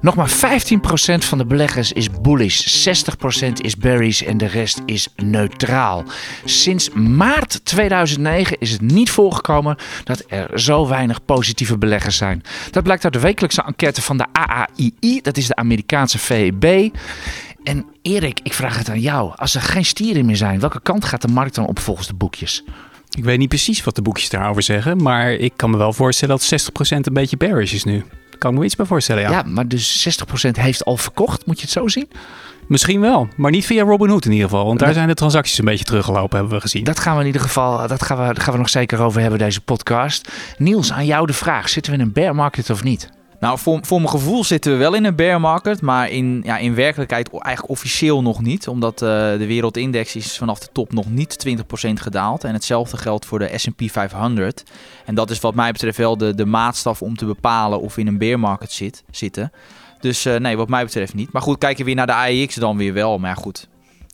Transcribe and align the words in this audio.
Nog 0.00 0.14
maar 0.14 0.30
15% 0.30 0.32
van 1.18 1.38
de 1.38 1.46
beleggers 1.46 1.92
is 1.92 2.10
bullish, 2.10 2.88
60% 2.88 3.52
is 3.52 3.76
bearish 3.76 4.22
en 4.22 4.38
de 4.38 4.46
rest 4.46 4.80
is 4.86 5.08
neutraal. 5.16 6.04
Sinds 6.44 6.90
maart 6.90 7.64
2009 7.64 8.58
is 8.58 8.70
het 8.70 8.80
niet 8.80 9.10
voorgekomen 9.10 9.76
dat 10.04 10.24
er 10.28 10.60
zo 10.60 10.88
weinig 10.88 11.24
positieve 11.24 11.78
beleggers 11.78 12.16
zijn. 12.16 12.42
Dat 12.70 12.82
blijkt 12.82 13.04
uit 13.04 13.12
de 13.12 13.20
wekelijkse 13.20 13.62
enquête 13.62 14.02
van 14.02 14.16
de 14.16 14.26
AAII, 14.32 15.20
dat 15.22 15.36
is 15.36 15.46
de 15.46 15.56
Amerikaanse 15.56 16.18
VEB. 16.18 16.94
En 17.64 17.86
Erik, 18.02 18.40
ik 18.42 18.54
vraag 18.54 18.78
het 18.78 18.88
aan 18.88 19.00
jou. 19.00 19.32
Als 19.36 19.54
er 19.54 19.60
geen 19.60 19.84
stieren 19.84 20.26
meer 20.26 20.36
zijn, 20.36 20.60
welke 20.60 20.80
kant 20.82 21.04
gaat 21.04 21.22
de 21.22 21.28
markt 21.28 21.54
dan 21.54 21.66
op 21.66 21.78
volgens 21.78 22.06
de 22.06 22.14
boekjes? 22.14 22.64
Ik 23.16 23.24
weet 23.24 23.38
niet 23.38 23.48
precies 23.48 23.84
wat 23.84 23.94
de 23.94 24.02
boekjes 24.02 24.28
daarover 24.28 24.62
zeggen, 24.62 25.02
maar 25.02 25.32
ik 25.32 25.52
kan 25.56 25.70
me 25.70 25.76
wel 25.76 25.92
voorstellen 25.92 26.38
dat 26.38 26.70
60% 26.92 26.96
een 27.00 27.12
beetje 27.12 27.36
bearish 27.36 27.72
is 27.72 27.84
nu. 27.84 28.04
Kan 28.38 28.52
ik 28.52 28.58
me 28.58 28.64
iets 28.64 28.76
bij 28.76 28.86
voorstellen, 28.86 29.22
ja. 29.22 29.30
Ja, 29.30 29.42
maar 29.46 29.68
dus 29.68 30.08
60% 30.46 30.50
heeft 30.50 30.84
al 30.84 30.96
verkocht, 30.96 31.46
moet 31.46 31.56
je 31.56 31.62
het 31.62 31.70
zo 31.70 31.88
zien? 31.88 32.08
Misschien 32.66 33.00
wel, 33.00 33.28
maar 33.36 33.50
niet 33.50 33.66
via 33.66 33.82
Robinhood 33.82 34.24
in 34.24 34.32
ieder 34.32 34.48
geval. 34.48 34.66
Want 34.66 34.78
daar 34.78 34.92
zijn 34.92 35.08
de 35.08 35.14
transacties 35.14 35.58
een 35.58 35.64
beetje 35.64 35.84
teruggelopen, 35.84 36.38
hebben 36.38 36.54
we 36.56 36.60
gezien. 36.60 36.84
Dat 36.84 37.00
gaan 37.00 37.14
we 37.14 37.20
in 37.20 37.26
ieder 37.26 37.40
geval, 37.40 37.88
dat 37.88 38.02
gaan 38.02 38.16
we, 38.16 38.22
daar 38.22 38.42
gaan 38.42 38.52
we 38.52 38.58
nog 38.58 38.68
zeker 38.68 39.00
over 39.00 39.20
hebben, 39.20 39.38
deze 39.38 39.60
podcast. 39.60 40.28
Niels, 40.58 40.92
aan 40.92 41.06
jou 41.06 41.26
de 41.26 41.32
vraag, 41.32 41.68
zitten 41.68 41.92
we 41.92 41.98
in 41.98 42.04
een 42.04 42.12
bear 42.12 42.34
market 42.34 42.70
of 42.70 42.82
niet? 42.82 43.10
Nou, 43.40 43.58
voor, 43.58 43.80
mijn 43.88 44.08
gevoel 44.08 44.44
zitten 44.44 44.72
we 44.72 44.78
wel 44.78 44.94
in 44.94 45.04
een 45.04 45.16
bear 45.16 45.40
market, 45.40 45.80
maar 45.80 46.10
in, 46.10 46.40
ja, 46.44 46.58
in 46.58 46.74
werkelijkheid 46.74 47.30
eigenlijk 47.30 47.68
officieel 47.68 48.22
nog 48.22 48.42
niet. 48.42 48.68
Omdat 48.68 49.02
uh, 49.02 49.08
de 49.08 49.46
wereldindex 49.46 50.16
is 50.16 50.38
vanaf 50.38 50.58
de 50.58 50.68
top 50.72 50.92
nog 50.92 51.10
niet 51.10 51.46
20% 51.48 51.92
gedaald. 51.92 52.44
En 52.44 52.52
hetzelfde 52.52 52.96
geldt 52.96 53.26
voor 53.26 53.38
de 53.38 53.58
S&P 53.58 53.82
500. 53.84 54.62
En 55.04 55.14
dat 55.14 55.30
is 55.30 55.40
wat 55.40 55.54
mij 55.54 55.72
betreft 55.72 55.96
wel 55.96 56.16
de, 56.16 56.34
de 56.34 56.46
maatstaf 56.46 57.02
om 57.02 57.16
te 57.16 57.24
bepalen 57.24 57.80
of 57.80 57.94
we 57.94 58.00
in 58.00 58.06
een 58.06 58.18
bear 58.18 58.38
market 58.38 58.72
zit, 58.72 59.04
zitten. 59.10 59.52
Dus 60.00 60.26
uh, 60.26 60.36
nee, 60.36 60.56
wat 60.56 60.68
mij 60.68 60.84
betreft 60.84 61.14
niet. 61.14 61.32
Maar 61.32 61.42
goed, 61.42 61.58
kijken 61.58 61.78
we 61.78 61.84
weer 61.84 61.94
naar 61.94 62.06
de 62.06 62.42
AEX 62.42 62.54
dan 62.54 62.76
weer 62.76 62.92
wel. 62.92 63.18
Maar 63.18 63.36
goed, 63.36 63.68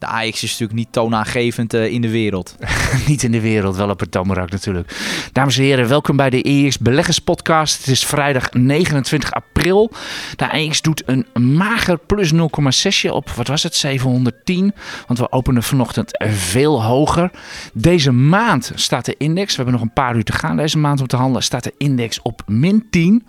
de 0.05 0.11
Ajax 0.11 0.43
is 0.43 0.51
natuurlijk 0.51 0.79
niet 0.79 0.93
toonaangevend 0.93 1.75
uh, 1.75 1.87
in 1.87 2.01
de 2.01 2.11
wereld. 2.11 2.57
niet 3.09 3.23
in 3.23 3.33
de 3.33 3.41
wereld, 3.41 3.77
wel 3.77 3.91
op 3.91 4.01
het 4.01 4.11
Tamerak 4.11 4.51
natuurlijk. 4.51 4.97
Dames 5.33 5.57
en 5.57 5.63
heren, 5.63 5.89
welkom 5.89 6.17
bij 6.17 6.31
de 6.31 6.43
EX 6.43 6.79
Beleggers 6.79 7.19
Podcast. 7.19 7.79
Het 7.79 7.87
is 7.87 8.07
vrijdag 8.07 8.53
29 8.53 9.33
april. 9.33 9.91
De 10.37 10.53
AX 10.53 10.83
doet 10.83 11.03
een 11.07 11.27
mager 11.57 11.99
plus 11.99 12.33
0,6 12.33 13.11
op, 13.11 13.31
wat 13.31 13.49
was 13.49 13.63
het, 13.63 13.75
710. 13.75 14.75
Want 15.07 15.19
we 15.19 15.33
openen 15.33 15.63
vanochtend 15.63 16.11
veel 16.29 16.83
hoger. 16.83 17.31
Deze 17.73 18.13
maand 18.13 18.73
staat 18.75 19.05
de 19.05 19.15
index, 19.19 19.51
we 19.51 19.57
hebben 19.57 19.75
nog 19.75 19.83
een 19.83 19.93
paar 19.93 20.17
uur 20.17 20.25
te 20.25 20.33
gaan 20.33 20.57
deze 20.57 20.79
maand 20.79 21.01
om 21.01 21.07
te 21.07 21.17
handelen, 21.17 21.43
staat 21.43 21.65
de 21.65 21.75
index 21.79 22.23
op 22.23 22.43
min 22.47 22.87
10. 22.91 23.27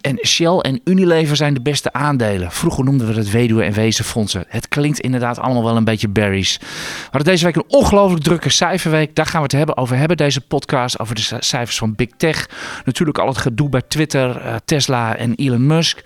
En 0.00 0.18
Shell 0.26 0.56
en 0.58 0.80
Unilever 0.84 1.36
zijn 1.36 1.54
de 1.54 1.60
beste 1.60 1.92
aandelen. 1.92 2.52
Vroeger 2.52 2.84
noemden 2.84 3.06
we 3.06 3.14
het 3.14 3.30
weduwe- 3.30 3.64
en 3.64 3.72
wezenfondsen. 3.72 4.44
Het 4.48 4.68
klinkt 4.68 5.00
inderdaad 5.00 5.38
allemaal 5.38 5.64
wel 5.64 5.76
een 5.76 5.84
beetje 5.84 6.08
berries. 6.08 6.56
We 6.58 6.66
hadden 7.02 7.24
deze 7.32 7.44
week 7.44 7.56
een 7.56 7.64
ongelooflijk 7.68 8.22
drukke 8.22 8.50
cijferweek. 8.50 9.14
Daar 9.14 9.26
gaan 9.26 9.40
we 9.40 9.46
het 9.46 9.56
hebben 9.56 9.76
over 9.76 9.96
hebben, 9.96 10.16
deze 10.16 10.40
podcast. 10.40 10.98
Over 10.98 11.14
de 11.14 11.36
cijfers 11.38 11.78
van 11.78 11.94
Big 11.94 12.08
Tech. 12.16 12.48
Natuurlijk 12.84 13.18
al 13.18 13.26
het 13.26 13.38
gedoe 13.38 13.68
bij 13.68 13.82
Twitter, 13.88 14.36
uh, 14.36 14.54
Tesla 14.64 15.16
en 15.16 15.34
Elon 15.34 15.66
Musk. 15.66 16.02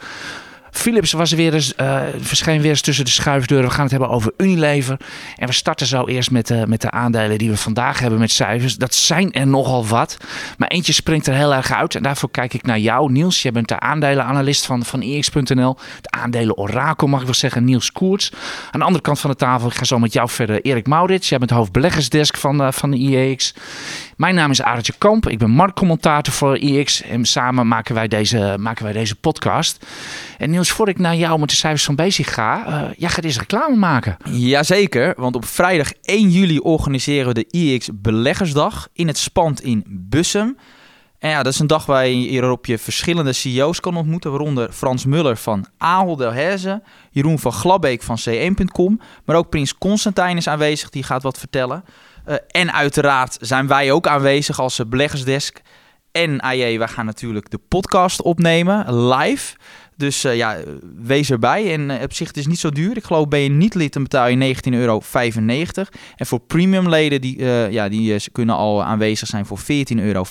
Philips 0.72 1.12
was 1.12 1.32
weer 1.32 1.54
eens, 1.54 1.72
uh, 1.80 2.02
verscheen 2.18 2.60
weer 2.60 2.70
eens 2.70 2.80
tussen 2.80 3.04
de 3.04 3.10
schuifdeuren. 3.10 3.68
We 3.68 3.74
gaan 3.74 3.82
het 3.82 3.90
hebben 3.90 4.08
over 4.08 4.32
Unilever. 4.36 4.96
En 5.36 5.46
we 5.46 5.52
starten 5.52 5.86
zo 5.86 6.06
eerst 6.06 6.30
met, 6.30 6.50
uh, 6.50 6.64
met 6.64 6.80
de 6.80 6.90
aandelen 6.90 7.38
die 7.38 7.50
we 7.50 7.56
vandaag 7.56 7.98
hebben 7.98 8.18
met 8.18 8.30
cijfers. 8.30 8.76
Dat 8.76 8.94
zijn 8.94 9.32
er 9.32 9.46
nogal 9.46 9.86
wat. 9.86 10.16
Maar 10.58 10.68
eentje 10.68 10.92
springt 10.92 11.26
er 11.26 11.34
heel 11.34 11.54
erg 11.54 11.72
uit. 11.72 11.94
En 11.94 12.02
daarvoor 12.02 12.30
kijk 12.30 12.54
ik 12.54 12.62
naar 12.62 12.78
jou, 12.78 13.12
Niels. 13.12 13.42
Jij 13.42 13.52
bent 13.52 13.68
de 13.68 13.80
aandelenanalist 13.80 14.66
van, 14.66 14.84
van 14.84 15.00
EX.nl. 15.00 15.76
De 16.00 16.10
aandelen 16.10 16.54
mag 17.06 17.20
ik 17.20 17.26
wel 17.26 17.34
zeggen, 17.34 17.64
Niels 17.64 17.92
Koerts. 17.92 18.32
Aan 18.70 18.80
de 18.80 18.86
andere 18.86 19.04
kant 19.04 19.20
van 19.20 19.30
de 19.30 19.36
tafel, 19.36 19.68
ik 19.68 19.74
ga 19.74 19.84
zo 19.84 19.98
met 19.98 20.12
jou 20.12 20.28
verder, 20.28 20.60
Erik 20.60 20.86
Maurits. 20.86 21.28
Jij 21.28 21.38
bent 21.38 21.50
hoofdbeleggersdesk 21.50 22.36
van, 22.36 22.60
uh, 22.60 22.72
van 22.72 22.90
de 22.90 22.96
IEX. 22.96 23.54
Mijn 24.22 24.34
naam 24.34 24.50
is 24.50 24.62
Arentje 24.62 24.92
Kamp. 24.98 25.28
Ik 25.28 25.38
ben 25.38 25.50
marktcommentator 25.50 26.34
voor 26.34 26.58
IEX. 26.58 27.02
En 27.02 27.24
samen 27.24 27.68
maken 27.68 27.94
wij 27.94 28.08
deze, 28.08 28.56
maken 28.58 28.84
wij 28.84 28.92
deze 28.92 29.14
podcast. 29.14 29.86
En 30.38 30.50
Niels, 30.50 30.70
voordat 30.70 30.94
ik 30.94 31.00
naar 31.00 31.16
jou 31.16 31.38
met 31.38 31.48
de 31.48 31.54
cijfers 31.54 31.84
van 31.84 31.94
bezig 31.94 32.34
ga, 32.34 32.66
uh, 32.66 32.90
jij 32.96 33.08
gaat 33.08 33.24
eens 33.24 33.38
reclame 33.38 33.76
maken. 33.76 34.16
Jazeker, 34.30 35.14
want 35.16 35.34
op 35.34 35.44
vrijdag 35.44 35.92
1 36.02 36.30
juli 36.30 36.58
organiseren 36.58 37.26
we 37.26 37.34
de 37.34 37.46
IEX 37.50 37.88
Beleggersdag 37.92 38.88
in 38.92 39.06
het 39.06 39.18
Spand 39.18 39.62
in 39.62 39.84
Bussum. 39.88 40.56
En 41.18 41.30
ja, 41.30 41.42
dat 41.42 41.52
is 41.52 41.58
een 41.58 41.66
dag 41.66 41.86
waar 41.86 42.06
je 42.06 42.14
hierop 42.14 42.66
je 42.66 42.78
verschillende 42.78 43.32
CEO's 43.32 43.80
kan 43.80 43.96
ontmoeten, 43.96 44.30
waaronder 44.30 44.72
Frans 44.72 45.04
Muller 45.04 45.36
van 45.36 45.66
Ahold 45.78 46.18
Delhaize, 46.18 46.82
Jeroen 47.10 47.38
van 47.38 47.52
Glabbeek 47.52 48.02
van 48.02 48.18
C1.com, 48.28 49.00
maar 49.24 49.36
ook 49.36 49.48
Prins 49.48 49.78
Constantijn 49.78 50.36
is 50.36 50.48
aanwezig, 50.48 50.90
die 50.90 51.02
gaat 51.02 51.22
wat 51.22 51.38
vertellen. 51.38 51.84
Uh, 52.28 52.34
en 52.48 52.72
uiteraard 52.72 53.36
zijn 53.40 53.66
wij 53.66 53.92
ook 53.92 54.06
aanwezig 54.06 54.60
als 54.60 54.80
beleggersdesk. 54.88 55.60
En 56.12 56.40
AJ, 56.40 56.78
wij 56.78 56.88
gaan 56.88 57.06
natuurlijk 57.06 57.50
de 57.50 57.58
podcast 57.68 58.22
opnemen, 58.22 59.08
live. 59.08 59.56
Dus 59.96 60.24
uh, 60.24 60.36
ja, 60.36 60.56
wees 60.96 61.30
erbij. 61.30 61.72
En 61.72 61.90
uh, 61.90 62.02
op 62.02 62.12
zich 62.12 62.28
het 62.28 62.36
is 62.36 62.46
niet 62.46 62.58
zo 62.58 62.70
duur. 62.70 62.96
Ik 62.96 63.04
geloof 63.04 63.28
ben 63.28 63.40
je 63.40 63.48
niet 63.48 63.74
lid, 63.74 63.92
dan 63.92 64.02
betaal 64.02 64.28
je 64.28 64.54
19,95 64.54 64.72
euro. 64.72 65.02
En 66.16 66.26
voor 66.26 66.40
premium 66.40 66.88
leden, 66.88 67.20
die, 67.20 67.44
ja, 67.70 67.88
die 67.88 68.30
kunnen 68.32 68.56
al 68.56 68.84
aanwezig 68.84 69.28
zijn 69.28 69.46
voor 69.46 69.58
14,95 69.58 69.64
euro. 69.96 70.24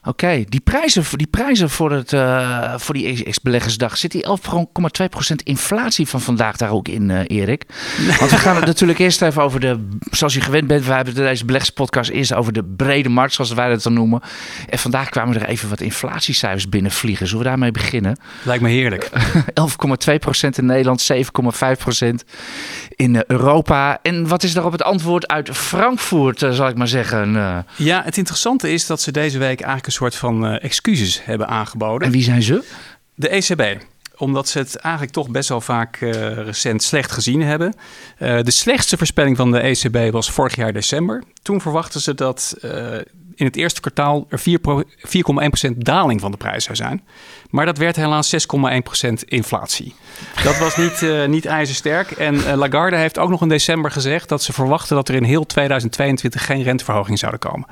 Oké, 0.00 0.08
okay. 0.08 0.46
die, 0.48 0.60
prijzen, 0.60 1.04
die 1.10 1.26
prijzen 1.26 1.70
voor, 1.70 1.92
het, 1.92 2.12
uh, 2.12 2.74
voor 2.76 2.94
die 2.94 3.24
ex-beleggersdag, 3.24 3.96
zit 3.96 4.12
die 4.12 4.26
11,2% 4.26 5.34
inflatie 5.42 6.08
van 6.08 6.20
vandaag 6.20 6.56
daar 6.56 6.70
ook 6.70 6.88
in, 6.88 7.08
uh, 7.08 7.20
Erik? 7.26 7.64
Want 8.18 8.30
we 8.30 8.36
gaan 8.36 8.56
het 8.56 8.66
natuurlijk 8.66 8.98
eerst 8.98 9.22
even 9.22 9.42
over 9.42 9.60
de, 9.60 9.88
zoals 10.10 10.34
je 10.34 10.40
gewend 10.40 10.66
bent, 10.66 10.84
we 10.84 10.92
hebben 10.92 11.14
deze 11.14 11.44
beleggerspodcast 11.44 12.10
eerst 12.10 12.34
over 12.34 12.52
de 12.52 12.64
brede 12.64 13.08
markt, 13.08 13.34
zoals 13.34 13.52
wij 13.52 13.68
dat 13.68 13.82
dan 13.82 13.92
noemen. 13.92 14.20
En 14.68 14.78
vandaag 14.78 15.08
kwamen 15.08 15.40
er 15.40 15.48
even 15.48 15.68
wat 15.68 15.80
inflatiecijfers 15.80 16.68
binnenvliegen. 16.68 17.26
Zullen 17.26 17.42
we 17.42 17.48
daarmee 17.48 17.70
beginnen? 17.70 18.16
Lijkt 18.42 18.62
me 18.62 18.68
heerlijk. 18.68 19.10
11,2% 20.40 20.48
in 20.56 20.66
Nederland, 20.66 21.12
7,5% 21.12 22.08
in 22.88 23.22
Europa. 23.26 23.98
En 24.02 24.28
wat 24.28 24.42
is 24.42 24.52
daarop 24.52 24.72
het 24.72 24.82
antwoord 24.82 25.28
uit 25.28 25.50
Frankfurt, 25.50 26.42
uh, 26.42 26.50
zal 26.50 26.68
ik 26.68 26.76
maar 26.76 26.88
zeggen? 26.88 27.32
Ja, 27.76 28.02
het 28.04 28.16
interessante 28.16 28.72
is 28.72 28.86
dat 28.86 29.00
ze 29.00 29.12
deze 29.12 29.38
week 29.38 29.60
eigenlijk 29.60 29.88
een 29.90 29.96
soort 29.96 30.16
van 30.16 30.46
uh, 30.46 30.64
excuses 30.64 31.24
hebben 31.24 31.48
aangeboden. 31.48 32.06
En 32.06 32.12
wie 32.12 32.22
zijn 32.22 32.42
ze? 32.42 32.64
De 33.14 33.28
ECB 33.28 33.78
omdat 34.20 34.48
ze 34.48 34.58
het 34.58 34.76
eigenlijk 34.76 35.14
toch 35.14 35.30
best 35.30 35.48
wel 35.48 35.60
vaak 35.60 36.00
uh, 36.00 36.12
recent 36.32 36.82
slecht 36.82 37.12
gezien 37.12 37.42
hebben. 37.42 37.74
Uh, 38.18 38.42
de 38.42 38.50
slechtste 38.50 38.96
voorspelling 38.96 39.36
van 39.36 39.50
de 39.50 39.60
ECB 39.60 40.12
was 40.12 40.30
vorig 40.30 40.56
jaar 40.56 40.72
december. 40.72 41.22
Toen 41.42 41.60
verwachten 41.60 42.00
ze 42.00 42.14
dat 42.14 42.56
uh, 42.64 42.70
in 43.34 43.46
het 43.46 43.56
eerste 43.56 43.80
kwartaal 43.80 44.26
er 44.28 44.40
4,1% 45.70 45.76
daling 45.76 46.20
van 46.20 46.30
de 46.30 46.36
prijs 46.36 46.64
zou 46.64 46.76
zijn. 46.76 47.02
Maar 47.50 47.66
dat 47.66 47.78
werd 47.78 47.96
helaas 47.96 48.46
6,1% 49.06 49.12
inflatie. 49.24 49.94
Dat 50.44 50.58
was 50.58 50.76
niet, 50.76 51.26
niet 51.26 51.46
ijzersterk. 51.46 52.10
En 52.10 52.56
Lagarde 52.56 52.96
heeft 52.96 53.18
ook 53.18 53.30
nog 53.30 53.42
in 53.42 53.48
december 53.48 53.90
gezegd 53.90 54.28
dat 54.28 54.42
ze 54.42 54.52
verwachten 54.52 54.96
dat 54.96 55.08
er 55.08 55.14
in 55.14 55.24
heel 55.24 55.46
2022 55.46 56.46
geen 56.46 56.62
renteverhoging 56.62 57.18
zouden 57.18 57.40
komen. 57.40 57.66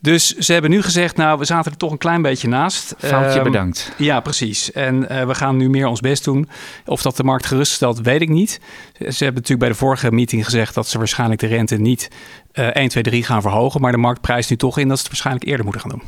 Dus 0.00 0.26
ze 0.26 0.52
hebben 0.52 0.70
nu 0.70 0.82
gezegd, 0.82 1.16
nou, 1.16 1.38
we 1.38 1.44
zaten 1.44 1.72
er 1.72 1.78
toch 1.78 1.90
een 1.90 1.98
klein 1.98 2.22
beetje 2.22 2.48
naast. 2.48 2.94
Foutje 2.98 3.38
um, 3.38 3.44
bedankt. 3.44 3.92
Ja, 3.98 4.20
precies. 4.20 4.72
En 4.72 5.12
uh, 5.12 5.26
we 5.26 5.34
gaan 5.34 5.56
nu 5.56 5.70
meer 5.70 5.86
ons 5.86 6.00
best 6.00 6.24
doen. 6.24 6.48
Of 6.84 7.02
dat 7.02 7.16
de 7.16 7.24
markt 7.24 7.46
geruststelt, 7.46 8.00
weet 8.00 8.20
ik 8.20 8.28
niet. 8.28 8.60
Ze 8.92 9.04
hebben 9.04 9.34
natuurlijk 9.34 9.58
bij 9.58 9.68
de 9.68 9.74
vorige 9.74 10.12
meeting 10.12 10.44
gezegd 10.44 10.74
dat 10.74 10.88
ze 10.88 10.98
waarschijnlijk 10.98 11.40
de 11.40 11.46
rente 11.46 11.76
niet 11.76 12.10
uh, 12.52 12.66
1, 12.66 12.88
2, 12.88 13.02
3 13.02 13.24
gaan 13.24 13.42
verhogen. 13.42 13.80
Maar 13.80 13.92
de 13.92 13.98
markt 13.98 14.20
prijst 14.20 14.50
nu 14.50 14.56
toch 14.56 14.78
in 14.78 14.88
dat 14.88 14.96
ze 14.96 15.02
het 15.02 15.12
waarschijnlijk 15.12 15.46
eerder 15.46 15.64
moeten 15.64 15.82
gaan 15.82 15.90
doen. 15.90 16.02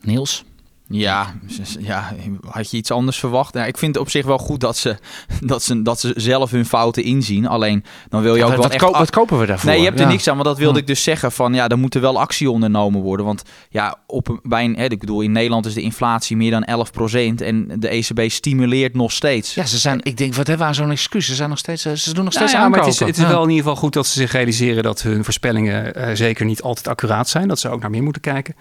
Niels? 0.00 0.44
Ja, 0.88 1.34
ja, 1.78 2.12
had 2.50 2.70
je 2.70 2.76
iets 2.76 2.90
anders 2.90 3.18
verwacht? 3.18 3.54
Ja, 3.54 3.64
ik 3.64 3.78
vind 3.78 3.94
het 3.94 4.04
op 4.04 4.10
zich 4.10 4.24
wel 4.24 4.38
goed 4.38 4.60
dat 4.60 4.76
ze, 4.76 4.96
dat, 5.40 5.62
ze, 5.62 5.82
dat 5.82 6.00
ze 6.00 6.12
zelf 6.16 6.50
hun 6.50 6.66
fouten 6.66 7.02
inzien. 7.04 7.46
Alleen 7.46 7.84
dan 8.08 8.22
wil 8.22 8.34
je 8.34 8.42
ook 8.42 8.48
wat, 8.48 8.56
wel 8.80 8.90
wat, 8.90 9.00
echt... 9.00 9.10
kopen 9.10 9.38
we 9.38 9.46
daarvoor? 9.46 9.70
Nee, 9.70 9.78
je 9.78 9.84
hebt 9.84 9.98
er 9.98 10.04
Ja. 10.04 10.10
niks 10.10 10.28
aan, 10.28 10.34
maar 10.34 10.44
dat 10.44 10.58
wilde 10.58 10.72
Hm. 10.74 10.80
ik 10.80 10.86
dus 10.86 11.02
zeggen. 11.02 11.32
Van 11.32 11.54
ja, 11.54 11.68
er 11.68 11.78
moet 11.78 11.94
er 11.94 12.00
wel 12.00 12.20
actie 12.20 12.50
ondernomen 12.50 13.00
worden. 13.00 13.26
Want 13.26 13.42
ja, 13.68 13.96
op, 14.06 14.28
een- 14.28 14.40
bij 14.42 14.64
een, 14.64 14.76
hè, 14.76 14.84
ik 14.84 14.98
bedoel, 15.00 15.20
in 15.20 15.32
Nederland 15.32 15.66
is 15.66 15.74
de 15.74 15.80
inflatie 15.80 16.36
meer 16.36 16.50
dan 16.50 16.64
11% 16.64 17.42
en 17.42 17.66
de 17.80 17.88
ECB 17.88 18.30
stimuleert 18.30 18.94
nog 18.94 19.12
steeds. 19.12 19.54
Ja, 19.54 19.66
ze 19.66 19.78
zijn, 19.78 20.00
ik 20.02 20.16
denk, 20.16 20.34
wat 20.34 20.46
hebben 20.46 20.66
we 20.66 20.72
aan 20.72 20.78
zo'n 20.78 20.90
excuus? 20.90 21.26
Ze, 21.26 21.34
zijn 21.34 21.48
nog 21.48 21.58
steeds, 21.58 21.84
eh, 21.84 21.92
ze 21.92 22.14
doen 22.14 22.24
nog 22.24 22.34
Nou 22.34 22.46
steeds 22.46 22.62
ja, 22.62 22.68
maar 22.68 22.78
het 22.78 22.88
is, 22.88 22.98
het 23.00 23.16
is 23.16 23.22
Ja. 23.22 23.28
wel 23.28 23.42
in 23.42 23.48
ieder 23.48 23.64
geval 23.64 23.78
goed 23.80 23.92
dat 23.92 24.06
ze 24.06 24.12
zich 24.18 24.32
realiseren 24.32 24.82
dat 24.82 25.02
hun 25.02 25.24
voorspellingen 25.24 25.94
eh, 25.94 26.14
zeker 26.14 26.44
niet 26.44 26.62
altijd 26.62 26.88
accuraat 26.88 27.28
zijn. 27.28 27.48
Dat 27.48 27.58
ze 27.58 27.68
ook 27.68 27.80
naar 27.80 27.90
meer 27.90 28.02
moeten 28.02 28.22
kijken. 28.22 28.54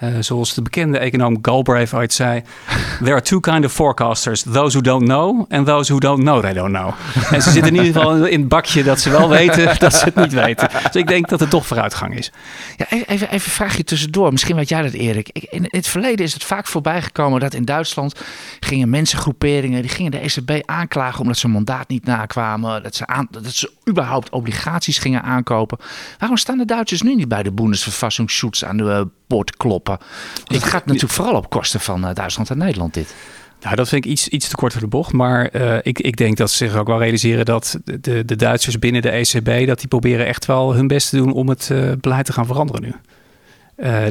Eh, 0.00 0.08
zoals 0.20 0.54
de 0.54 0.62
bekende 0.62 0.98
econoom 0.98 1.38
Galbraith 1.42 1.92
ooit 1.92 2.12
zei: 2.12 2.42
There 3.04 3.12
are 3.12 3.22
two 3.22 3.40
kind 3.40 3.64
of 3.64 3.72
forecasters: 3.72 4.42
those 4.42 4.78
who 4.78 4.80
don't 4.80 5.04
know 5.04 5.46
and 5.48 5.66
those 5.66 5.92
who 5.92 6.00
don't 6.00 6.20
know 6.20 6.40
they 6.40 6.52
don't 6.52 6.72
know. 6.72 6.94
en 7.30 7.42
ze 7.42 7.50
zitten 7.50 7.74
in 7.74 7.84
ieder 7.84 8.00
geval 8.00 8.26
in 8.26 8.40
het 8.40 8.48
bakje 8.48 8.82
dat 8.82 9.00
ze 9.00 9.10
wel 9.10 9.28
weten 9.38 9.78
dat 9.78 9.94
ze 9.94 10.04
het 10.04 10.14
niet 10.14 10.32
weten. 10.32 10.68
Dus 10.82 11.02
ik 11.02 11.06
denk 11.06 11.28
dat 11.28 11.40
er 11.40 11.48
toch 11.48 11.66
vooruitgang 11.66 12.18
is. 12.18 12.32
Ja, 12.76 12.86
even, 12.88 13.08
even, 13.08 13.28
een 13.34 13.40
vraagje 13.40 13.84
tussendoor. 13.84 14.32
Misschien 14.32 14.56
weet 14.56 14.68
jij 14.68 14.82
dat, 14.82 14.92
Erik. 14.92 15.30
Ik, 15.32 15.42
in 15.42 15.66
het 15.68 15.86
verleden 15.86 16.24
is 16.24 16.32
het 16.32 16.44
vaak 16.44 16.66
voorbij 16.66 17.02
gekomen 17.02 17.40
dat 17.40 17.54
in 17.54 17.64
Duitsland 17.64 18.20
gingen 18.60 18.90
mensengroeperingen, 18.90 19.82
die 19.82 19.90
gingen 19.90 20.10
de 20.10 20.18
ECB 20.18 20.68
aanklagen 20.68 21.20
omdat 21.20 21.38
ze 21.38 21.48
mandaat 21.48 21.88
niet 21.88 22.04
nakwamen, 22.04 22.82
dat 22.82 22.94
ze, 22.94 23.06
aan, 23.06 23.28
dat 23.30 23.46
ze 23.46 23.70
überhaupt 23.88 24.30
obligaties 24.30 24.98
gingen 24.98 25.22
aankopen. 25.22 25.78
Waarom 26.18 26.36
staan 26.36 26.58
de 26.58 26.64
Duitsers 26.64 27.02
nu 27.02 27.14
niet 27.14 27.28
bij 27.28 27.42
de 27.42 27.52
Bundesverfassungsschutz 27.52 28.62
aan 28.62 28.76
de 28.76 28.90
eh, 28.90 29.00
poort 29.26 29.56
kloppen? 29.56 29.89
Want 29.98 30.62
het 30.62 30.64
gaat 30.64 30.86
natuurlijk 30.86 31.12
vooral 31.12 31.34
op 31.34 31.50
kosten 31.50 31.80
van 31.80 32.06
eh, 32.06 32.14
Duitsland 32.14 32.50
en 32.50 32.58
Nederland 32.58 32.94
dit. 32.94 33.14
Nou, 33.60 33.76
dat 33.76 33.88
vind 33.88 34.04
ik 34.04 34.10
iets, 34.10 34.28
iets 34.28 34.48
te 34.48 34.56
kort 34.56 34.72
voor 34.72 34.80
de 34.80 34.86
bocht. 34.86 35.12
Maar 35.12 35.46
eh, 35.46 35.78
ik, 35.82 35.98
ik 35.98 36.16
denk 36.16 36.36
dat 36.36 36.50
ze 36.50 36.56
zich 36.56 36.76
ook 36.76 36.86
wel 36.86 36.98
realiseren 36.98 37.44
dat 37.44 37.78
de, 37.84 38.24
de 38.24 38.36
Duitsers 38.36 38.78
binnen 38.78 39.02
de 39.02 39.10
ECB... 39.10 39.66
dat 39.66 39.78
die 39.78 39.88
proberen 39.88 40.26
echt 40.26 40.46
wel 40.46 40.74
hun 40.74 40.86
best 40.86 41.10
te 41.10 41.16
doen 41.16 41.32
om 41.32 41.48
het 41.48 41.68
eh, 41.70 41.92
beleid 42.00 42.24
te 42.24 42.32
gaan 42.32 42.46
veranderen 42.46 42.82
nu. 42.82 42.94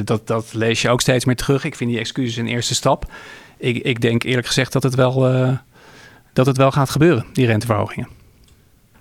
Dat, 0.04 0.26
dat 0.26 0.52
lees 0.52 0.82
je 0.82 0.88
ook 0.88 1.00
steeds 1.00 1.24
meer 1.24 1.36
terug. 1.36 1.64
Ik 1.64 1.74
vind 1.74 1.90
die 1.90 1.98
excuses 1.98 2.36
een 2.36 2.46
eerste 2.46 2.74
stap. 2.74 3.12
Ik, 3.58 3.76
ik 3.76 4.00
denk 4.00 4.22
eerlijk 4.22 4.46
gezegd 4.46 4.72
dat 4.72 4.82
het 4.82 4.94
wel, 4.94 5.20
dat 6.32 6.46
het 6.46 6.56
wel 6.56 6.70
gaat 6.70 6.90
gebeuren, 6.90 7.26
die 7.32 7.46
renteverhogingen. 7.46 8.19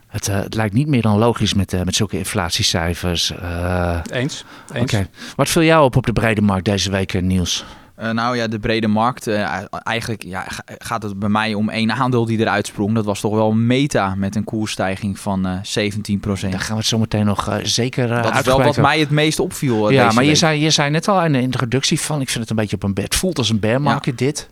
Het, 0.10 0.28
eh, 0.28 0.36
het 0.36 0.54
lijkt 0.56 0.74
niet 0.74 0.88
meer 0.88 1.02
dan 1.02 1.18
logisch 1.18 1.54
met, 1.54 1.74
eh, 1.74 1.82
met 1.84 1.96
zulke 1.96 2.18
inflatiecijfers. 2.18 3.32
Eh, 3.32 4.00
Eens? 4.12 4.44
Oké. 4.70 4.80
Eens. 4.98 5.08
Wat 5.36 5.50
viel 5.50 5.64
jou 5.64 5.84
op 5.84 5.96
op 5.96 6.06
de 6.06 6.14
brede 6.14 6.42
markt 6.42 6.66
deze 6.66 6.92
week, 6.92 7.22
Niels? 7.22 7.66
Eh, 7.96 8.10
nou 8.12 8.38
ja, 8.38 8.48
de 8.48 8.60
brede 8.60 8.88
markt. 8.88 9.28
eh, 9.28 9.62
eigenlijk 9.84 10.24
ja, 10.24 10.42
ga- 10.48 10.64
gaat 10.78 11.04
het 11.04 11.20
bij 11.20 11.30
mij 11.30 11.54
om 11.54 11.70
één 11.70 11.92
aandeel 11.92 12.26
die 12.26 12.40
eruit 12.40 12.68
sprong. 12.68 12.96
Dat 12.96 13.06
was 13.06 13.20
toch 13.20 13.34
wel 13.34 13.52
Meta 13.52 14.16
met 14.16 14.36
een 14.36 14.44
koersstijging 14.44 15.20
van 15.20 15.46
eh 15.46 15.52
17%. 15.64 16.52
Daar 16.52 16.60
gaan 16.62 16.72
we 16.74 16.78
het 16.80 16.86
zo 16.86 16.98
meteen 16.98 17.26
nog 17.26 17.48
eh, 17.48 17.56
zeker 17.64 18.10
uh, 18.12 18.24
dat 18.24 18.36
is 18.36 18.42
wel 18.46 18.64
wat 18.64 18.78
mij 18.78 19.00
het 19.00 19.10
meest 19.10 19.40
opviel. 19.40 19.90
Ja, 19.90 20.04
deze 20.04 20.16
maar 20.16 20.24
je 20.26 20.36
zei, 20.36 20.60
je 20.62 20.70
zei 20.70 20.90
net 20.90 21.08
al 21.08 21.24
in 21.26 21.32
de 21.32 21.42
introductie 21.42 22.00
van... 22.00 22.22
ik 22.22 22.28
vind 22.30 22.40
het 22.40 22.50
een 22.50 22.56
beetje 22.56 22.76
op 22.76 22.84
een 22.84 22.94
bed. 22.94 23.04
Het 23.04 23.16
voelt 23.16 23.38
als 23.38 23.50
een 23.50 23.60
bear 23.60 23.82
market 23.82 24.18
dit. 24.18 24.50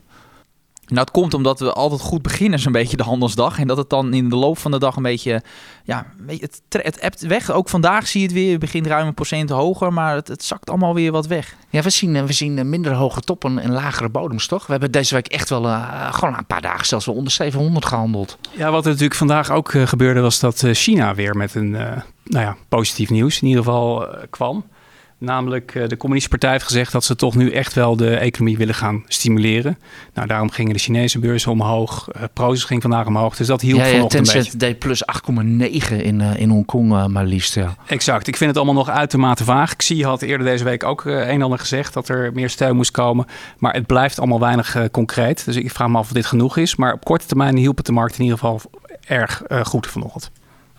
Nou, 0.88 1.00
het 1.00 1.10
komt 1.10 1.34
omdat 1.34 1.60
we 1.60 1.72
altijd 1.72 2.00
goed 2.00 2.22
beginnen, 2.22 2.58
zo'n 2.58 2.72
beetje 2.72 2.96
de 2.96 3.02
handelsdag. 3.02 3.58
En 3.58 3.66
dat 3.66 3.76
het 3.76 3.90
dan 3.90 4.12
in 4.12 4.28
de 4.28 4.36
loop 4.36 4.58
van 4.58 4.70
de 4.70 4.78
dag 4.78 4.96
een 4.96 5.02
beetje. 5.02 5.42
Ja, 5.84 6.06
het, 6.26 6.62
het 6.68 6.98
ebt 6.98 7.20
weg. 7.20 7.50
Ook 7.50 7.68
vandaag 7.68 8.06
zie 8.06 8.20
je 8.20 8.26
het 8.26 8.34
weer. 8.34 8.50
Het 8.50 8.60
begint 8.60 8.86
ruim 8.86 9.06
een 9.06 9.14
procent 9.14 9.50
hoger, 9.50 9.92
maar 9.92 10.14
het, 10.14 10.28
het 10.28 10.44
zakt 10.44 10.68
allemaal 10.70 10.94
weer 10.94 11.12
wat 11.12 11.26
weg. 11.26 11.56
Ja, 11.70 11.82
we 11.82 11.90
zien, 11.90 12.26
we 12.26 12.32
zien 12.32 12.68
minder 12.68 12.92
hoge 12.92 13.20
toppen 13.20 13.58
en 13.58 13.72
lagere 13.72 14.08
bodems, 14.08 14.46
toch? 14.46 14.66
We 14.66 14.72
hebben 14.72 14.90
deze 14.92 15.14
week 15.14 15.26
echt 15.26 15.48
wel 15.48 15.66
eh, 15.66 16.14
gewoon 16.14 16.36
een 16.36 16.46
paar 16.46 16.62
dagen 16.62 16.86
zelfs 16.86 17.06
wel 17.06 17.14
onder 17.14 17.32
700 17.32 17.84
gehandeld. 17.84 18.38
Ja, 18.50 18.70
wat 18.70 18.84
er 18.84 18.90
natuurlijk 18.90 19.18
vandaag 19.18 19.50
ook 19.50 19.72
eh, 19.72 19.86
gebeurde... 19.86 20.20
was 20.20 20.40
dat 20.40 20.62
eh, 20.62 20.74
China 20.74 21.14
weer 21.14 21.36
met 21.36 21.54
een 21.54 21.70
nou 21.70 22.44
ja, 22.44 22.56
positief 22.68 23.10
nieuws 23.10 23.40
in 23.42 23.48
ieder 23.48 23.62
geval 23.62 24.06
kwam. 24.30 24.64
Namelijk, 25.18 25.74
eh, 25.74 25.88
de 25.88 25.96
Communistische 25.96 26.28
Partij 26.28 26.50
heeft 26.50 26.64
gezegd 26.64 26.92
dat 26.92 27.04
ze 27.04 27.16
toch 27.16 27.34
nu 27.34 27.50
echt 27.50 27.74
wel 27.74 27.96
de 27.96 28.16
economie 28.16 28.56
willen 28.56 28.74
gaan 28.74 29.04
stimuleren. 29.06 29.78
Nou, 30.14 30.28
daarom 30.28 30.50
gingen 30.50 30.72
de 30.72 30.78
Chinese 30.78 31.18
beurzen 31.18 31.50
omhoog. 31.50 32.08
Uh, 32.16 32.22
Prozus 32.32 32.64
ging 32.64 32.82
vandaag 32.82 33.06
omhoog. 33.06 33.36
Dus 33.36 33.46
dat 33.46 33.60
hielp 33.60 33.78
ja, 33.78 33.86
een 33.86 33.92
beetje. 33.92 34.08
Tencent 34.08 34.60
deed 34.60 34.78
plus 34.78 35.02
8,9 35.04 36.02
in, 36.02 36.20
eh, 36.20 36.36
in 36.36 36.50
Hongkong 36.50 36.92
eh, 36.92 37.06
maar 37.06 37.24
liefst, 37.24 37.54
ja. 37.54 37.76
Exact. 37.86 38.26
Ik 38.26 38.36
vind 38.36 38.50
het 38.50 38.58
allemaal 38.58 38.84
nog 38.84 38.88
uitermate 38.88 39.44
vaag. 39.44 39.76
Xi 39.76 40.04
had 40.04 40.22
eerder 40.22 40.46
deze 40.46 40.64
week 40.64 40.84
ook 40.84 41.06
eh, 41.06 41.12
een 41.12 41.28
en 41.28 41.42
ander 41.42 41.58
gezegd 41.58 41.92
dat 41.94 42.08
er 42.08 42.32
meer 42.32 42.50
steun 42.50 42.76
moest 42.76 42.90
komen. 42.90 43.26
Maar 43.58 43.74
het 43.74 43.86
blijft 43.86 44.18
allemaal 44.18 44.40
weinig 44.40 44.74
eh, 44.74 44.84
concreet. 44.90 45.44
Dus 45.44 45.56
ik 45.56 45.70
vraag 45.70 45.88
me 45.88 45.98
af 45.98 46.06
of 46.06 46.12
dit 46.12 46.26
genoeg 46.26 46.56
is. 46.56 46.76
Maar 46.76 46.92
op 46.92 47.04
korte 47.04 47.26
termijn 47.26 47.56
hielp 47.56 47.76
het 47.76 47.86
de 47.86 47.92
markt 47.92 48.18
in 48.18 48.22
ieder 48.22 48.38
geval 48.38 48.60
erg 49.06 49.42
eh, 49.42 49.64
goed 49.64 49.86
vanochtend. 49.86 50.30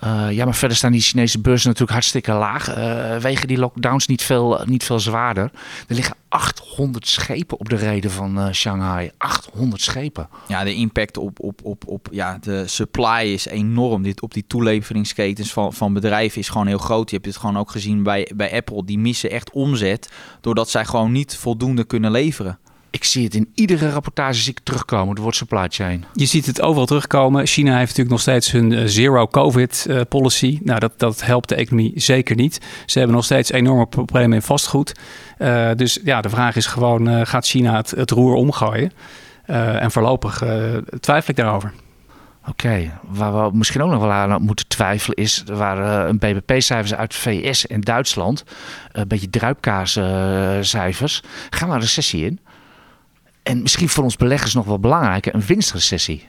Uh, 0.04 0.32
ja, 0.32 0.46
maar 0.46 0.56
verder 0.56 0.78
staan 0.78 0.92
die 0.92 1.02
Chinese 1.02 1.40
beurzen 1.40 1.68
natuurlijk 1.68 1.94
hartstikke 1.94 2.32
laag. 2.32 2.78
Uh, 2.78 3.18
wegen 3.18 3.48
die 3.48 3.58
lockdowns 3.58 4.08
niet 4.08 4.24
veel, 4.24 4.62
niet 4.66 4.84
veel 4.84 5.00
zwaarder. 5.00 5.52
Er 5.88 5.96
liggen 5.96 6.16
800 6.30 7.08
schepen 7.08 7.60
op 7.60 7.70
de 7.70 7.76
reden 7.76 8.12
van 8.12 8.40
uh, 8.40 8.52
Shanghai. 8.52 9.12
800 9.18 9.82
schepen. 9.82 10.30
Ja, 10.48 10.64
de 10.64 10.74
impact 10.74 11.18
op, 11.18 11.40
op, 11.40 11.60
op, 11.64 11.88
op 11.88 12.08
ja, 12.12 12.38
de 12.42 12.68
supply 12.68 13.22
is 13.24 13.46
enorm. 13.46 14.04
Dit, 14.04 14.22
op 14.22 14.34
die 14.34 14.44
toeleveringsketens 14.48 15.54
van, 15.54 15.74
van 15.74 15.94
bedrijven 15.94 16.40
is 16.40 16.50
gewoon 16.50 16.68
heel 16.68 16.78
groot. 16.78 17.10
Je 17.10 17.16
hebt 17.16 17.28
het 17.28 17.38
gewoon 17.38 17.58
ook 17.58 17.72
gezien 17.72 18.04
bij, 18.04 18.32
bij 18.36 18.54
Apple. 18.54 18.86
Die 18.86 19.00
missen 19.00 19.32
echt 19.32 19.52
omzet 19.52 20.10
doordat 20.42 20.70
zij 20.70 20.86
gewoon 20.86 21.12
niet 21.12 21.38
voldoende 21.38 21.84
kunnen 21.84 22.12
leveren. 22.12 22.60
Ik 22.92 23.04
zie 23.04 23.24
het 23.24 23.36
in 23.36 23.52
iedere 23.54 23.90
rapportage 23.90 24.40
zie 24.40 24.52
ik 24.52 24.60
terugkomen. 24.64 25.10
Het 25.10 25.18
wordt 25.20 25.38
supply 25.38 25.66
chain. 25.70 26.06
Je 26.14 26.26
ziet 26.26 26.46
het 26.46 26.62
overal 26.62 26.86
terugkomen. 26.86 27.48
China 27.48 27.72
heeft 27.72 27.88
natuurlijk 27.88 28.10
nog 28.10 28.22
steeds 28.22 28.52
hun 28.52 28.72
uh, 28.72 28.84
zero 28.86 29.28
COVID 29.28 29.86
uh, 29.90 30.02
policy. 30.10 30.60
Nou, 30.64 30.80
dat, 30.80 30.94
dat 30.98 31.26
helpt 31.26 31.50
de 31.50 31.56
economie 31.56 31.92
zeker 31.96 32.36
niet. 32.36 32.62
Ze 32.86 32.98
hebben 32.98 33.16
nog 33.16 33.26
steeds 33.26 33.52
enorme 33.52 33.86
problemen 33.86 34.34
in 34.34 34.42
vastgoed. 34.42 35.00
Uh, 35.40 35.70
dus 35.76 36.00
ja, 36.04 36.22
de 36.22 36.30
vraag 36.30 36.56
is 36.56 36.66
gewoon, 36.66 37.28
gaat 37.28 37.46
China 37.46 37.76
het, 37.76 37.90
het 37.90 38.12
roer 38.12 38.34
omgooien? 38.34 38.92
en 39.80 39.92
voorlopig 39.92 40.44
twijfel 41.00 41.30
ik 41.30 41.36
daarover. 41.36 41.74
Oké, 42.42 42.50
okay. 42.50 42.92
waar 43.08 43.44
we 43.44 43.58
misschien 43.58 43.82
ook 43.82 43.92
nog 43.92 44.02
wel 44.02 44.12
aan 44.12 44.42
moeten 44.42 44.68
twijfelen 44.68 45.18
is... 45.18 45.44
er 45.48 45.56
waren 45.56 46.10
een 46.10 46.18
BBP-cijfers 46.18 46.94
uit 46.94 47.14
VS 47.16 47.68
en 47.68 47.82
Duitsland. 47.82 48.44
Een 48.92 49.08
beetje 49.08 49.30
druipkaascijfers. 49.30 51.24
Gaan 51.50 51.68
we 51.68 51.74
een 51.74 51.82
recessie 51.82 52.26
in? 52.26 52.40
En 53.44 53.62
misschien 53.62 53.90
voor 53.90 54.04
ons 54.04 54.16
beleggers 54.16 54.54
nog 54.54 54.66
wel 54.66 54.80
belangrijker, 54.80 55.36
een 55.36 55.46
winstrecessie. 55.46 56.28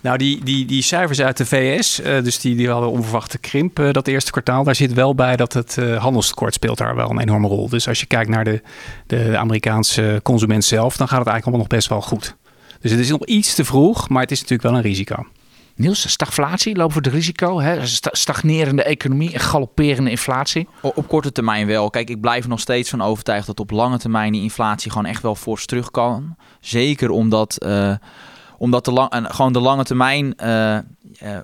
Nou, 0.00 0.18
die, 0.18 0.44
die, 0.44 0.64
die 0.64 0.82
cijfers 0.82 1.20
uit 1.20 1.36
de 1.36 1.46
VS, 1.46 2.00
uh, 2.00 2.22
dus 2.22 2.40
die, 2.40 2.56
die 2.56 2.70
hadden 2.70 2.90
onverwachte 2.90 3.38
krimp 3.38 3.78
uh, 3.78 3.92
dat 3.92 4.06
eerste 4.06 4.30
kwartaal. 4.30 4.64
Daar 4.64 4.74
zit 4.74 4.92
wel 4.92 5.14
bij 5.14 5.36
dat 5.36 5.52
het 5.52 5.76
uh, 5.78 6.02
handelstekort 6.02 6.54
speelt 6.54 6.78
daar 6.78 6.94
wel 6.94 7.10
een 7.10 7.20
enorme 7.20 7.48
rol. 7.48 7.68
Dus 7.68 7.88
als 7.88 8.00
je 8.00 8.06
kijkt 8.06 8.30
naar 8.30 8.44
de, 8.44 8.62
de 9.06 9.36
Amerikaanse 9.36 10.20
consument 10.22 10.64
zelf, 10.64 10.96
dan 10.96 11.08
gaat 11.08 11.18
het 11.18 11.28
eigenlijk 11.28 11.44
allemaal 11.44 11.60
nog 11.60 11.78
best 11.78 11.88
wel 11.88 12.00
goed. 12.00 12.36
Dus 12.80 12.90
het 12.90 13.00
is 13.00 13.10
nog 13.10 13.24
iets 13.24 13.54
te 13.54 13.64
vroeg, 13.64 14.08
maar 14.08 14.22
het 14.22 14.30
is 14.30 14.40
natuurlijk 14.40 14.68
wel 14.68 14.78
een 14.78 14.86
risico. 14.86 15.26
Niels, 15.78 16.10
stagflatie, 16.10 16.76
lopen 16.76 17.02
we 17.02 17.08
het 17.08 17.14
risico? 17.14 17.60
Hè? 17.60 17.86
Stagnerende 18.12 18.82
economie 18.82 19.32
en 19.32 19.40
galopperende 19.40 20.10
inflatie? 20.10 20.68
Op, 20.80 21.08
korte 21.08 21.32
termijn 21.32 21.66
wel. 21.66 21.90
Kijk, 21.90 22.10
ik 22.10 22.20
blijf 22.20 22.48
nog 22.48 22.60
steeds 22.60 22.90
van 22.90 23.02
overtuigd 23.02 23.46
dat 23.46 23.60
op 23.60 23.70
lange 23.70 23.98
termijn 23.98 24.32
die 24.32 24.42
inflatie 24.42 24.90
gewoon 24.90 25.06
echt 25.06 25.22
wel 25.22 25.34
fors 25.34 25.66
terug 25.66 25.90
kan. 25.90 26.36
Zeker 26.60 27.10
omdat, 27.10 27.56
uh, 27.66 27.94
omdat 28.58 28.84
de, 28.84 28.92
lang, 28.92 29.26
gewoon 29.28 29.52
de 29.52 29.60
lange 29.60 29.84
termijn 29.84 30.34
uh, 30.42 30.78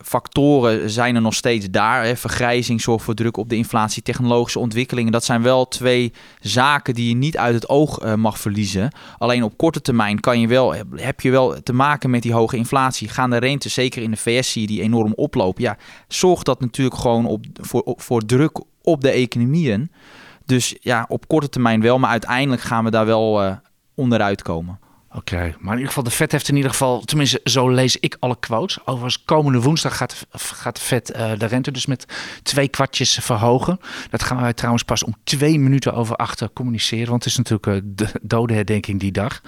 factoren 0.02 0.90
zijn 0.90 1.14
er 1.14 1.20
nog 1.20 1.34
steeds 1.34 1.70
daar. 1.70 2.04
Hè. 2.04 2.16
Vergrijzing 2.16 2.80
zorgt 2.80 3.04
voor 3.04 3.14
druk 3.14 3.36
op 3.36 3.48
de 3.48 3.56
inflatie, 3.56 4.02
technologische 4.02 4.58
ontwikkelingen. 4.58 5.12
Dat 5.12 5.24
zijn 5.24 5.42
wel 5.42 5.68
twee 5.68 6.12
zaken 6.40 6.94
die 6.94 7.08
je 7.08 7.14
niet 7.14 7.38
uit 7.38 7.54
het 7.54 7.68
oog 7.68 8.16
mag 8.16 8.38
verliezen. 8.38 8.92
Alleen 9.18 9.42
op 9.42 9.56
korte 9.56 9.80
termijn 9.80 10.20
kan 10.20 10.40
je 10.40 10.46
wel, 10.46 10.74
heb 10.94 11.20
je 11.20 11.30
wel 11.30 11.62
te 11.62 11.72
maken 11.72 12.10
met 12.10 12.22
die 12.22 12.32
hoge 12.32 12.56
inflatie. 12.56 13.08
Gaan 13.08 13.30
de 13.30 13.36
rente, 13.36 13.68
zeker 13.68 14.02
in 14.02 14.10
de 14.10 14.16
VS 14.16 14.52
die 14.52 14.82
enorm 14.82 15.12
oplopen. 15.14 15.62
Ja, 15.62 15.76
zorgt 16.08 16.46
dat 16.46 16.60
natuurlijk 16.60 16.96
gewoon 16.96 17.26
op, 17.26 17.44
voor, 17.60 17.82
voor 17.96 18.24
druk 18.26 18.60
op 18.82 19.00
de 19.00 19.10
economieën. 19.10 19.90
Dus 20.46 20.76
ja, 20.80 21.04
op 21.08 21.28
korte 21.28 21.48
termijn 21.48 21.80
wel, 21.80 21.98
maar 21.98 22.10
uiteindelijk 22.10 22.62
gaan 22.62 22.84
we 22.84 22.90
daar 22.90 23.06
wel 23.06 23.58
onderuit 23.94 24.42
komen. 24.42 24.78
Oké, 25.16 25.34
okay, 25.34 25.54
maar 25.58 25.72
in 25.72 25.78
ieder 25.78 25.86
geval, 25.86 26.02
de 26.02 26.10
Fed 26.10 26.32
heeft 26.32 26.48
in 26.48 26.56
ieder 26.56 26.70
geval, 26.70 27.00
tenminste 27.00 27.40
zo 27.44 27.68
lees 27.68 27.96
ik 27.96 28.16
alle 28.18 28.36
quotes. 28.40 28.78
Overigens, 28.84 29.24
komende 29.24 29.60
woensdag 29.60 29.96
gaat, 29.96 30.26
gaat 30.32 30.76
de 30.76 30.80
Fed 30.80 31.12
uh, 31.16 31.30
de 31.38 31.46
rente 31.46 31.70
dus 31.70 31.86
met 31.86 32.04
twee 32.42 32.68
kwartjes 32.68 33.18
verhogen. 33.22 33.80
Dat 34.10 34.22
gaan 34.22 34.40
wij 34.40 34.52
trouwens 34.52 34.82
pas 34.82 35.04
om 35.04 35.14
twee 35.24 35.58
minuten 35.58 35.94
over 35.94 36.16
achter 36.16 36.50
communiceren, 36.52 37.08
want 37.08 37.24
het 37.24 37.32
is 37.32 37.38
natuurlijk 37.38 37.66
uh, 37.66 37.80
de 37.84 38.08
dodenherdenking 38.22 39.00
die 39.00 39.12
dag. 39.12 39.40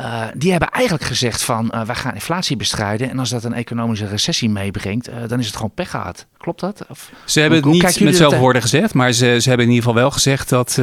Uh, 0.00 0.24
die 0.36 0.50
hebben 0.50 0.68
eigenlijk 0.70 1.04
gezegd 1.04 1.42
van, 1.42 1.70
uh, 1.74 1.82
wij 1.82 1.94
gaan 1.94 2.14
inflatie 2.14 2.56
bestrijden 2.56 3.10
en 3.10 3.18
als 3.18 3.30
dat 3.30 3.44
een 3.44 3.54
economische 3.54 4.06
recessie 4.06 4.50
meebrengt, 4.50 5.08
uh, 5.08 5.14
dan 5.26 5.38
is 5.38 5.46
het 5.46 5.56
gewoon 5.56 5.74
pech 5.74 5.90
gehad. 5.90 6.26
Klopt 6.38 6.60
dat? 6.60 6.84
Of, 6.88 7.10
ze 7.24 7.40
hebben 7.40 7.58
het 7.58 7.68
niet 7.68 8.00
met 8.00 8.16
zelf 8.16 8.38
woorden 8.38 8.62
gezegd, 8.62 8.94
maar 8.94 9.12
ze, 9.12 9.36
ze 9.40 9.48
hebben 9.48 9.66
in 9.66 9.72
ieder 9.72 9.88
geval 9.88 10.02
wel 10.02 10.10
gezegd 10.10 10.48
dat, 10.48 10.74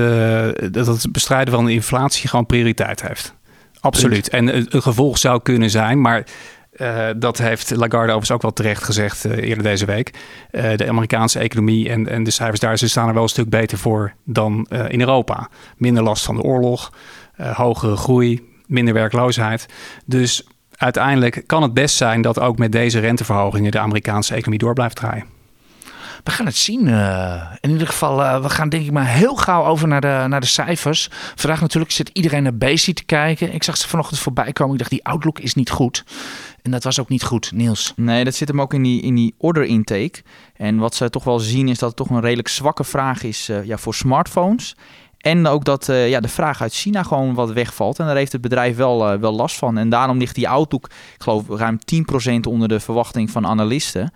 dat 0.72 0.88
het 0.88 1.12
bestrijden 1.12 1.54
van 1.54 1.66
de 1.66 1.72
inflatie 1.72 2.30
gewoon 2.30 2.46
prioriteit 2.46 3.02
heeft. 3.02 3.34
Absoluut. 3.82 4.30
En 4.30 4.56
een 4.56 4.82
gevolg 4.82 5.18
zou 5.18 5.42
kunnen 5.42 5.70
zijn, 5.70 6.02
maar 6.02 6.26
uh, 6.74 7.08
dat 7.18 7.38
heeft 7.38 7.70
Lagarde 7.70 7.98
overigens 7.98 8.32
ook 8.32 8.42
wel 8.42 8.54
terecht 8.54 8.84
gezegd 8.84 9.26
uh, 9.26 9.38
eerder 9.38 9.64
deze 9.64 9.86
week. 9.86 10.14
Uh, 10.52 10.76
de 10.76 10.88
Amerikaanse 10.88 11.40
economie 11.40 11.90
en, 11.90 12.08
en 12.08 12.24
de 12.24 12.32
cijfers 12.32 12.60
daar 12.60 12.78
ze 12.78 12.90
staan 12.90 13.08
er 13.08 13.14
wel 13.14 13.24
een 13.24 13.30
stuk 13.30 13.50
beter 13.50 13.78
voor 13.78 14.14
dan 14.26 14.68
in 14.88 15.00
Europa. 15.00 15.50
Minder 15.78 16.04
last 16.04 16.26
van 16.26 16.36
de 16.36 16.42
oorlog, 16.42 16.94
hogere 17.54 17.96
groei, 17.96 18.50
minder 18.68 18.94
werkloosheid. 18.94 19.66
Dus 20.06 20.48
uiteindelijk 20.76 21.44
kan 21.46 21.62
het 21.62 21.74
best 21.74 21.96
zijn 21.96 22.22
dat 22.22 22.40
ook 22.40 22.58
met 22.58 22.72
deze 22.72 23.00
renteverhogingen 23.00 23.72
de 23.72 23.80
Amerikaanse 23.80 24.34
economie 24.34 24.60
door 24.60 24.74
blijft 24.74 24.96
draaien. 24.96 25.41
We 26.24 26.32
gaan 26.32 26.46
het 26.46 26.56
zien. 26.56 26.88
in 27.60 27.70
ieder 27.70 27.88
geval, 27.88 28.42
we 28.42 28.50
gaan 28.50 28.70
denk 28.70 28.86
ik 28.86 28.92
maar 28.92 29.08
heel 29.08 29.36
gauw 29.36 29.66
over 29.66 29.88
naar 29.88 30.02
de, 30.02 30.26
naar 30.28 30.40
de 30.40 30.48
cijfers. 30.48 31.10
Vandaag 31.36 31.62
natuurlijk 31.62 31.92
zit 31.92 32.10
iedereen 32.14 32.44
naar 32.44 32.56
Basic 32.56 32.96
te 32.96 33.04
kijken. 33.04 33.54
Ik 33.54 33.64
zag 33.64 33.78
ze 33.78 33.88
vanochtend 33.88 34.20
voorbij 34.20 34.54
komen. 34.54 34.74
Ik 34.74 34.80
dacht, 34.80 34.92
die 34.92 35.06
outlook 35.06 35.40
is 35.40 35.54
niet 35.54 35.70
goed. 35.70 36.04
En 36.62 36.72
dat 36.72 36.84
was 36.84 37.00
ook 37.00 37.10
niet 37.10 37.24
goed, 37.24 37.52
Niels. 37.52 37.94
Nee, 37.96 38.24
dat 38.24 38.36
zit 38.36 38.48
hem 38.48 38.62
ook 38.62 38.74
in 38.74 38.84
die, 38.84 39.02
in 39.02 39.16
die 39.16 39.36
order 39.38 39.64
intake. 39.64 40.24
En 40.56 40.78
wat 40.78 40.96
ze 40.96 41.10
toch 41.10 41.24
wel 41.24 41.40
zien 41.40 41.68
is 41.68 41.80
dat 41.80 41.90
het 41.90 41.98
toch 41.98 42.10
een 42.10 42.22
redelijk 42.22 42.48
zwakke 42.48 42.84
vraag 42.84 43.24
is 43.24 43.50
uh, 43.50 43.66
ja, 43.66 43.78
voor 43.78 43.94
smartphones. 43.94 44.76
En 45.18 45.48
ook 45.48 45.64
dat 45.64 45.86
ja, 45.86 46.20
de 46.20 46.28
vraag 46.28 46.62
uit 46.62 46.74
China 46.74 47.04
gewoon 47.04 47.34
wat 47.34 47.52
wegvalt. 47.52 48.00
En 48.00 48.06
daar 48.06 48.16
heeft 48.16 48.32
het 48.32 48.42
bedrijf 48.42 48.76
wel, 48.76 49.20
wel 49.20 49.32
last 49.32 49.56
van. 49.56 49.78
En 49.78 49.90
daarom 49.90 50.18
ligt 50.18 50.36
die 50.36 50.50
outlook, 50.50 50.86
ik 50.86 51.24
geloof, 51.24 51.50
ruim 51.50 51.80
10% 52.30 52.40
onder 52.48 52.68
de 52.68 52.80
verwachting 52.80 53.32
van 53.32 53.48
analisten. 53.48 54.12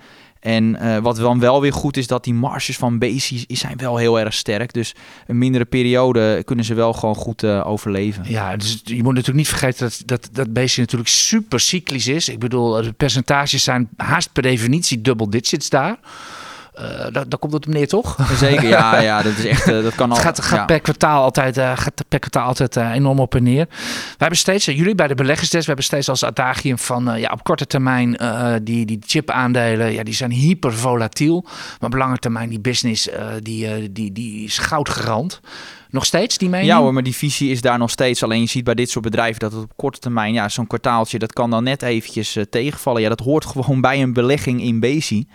En 0.45 0.77
uh, 0.81 0.97
wat 0.97 1.15
dan 1.15 1.39
wel 1.39 1.61
weer 1.61 1.73
goed 1.73 1.97
is, 1.97 2.07
dat 2.07 2.23
die 2.23 2.33
marges 2.33 2.77
van 2.77 2.97
Bezi 2.97 3.45
zijn 3.47 3.77
wel 3.77 3.97
heel 3.97 4.19
erg 4.19 4.33
sterk. 4.33 4.73
Dus 4.73 4.95
een 5.27 5.37
mindere 5.37 5.65
periode 5.65 6.43
kunnen 6.43 6.65
ze 6.65 6.73
wel 6.73 6.93
gewoon 6.93 7.15
goed 7.15 7.43
uh, 7.43 7.67
overleven. 7.67 8.23
Ja, 8.27 8.55
dus 8.55 8.81
je 8.83 9.03
moet 9.03 9.13
natuurlijk 9.13 9.37
niet 9.37 9.47
vergeten 9.47 9.79
dat, 9.79 10.01
dat, 10.05 10.29
dat 10.31 10.77
natuurlijk 10.77 11.09
super 11.09 11.59
cyclisch 11.59 12.07
is. 12.07 12.29
Ik 12.29 12.39
bedoel, 12.39 12.81
de 12.81 12.91
percentages 12.91 13.63
zijn 13.63 13.89
haast 13.97 14.33
per 14.33 14.43
definitie 14.43 15.01
double 15.01 15.29
digits 15.29 15.69
daar. 15.69 15.97
Daar, 17.11 17.11
daar, 17.29 17.39
komt 17.39 17.53
het 17.53 17.67
neer, 17.67 17.87
toch? 17.87 18.17
Zeker, 18.37 18.67
ja, 18.67 18.99
ja 19.11 19.21
dat 19.21 19.37
is 19.37 19.45
echt. 19.45 19.67
Uh, 19.67 19.83
dat 19.83 19.95
kan 19.95 20.09
al. 20.09 20.15
Het 20.15 20.25
gaat, 20.25 20.41
gaat 20.41 20.59
ja. 20.59 20.65
per 20.65 20.79
kwartaal 20.79 21.23
altijd, 21.23 21.57
gaat 21.57 22.03
per 22.07 22.19
kwartaal 22.19 22.47
altijd 22.47 22.75
enorm 22.75 23.19
op 23.19 23.35
en 23.35 23.43
neer. 23.43 23.65
We 23.69 24.15
hebben 24.17 24.37
steeds, 24.37 24.65
jullie 24.65 24.95
bij 24.95 25.07
de 25.07 25.15
beleggersdesk, 25.15 25.61
we 25.61 25.67
hebben 25.67 25.85
steeds 25.85 26.09
als 26.09 26.23
adagium 26.23 26.77
van 26.77 27.19
ja, 27.19 27.31
op 27.31 27.43
korte 27.43 27.67
termijn 27.67 28.17
die, 28.63 28.85
die 28.85 28.99
chip-aandelen, 29.05 29.93
ja, 29.93 30.03
die 30.03 30.13
zijn 30.13 30.31
hyper 30.31 30.73
volatiel. 30.73 31.41
Maar 31.79 31.89
op 31.89 31.95
lange 31.95 32.17
termijn 32.17 32.49
die 32.49 32.59
business, 32.59 33.09
die, 33.39 33.91
die, 33.91 34.11
die 34.11 34.43
is 34.43 34.57
goudgerand. 34.57 35.41
Nog 35.95 36.05
steeds 36.05 36.37
die 36.37 36.49
mening? 36.49 36.69
Ja 36.69 36.79
hoor, 36.79 36.93
maar 36.93 37.03
die 37.03 37.15
visie 37.15 37.51
is 37.51 37.61
daar 37.61 37.77
nog 37.77 37.89
steeds. 37.89 38.23
Alleen 38.23 38.41
je 38.41 38.47
ziet 38.47 38.63
bij 38.63 38.73
dit 38.73 38.89
soort 38.89 39.05
bedrijven 39.05 39.39
dat 39.39 39.51
het 39.51 39.63
op 39.63 39.71
korte 39.75 39.99
termijn, 39.99 40.33
ja, 40.33 40.49
zo'n 40.49 40.67
kwartaaltje, 40.67 41.19
dat 41.19 41.33
kan 41.33 41.49
dan 41.49 41.63
net 41.63 41.81
eventjes 41.81 42.37
tegenvallen. 42.49 43.01
Ja, 43.01 43.09
dat 43.09 43.19
hoort 43.19 43.45
gewoon 43.45 43.81
bij 43.81 44.01
een 44.01 44.13
belegging 44.13 44.61
in 44.61 44.79
Bezi. 44.79 45.27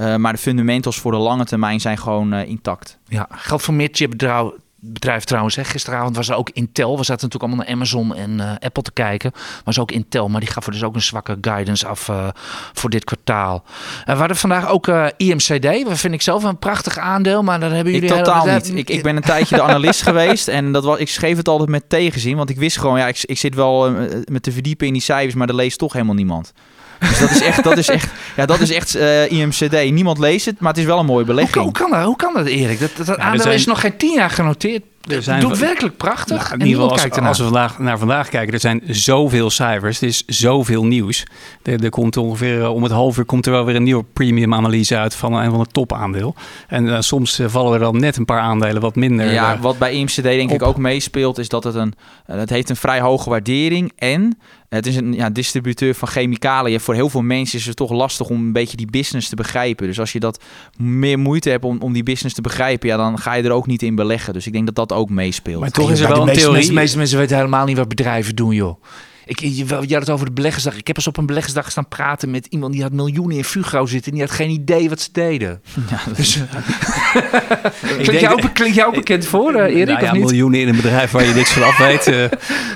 Uh, 0.00 0.16
maar 0.16 0.32
de 0.32 0.38
fundamentals 0.38 0.98
voor 0.98 1.12
de 1.12 1.18
lange 1.18 1.44
termijn 1.44 1.80
zijn 1.80 1.98
gewoon 1.98 2.34
uh, 2.34 2.48
intact. 2.48 2.98
Ja, 3.08 3.28
geldt 3.30 3.62
voor 3.62 3.74
meer 3.74 3.88
chipbedrijven 3.92 4.64
bedrijf 4.92 5.24
trouwens. 5.24 5.56
Hè. 5.56 5.64
Gisteravond 5.64 6.16
was 6.16 6.28
er 6.28 6.36
ook 6.36 6.50
Intel. 6.50 6.96
We 6.96 7.04
zaten 7.04 7.28
natuurlijk 7.28 7.42
allemaal 7.42 7.64
naar 7.64 7.74
Amazon 7.74 8.14
en 8.14 8.30
uh, 8.30 8.50
Apple 8.58 8.82
te 8.82 8.92
kijken. 8.92 9.32
Was 9.64 9.78
ook 9.78 9.90
Intel, 9.90 10.28
maar 10.28 10.40
die 10.40 10.50
gaf 10.50 10.66
er 10.66 10.72
dus 10.72 10.82
ook 10.82 10.94
een 10.94 11.02
zwakke 11.02 11.38
guidance 11.40 11.86
af 11.86 12.08
uh, 12.08 12.28
voor 12.72 12.90
dit 12.90 13.04
kwartaal. 13.04 13.64
En 14.04 14.12
we 14.12 14.18
hadden 14.18 14.36
vandaag 14.36 14.68
ook 14.68 14.90
IMCD. 15.16 15.84
Dat 15.84 15.98
vind 15.98 16.14
ik 16.14 16.22
zelf 16.22 16.42
een 16.42 16.58
prachtig 16.58 16.98
aandeel, 16.98 17.42
maar 17.42 17.60
daar 17.60 17.70
hebben 17.70 17.92
jullie... 17.92 18.08
Ik 18.08 18.16
totaal 18.16 18.46
niet. 18.46 18.76
Ik, 18.76 18.90
ik 18.90 19.02
ben 19.02 19.16
een 19.16 19.22
tijdje 19.22 19.56
de 19.56 19.62
analist 19.62 20.02
geweest 20.08 20.48
en 20.48 20.72
dat 20.72 20.84
was, 20.84 20.98
ik 20.98 21.08
schreef 21.08 21.36
het 21.36 21.48
altijd 21.48 21.68
met 21.68 21.88
tegenzin. 21.88 22.36
Want 22.36 22.50
ik 22.50 22.56
wist 22.56 22.78
gewoon, 22.78 22.98
ja, 22.98 23.06
ik, 23.06 23.22
ik 23.22 23.38
zit 23.38 23.54
wel 23.54 23.90
met 24.24 24.42
te 24.42 24.52
verdiepen 24.52 24.86
in 24.86 24.92
die 24.92 25.02
cijfers, 25.02 25.34
maar 25.34 25.46
daar 25.46 25.56
leest 25.56 25.78
toch 25.78 25.92
helemaal 25.92 26.14
niemand. 26.14 26.52
Dus 26.98 27.18
dat 27.18 27.30
is 27.30 27.42
echt, 27.42 27.64
dat 27.64 27.78
is 27.78 27.88
echt, 27.88 28.10
ja, 28.36 28.46
dat 28.46 28.60
is 28.60 28.70
echt 28.70 28.96
uh, 28.96 29.30
IMCD. 29.30 29.90
Niemand 29.90 30.18
leest 30.18 30.46
het, 30.46 30.60
maar 30.60 30.70
het 30.70 30.80
is 30.80 30.86
wel 30.86 30.98
een 30.98 31.06
mooie 31.06 31.24
belegging. 31.24 31.54
Hoe, 31.54 31.64
hoe 31.64 31.72
kan 31.72 31.90
dat, 31.90 32.04
hoe 32.04 32.16
kan 32.16 32.34
dat 32.34 32.46
Erik? 32.46 32.80
Dat, 32.80 32.90
dat, 32.96 33.06
dat 33.06 33.16
ja, 33.16 33.22
aandeel 33.22 33.42
zijn... 33.42 33.54
is 33.54 33.66
nog 33.66 33.80
geen 33.80 33.96
tien 33.96 34.14
jaar 34.14 34.30
genoteerd. 34.30 34.82
Er 35.06 35.22
zijn 35.22 35.40
doet 35.40 35.58
werkelijk 35.58 35.96
prachtig. 35.96 36.36
Nou, 36.36 36.60
in 36.60 36.66
ieder 36.66 36.82
geval, 36.82 36.98
als, 37.04 37.20
als, 37.20 37.38
we 37.38 37.44
vandaag, 37.44 37.78
naar 37.78 37.98
vandaag 37.98 38.28
kijken, 38.28 38.54
er 38.54 38.60
zijn 38.60 38.82
zoveel 38.86 39.50
cijfers. 39.50 40.00
Er 40.00 40.08
is 40.08 40.24
zoveel 40.26 40.84
nieuws. 40.84 41.24
Er, 41.62 41.84
er 41.84 41.90
komt 41.90 42.16
ongeveer 42.16 42.58
uh, 42.58 42.74
om 42.74 42.82
het 42.82 42.92
half 42.92 43.18
uur 43.18 43.24
komt 43.24 43.46
er 43.46 43.52
wel 43.52 43.64
weer 43.64 43.74
een 43.76 43.82
nieuwe 43.82 44.04
premium 44.12 44.54
analyse 44.54 44.96
uit 44.96 45.14
van 45.14 45.32
een 45.32 45.50
van 45.50 45.60
de 45.60 45.66
topaandeel. 45.72 46.34
En 46.68 46.84
uh, 46.84 47.00
soms 47.00 47.40
uh, 47.40 47.48
vallen 47.48 47.72
er 47.72 47.78
dan 47.78 48.00
net 48.00 48.16
een 48.16 48.24
paar 48.24 48.40
aandelen 48.40 48.80
wat 48.82 48.96
minder. 48.96 49.32
Ja, 49.32 49.58
wat 49.58 49.78
bij 49.78 49.92
IMCD 49.92 50.22
denk 50.22 50.50
op. 50.50 50.56
ik 50.56 50.62
ook 50.62 50.76
meespeelt, 50.76 51.38
is 51.38 51.48
dat 51.48 51.64
het 51.64 51.74
een, 51.74 51.94
het 52.26 52.50
heeft 52.50 52.70
een 52.70 52.76
vrij 52.76 53.00
hoge 53.00 53.30
waardering 53.30 53.92
en 53.96 54.38
het 54.68 54.86
is 54.86 54.96
een 54.96 55.12
ja, 55.12 55.30
distributeur 55.30 55.94
van 55.94 56.08
chemicaliën. 56.08 56.80
Voor 56.80 56.94
heel 56.94 57.08
veel 57.08 57.22
mensen 57.22 57.58
is 57.58 57.66
het 57.66 57.76
toch 57.76 57.90
lastig 57.90 58.28
om 58.28 58.40
een 58.40 58.52
beetje 58.52 58.76
die 58.76 58.90
business 58.90 59.28
te 59.28 59.36
begrijpen. 59.36 59.86
Dus 59.86 60.00
als 60.00 60.12
je 60.12 60.20
dat 60.20 60.42
meer 60.76 61.18
moeite 61.18 61.50
hebt 61.50 61.64
om, 61.64 61.78
om 61.80 61.92
die 61.92 62.02
business 62.02 62.34
te 62.34 62.40
begrijpen, 62.40 62.88
ja, 62.88 62.96
dan 62.96 63.18
ga 63.18 63.34
je 63.34 63.42
er 63.42 63.50
ook 63.50 63.66
niet 63.66 63.82
in 63.82 63.94
beleggen. 63.94 64.32
Dus 64.32 64.46
ik 64.46 64.52
denk 64.52 64.66
dat 64.66 64.74
dat 64.74 64.92
ook 64.92 65.10
meespeelt. 65.10 65.60
Maar 65.60 65.70
toch 65.70 65.90
is 65.90 66.00
er 66.00 66.08
wel 66.08 66.28
een 66.28 66.34
theorie. 66.34 66.66
De 66.66 66.72
meeste 66.72 66.96
mensen 66.96 67.18
weten 67.18 67.36
helemaal 67.36 67.66
niet 67.66 67.76
wat 67.76 67.88
bedrijven 67.88 68.36
doen, 68.36 68.54
joh. 68.54 68.82
Ik, 69.28 69.40
je, 69.40 69.54
je 69.66 69.94
had 69.94 70.00
het 70.00 70.10
over 70.10 70.26
de 70.26 70.32
beleggersdag. 70.32 70.76
Ik 70.76 70.86
heb 70.86 70.96
eens 70.96 71.06
op 71.06 71.16
een 71.16 71.26
beleggersdag 71.26 71.70
staan 71.70 71.88
praten 71.88 72.30
met 72.30 72.46
iemand 72.46 72.72
die 72.72 72.82
had 72.82 72.92
miljoenen 72.92 73.36
in 73.36 73.44
Fugro 73.44 73.86
zitten. 73.86 74.12
En 74.12 74.18
die 74.18 74.26
had 74.26 74.36
geen 74.36 74.50
idee 74.50 74.88
wat 74.88 75.00
ze 75.00 75.08
deden. 75.12 75.62
Ja, 75.90 75.98
dus, 76.16 76.38
klinkt, 78.02 78.20
jou 78.20 78.42
ook, 78.42 78.54
klinkt 78.54 78.74
jou 78.74 78.88
ook 78.88 78.94
bekend 78.94 79.26
voor, 79.26 79.54
uh, 79.54 79.60
Erik? 79.60 79.86
Nou 79.86 80.00
ja, 80.00 80.06
of 80.06 80.12
niet? 80.12 80.24
miljoenen 80.24 80.60
in 80.60 80.68
een 80.68 80.76
bedrijf 80.76 81.10
waar 81.10 81.24
je 81.24 81.34
niks 81.34 81.50
van 81.50 81.62
af 81.62 81.78
weet. 81.78 82.06
Uh, 82.06 82.24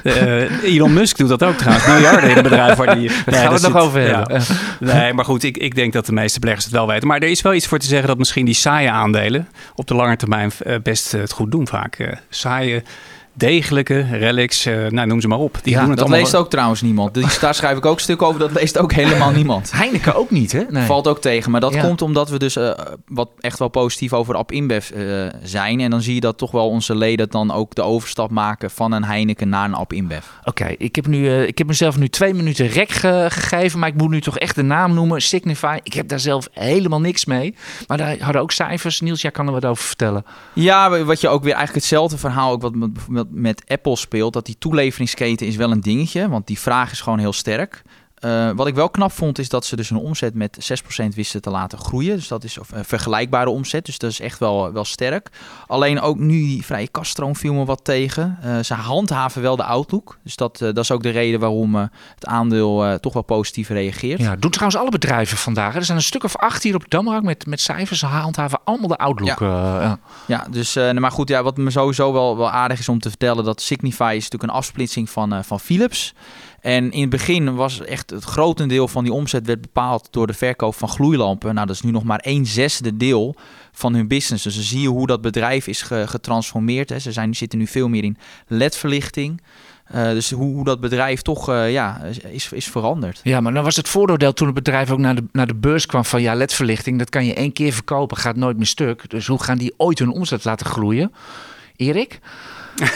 uh, 0.02 0.64
Elon 0.74 0.92
Musk 0.92 1.16
doet 1.16 1.28
dat 1.28 1.42
ook 1.42 1.56
trouwens. 1.56 1.86
Miljarden 1.86 2.30
in 2.30 2.36
een 2.36 2.42
bedrijf 2.42 2.76
waar 2.76 2.98
die... 2.98 3.08
Daar 3.08 3.34
gaan 3.34 3.48
we 3.48 3.54
het 3.54 3.72
nog 3.72 3.82
over 3.82 4.00
hebben. 4.00 4.42
Ja. 4.80 4.94
Nee, 4.94 5.12
maar 5.12 5.24
goed, 5.24 5.42
ik, 5.42 5.56
ik 5.56 5.74
denk 5.74 5.92
dat 5.92 6.06
de 6.06 6.12
meeste 6.12 6.40
beleggers 6.40 6.66
het 6.66 6.74
wel 6.74 6.86
weten. 6.86 7.08
Maar 7.08 7.18
er 7.18 7.28
is 7.28 7.42
wel 7.42 7.54
iets 7.54 7.66
voor 7.66 7.78
te 7.78 7.86
zeggen 7.86 8.08
dat 8.08 8.18
misschien 8.18 8.44
die 8.44 8.54
saaie 8.54 8.90
aandelen 8.90 9.48
op 9.74 9.86
de 9.86 9.94
lange 9.94 10.16
termijn 10.16 10.52
best 10.82 11.12
het 11.12 11.32
goed 11.32 11.50
doen 11.50 11.66
vaak. 11.66 12.18
saaie 12.28 12.82
degelijke, 13.32 14.00
relics, 14.00 14.66
uh, 14.66 14.86
nou 14.86 15.06
noem 15.06 15.20
ze 15.20 15.28
maar 15.28 15.38
op. 15.38 15.58
Die 15.62 15.72
ja, 15.72 15.80
doen 15.80 15.90
het 15.90 15.98
dat 15.98 16.08
leest 16.08 16.36
ook 16.36 16.50
trouwens 16.50 16.82
niemand. 16.82 17.14
Die, 17.14 17.26
daar 17.40 17.54
schrijf 17.54 17.76
ik 17.76 17.86
ook 17.86 17.94
een 17.94 18.00
stuk 18.00 18.22
over, 18.22 18.40
dat 18.40 18.52
leest 18.52 18.78
ook 18.78 18.92
helemaal 18.92 19.30
niemand. 19.30 19.70
Heineken 19.74 20.14
ook 20.14 20.30
niet, 20.30 20.52
hè? 20.52 20.62
Nee. 20.68 20.86
Valt 20.86 21.08
ook 21.08 21.20
tegen, 21.20 21.50
maar 21.50 21.60
dat 21.60 21.74
ja. 21.74 21.82
komt 21.82 22.02
omdat 22.02 22.28
we 22.28 22.38
dus 22.38 22.56
uh, 22.56 22.70
wat 23.06 23.28
echt 23.40 23.58
wel 23.58 23.68
positief 23.68 24.12
over 24.12 24.34
App 24.34 24.52
InBev 24.52 24.90
uh, 24.90 25.26
zijn. 25.42 25.80
En 25.80 25.90
dan 25.90 26.02
zie 26.02 26.14
je 26.14 26.20
dat 26.20 26.38
toch 26.38 26.50
wel 26.50 26.68
onze 26.68 26.94
leden 26.94 27.28
dan 27.30 27.52
ook 27.52 27.74
de 27.74 27.82
overstap 27.82 28.30
maken 28.30 28.70
van 28.70 28.92
een 28.92 29.04
Heineken 29.04 29.48
naar 29.48 29.64
een 29.64 29.74
App 29.74 29.92
InBev. 29.92 30.24
Oké, 30.40 30.48
okay, 30.48 30.74
ik, 30.78 30.96
heb 30.96 31.06
nu, 31.06 31.42
ik 31.42 31.58
heb 31.58 31.66
mezelf 31.66 31.98
nu 31.98 32.08
twee 32.08 32.34
minuten 32.34 32.66
rek 32.66 32.90
ge 32.90 33.26
gegeven, 33.28 33.78
maar 33.78 33.88
ik 33.88 33.96
moet 33.96 34.10
nu 34.10 34.20
toch 34.20 34.38
echt 34.38 34.54
de 34.54 34.62
naam 34.62 34.94
noemen. 34.94 35.22
Signify, 35.22 35.78
ik 35.82 35.92
heb 35.92 36.08
daar 36.08 36.20
zelf 36.20 36.48
helemaal 36.52 37.00
niks 37.00 37.24
mee. 37.24 37.54
Maar 37.86 37.98
daar 37.98 38.16
hadden 38.20 38.42
ook 38.42 38.52
cijfers. 38.52 39.00
Niels, 39.00 39.22
jij 39.22 39.30
kan 39.30 39.46
er 39.46 39.52
wat 39.52 39.64
over 39.64 39.84
vertellen. 39.84 40.24
Ja, 40.52 41.04
wat 41.04 41.20
je 41.20 41.28
ook 41.28 41.42
weer 41.42 41.54
eigenlijk 41.54 41.84
hetzelfde 41.84 42.18
verhaal, 42.18 42.52
ook 42.52 42.62
wat 42.62 42.74
met, 42.74 43.19
met 43.30 43.62
Apple 43.66 43.96
speelt, 43.96 44.32
dat 44.32 44.46
die 44.46 44.58
toeleveringsketen 44.58 45.46
is 45.46 45.56
wel 45.56 45.70
een 45.70 45.80
dingetje, 45.80 46.28
want 46.28 46.46
die 46.46 46.58
vraag 46.58 46.90
is 46.92 47.00
gewoon 47.00 47.18
heel 47.18 47.32
sterk. 47.32 47.82
Uh, 48.20 48.50
wat 48.54 48.66
ik 48.66 48.74
wel 48.74 48.90
knap 48.90 49.12
vond, 49.12 49.38
is 49.38 49.48
dat 49.48 49.64
ze 49.64 49.76
dus 49.76 49.90
een 49.90 49.96
omzet 49.96 50.34
met 50.34 50.72
6% 51.02 51.06
wisten 51.14 51.40
te 51.40 51.50
laten 51.50 51.78
groeien. 51.78 52.16
Dus 52.16 52.28
dat 52.28 52.44
is 52.44 52.56
een 52.56 52.64
uh, 52.74 52.80
vergelijkbare 52.84 53.50
omzet. 53.50 53.84
Dus 53.84 53.98
dat 53.98 54.10
is 54.10 54.20
echt 54.20 54.38
wel, 54.38 54.72
wel 54.72 54.84
sterk. 54.84 55.28
Alleen 55.66 56.00
ook 56.00 56.18
nu 56.18 56.38
die 56.38 56.64
vrije 56.64 56.88
kaststroom 56.88 57.36
viel 57.36 57.54
me 57.54 57.64
wat 57.64 57.84
tegen. 57.84 58.38
Uh, 58.44 58.58
ze 58.58 58.74
handhaven 58.74 59.42
wel 59.42 59.56
de 59.56 59.64
outlook. 59.64 60.18
Dus 60.22 60.36
dat, 60.36 60.58
dat 60.58 60.78
is 60.78 60.90
ook 60.90 61.02
de 61.02 61.10
reden 61.10 61.40
waarom 61.40 61.74
het 61.74 62.26
aandeel 62.26 62.98
toch 62.98 63.12
wel 63.12 63.22
positief 63.22 63.68
reageert. 63.68 64.20
Ja, 64.20 64.36
doen 64.36 64.50
trouwens 64.50 64.80
alle 64.80 64.90
bedrijven 64.90 65.36
vandaag. 65.36 65.74
Er 65.74 65.84
zijn 65.84 65.96
een 65.96 66.04
stuk 66.04 66.24
of 66.24 66.36
acht 66.36 66.62
hier 66.62 66.74
op 66.74 66.84
Damrak 66.88 67.22
met, 67.22 67.46
met 67.46 67.60
cijfers. 67.60 67.98
Ze 67.98 68.06
handhaven 68.06 68.60
allemaal 68.64 68.88
de 68.88 68.98
outlook. 68.98 69.38
Ja, 69.38 69.82
ja. 69.82 69.98
ja 70.26 70.46
dus 70.50 70.74
maar 70.74 71.12
goed, 71.12 71.28
ja, 71.28 71.42
wat 71.42 71.56
me 71.56 71.70
sowieso 71.70 72.12
wel, 72.12 72.36
wel 72.36 72.50
aardig 72.50 72.78
is 72.78 72.88
om 72.88 73.00
te 73.00 73.08
vertellen... 73.08 73.44
dat 73.44 73.60
Signify 73.60 74.12
is 74.16 74.22
natuurlijk 74.22 74.52
een 74.52 74.58
afsplitsing 74.58 75.10
van, 75.10 75.44
van 75.44 75.60
Philips... 75.60 76.14
En 76.60 76.90
in 76.90 77.00
het 77.00 77.10
begin 77.10 77.54
was 77.54 77.80
echt 77.80 78.10
het 78.10 78.24
grotendeel 78.24 78.88
van 78.88 79.04
die 79.04 79.12
omzet 79.12 79.46
werd 79.46 79.60
bepaald 79.60 80.08
door 80.10 80.26
de 80.26 80.32
verkoop 80.32 80.74
van 80.74 80.88
gloeilampen. 80.88 81.54
Nou, 81.54 81.66
dat 81.66 81.76
is 81.76 81.82
nu 81.82 81.90
nog 81.90 82.04
maar 82.04 82.20
een 82.22 82.46
zesde 82.46 82.96
deel 82.96 83.34
van 83.72 83.94
hun 83.94 84.08
business. 84.08 84.44
Dus 84.44 84.54
dan 84.54 84.64
zie 84.64 84.80
je 84.80 84.88
hoe 84.88 85.06
dat 85.06 85.20
bedrijf 85.20 85.66
is 85.66 85.82
getransformeerd. 85.82 86.88
Hè. 86.88 86.98
Ze 86.98 87.12
zijn, 87.12 87.34
zitten 87.34 87.58
nu 87.58 87.66
veel 87.66 87.88
meer 87.88 88.04
in 88.04 88.16
LED-verlichting. 88.46 89.40
Uh, 89.94 90.10
dus 90.10 90.30
hoe, 90.30 90.64
dat 90.64 90.80
bedrijf 90.80 91.22
toch 91.22 91.50
uh, 91.50 91.72
ja, 91.72 92.02
is, 92.30 92.52
is 92.52 92.66
veranderd. 92.66 93.20
Ja, 93.22 93.40
maar 93.40 93.52
dan 93.52 93.64
was 93.64 93.76
het 93.76 93.88
vooroordeel 93.88 94.32
toen 94.32 94.46
het 94.46 94.56
bedrijf 94.56 94.90
ook 94.90 94.98
naar 94.98 95.14
de, 95.14 95.24
naar 95.32 95.46
de 95.46 95.54
beurs 95.54 95.86
kwam 95.86 96.04
van 96.04 96.22
ja, 96.22 96.34
ledverlichting, 96.34 96.98
dat 96.98 97.10
kan 97.10 97.24
je 97.24 97.34
één 97.34 97.52
keer 97.52 97.72
verkopen, 97.72 98.16
gaat 98.16 98.36
nooit 98.36 98.56
meer 98.56 98.66
stuk. 98.66 99.10
Dus 99.10 99.26
hoe 99.26 99.42
gaan 99.42 99.58
die 99.58 99.74
ooit 99.76 99.98
hun 99.98 100.10
omzet 100.10 100.44
laten 100.44 100.66
groeien? 100.66 101.12
Erik? 101.76 102.20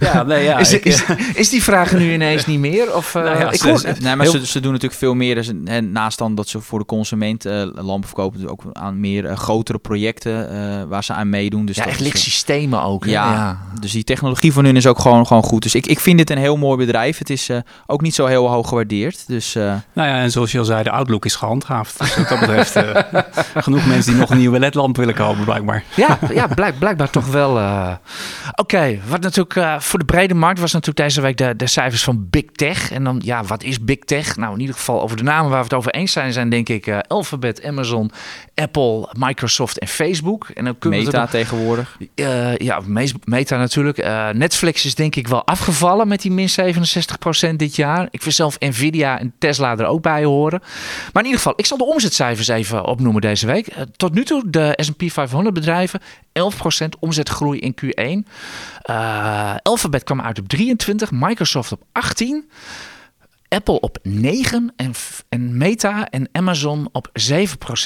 Ja, 0.00 0.22
nee, 0.22 0.44
ja. 0.44 0.58
is, 0.58 0.72
ik, 0.72 0.84
is, 0.84 1.04
is 1.34 1.48
die 1.48 1.62
vraag 1.62 1.92
nu 1.92 2.12
ineens 2.12 2.46
niet 2.46 2.58
meer? 2.58 2.94
Of, 2.96 3.14
eh, 3.14 3.22
Nou 3.22 3.38
ja, 3.38 3.50
ik 3.50 3.60
hoor, 3.60 3.82
Nee, 4.00 4.16
maar 4.16 4.26
heel- 4.26 4.30
ze, 4.40 4.46
ze 4.46 4.60
doen 4.60 4.72
natuurlijk 4.72 5.00
veel 5.00 5.14
meer. 5.14 5.34
Dus, 5.34 5.50
hè, 5.64 5.80
naast 5.80 6.18
dan 6.18 6.34
dat 6.34 6.48
ze 6.48 6.60
voor 6.60 6.78
de 6.78 6.84
consument 6.84 7.44
eh, 7.46 7.62
lampen 7.74 8.08
verkopen, 8.08 8.40
dus 8.40 8.48
ook 8.50 8.62
aan 8.72 9.00
meer 9.00 9.26
eh, 9.26 9.36
grotere 9.36 9.78
projecten 9.78 10.50
eh, 10.50 10.82
waar 10.88 11.04
ze 11.04 11.12
aan 11.12 11.28
meedoen. 11.28 11.66
Dus 11.66 11.76
ja, 11.76 11.82
echt 11.82 11.92
is, 11.92 11.98
eh, 11.98 12.04
lichtsystemen 12.04 12.82
ook. 12.82 13.04
Ja. 13.04 13.32
ja. 13.32 13.58
Dus 13.80 13.92
die 13.92 14.04
technologie 14.04 14.52
van 14.52 14.64
hun 14.64 14.76
is 14.76 14.86
ook 14.86 14.98
gewoon, 14.98 15.26
gewoon 15.26 15.42
goed. 15.42 15.62
Dus 15.62 15.74
ik, 15.74 15.86
ik 15.86 16.00
vind 16.00 16.18
dit 16.18 16.30
een 16.30 16.38
heel 16.38 16.56
mooi 16.56 16.76
bedrijf. 16.76 17.18
Het 17.18 17.30
is 17.30 17.48
eh, 17.48 17.58
ook 17.86 18.00
niet 18.00 18.14
zo 18.14 18.26
heel 18.26 18.48
hoog 18.48 18.68
gewaardeerd. 18.68 19.24
Dus 19.26 19.54
eh, 19.54 19.62
Nou 19.92 20.08
ja, 20.08 20.16
en 20.20 20.30
zoals 20.30 20.52
je 20.52 20.58
al 20.58 20.64
zei, 20.64 20.82
de 20.82 20.90
Outlook 20.90 21.24
is 21.24 21.34
gehandhaafd. 21.34 21.98
Dus 21.98 22.16
wat 22.16 22.28
dat 22.28 22.40
betreft 22.40 22.76
eh, 22.76 22.96
genoeg 23.64 23.86
mensen 23.86 24.10
die 24.12 24.20
nog 24.20 24.30
een 24.30 24.38
nieuwe 24.38 24.58
ledlamp 24.58 24.96
willen 24.96 25.14
kopen, 25.14 25.44
blijkbaar. 25.44 25.84
Ja, 25.96 26.18
ja 26.32 26.46
blijk, 26.46 26.78
blijkbaar 26.78 27.10
toch 27.10 27.26
wel. 27.26 27.58
Oké, 28.54 28.98
wat 29.06 29.20
natuurlijk 29.20 29.56
eh, 29.56 29.80
voor 29.80 29.98
de 29.98 30.04
brede 30.04 30.34
markt 30.34 30.60
was 30.60 30.72
natuurlijk 30.72 31.08
deze 31.08 31.20
week 31.20 31.36
de, 31.36 31.56
de 31.56 31.66
cijfers 31.66 32.04
van 32.04 32.26
Big 32.30 32.44
Tech. 32.44 32.92
En 32.92 33.04
dan, 33.04 33.20
ja, 33.24 33.44
wat 33.44 33.62
is 33.62 33.84
Big 33.84 33.98
Tech? 33.98 34.36
Nou, 34.36 34.54
in 34.54 34.60
ieder 34.60 34.74
geval 34.74 35.02
over 35.02 35.16
de 35.16 35.22
namen 35.22 35.50
waar 35.50 35.58
we 35.58 35.64
het 35.64 35.74
over 35.74 35.92
eens 35.92 36.12
zijn, 36.12 36.32
zijn 36.32 36.48
denk 36.48 36.68
ik 36.68 36.86
eh, 36.86 36.98
Alphabet, 37.08 37.64
Amazon, 37.64 38.10
Apple, 38.60 39.08
Microsoft 39.18 39.78
en 39.78 39.88
Facebook. 39.88 40.48
En 40.54 40.64
dan 40.64 40.78
kunnen 40.78 40.98
we 40.98 41.04
Meta 41.04 41.20
het 41.20 41.30
tegenwoordig. 41.30 41.98
Eh, 42.14 42.56
ja, 42.56 42.80
Meta 43.24 43.56
natuurlijk. 43.56 43.98
Eh, 43.98 44.28
Netflix 44.28 44.84
is 44.84 44.94
denk 44.94 45.16
ik 45.16 45.28
wel 45.28 45.46
afgevallen 45.46 46.08
met 46.08 46.22
die 46.22 46.30
min 46.30 46.48
67% 46.48 47.56
dit 47.56 47.76
jaar. 47.76 48.08
Ik 48.10 48.22
vind 48.22 48.34
zelf 48.34 48.58
Nvidia 48.58 49.18
en 49.18 49.32
Tesla 49.38 49.76
er 49.76 49.86
ook 49.86 50.02
bij 50.02 50.24
horen. 50.24 50.60
Maar 51.12 51.22
in 51.22 51.28
ieder 51.28 51.36
geval, 51.36 51.52
ik 51.56 51.66
zal 51.66 51.78
de 51.78 51.84
omzetcijfers 51.84 52.48
even 52.48 52.84
opnoemen 52.84 53.20
deze 53.20 53.46
week. 53.46 53.66
Eh, 53.66 53.82
tot 53.96 54.14
nu 54.14 54.24
toe 54.24 54.50
de 54.50 54.72
S&P 54.76 55.02
500 55.06 55.54
bedrijven. 55.54 56.00
11% 56.32 56.98
omzetgroei 56.98 57.58
in 57.58 57.74
Q1. 57.74 58.26
Eh, 58.82 59.54
Alphabet 59.62 60.04
kwam 60.04 60.20
uit 60.20 60.38
op 60.38 60.48
23, 60.48 61.10
Microsoft 61.10 61.72
op 61.72 61.82
18. 61.92 62.50
Apple 63.50 63.80
op 63.80 63.98
9 64.02 64.72
en, 64.76 64.92
en 65.28 65.56
Meta 65.56 66.08
en 66.08 66.28
Amazon 66.32 66.88
op 66.92 67.10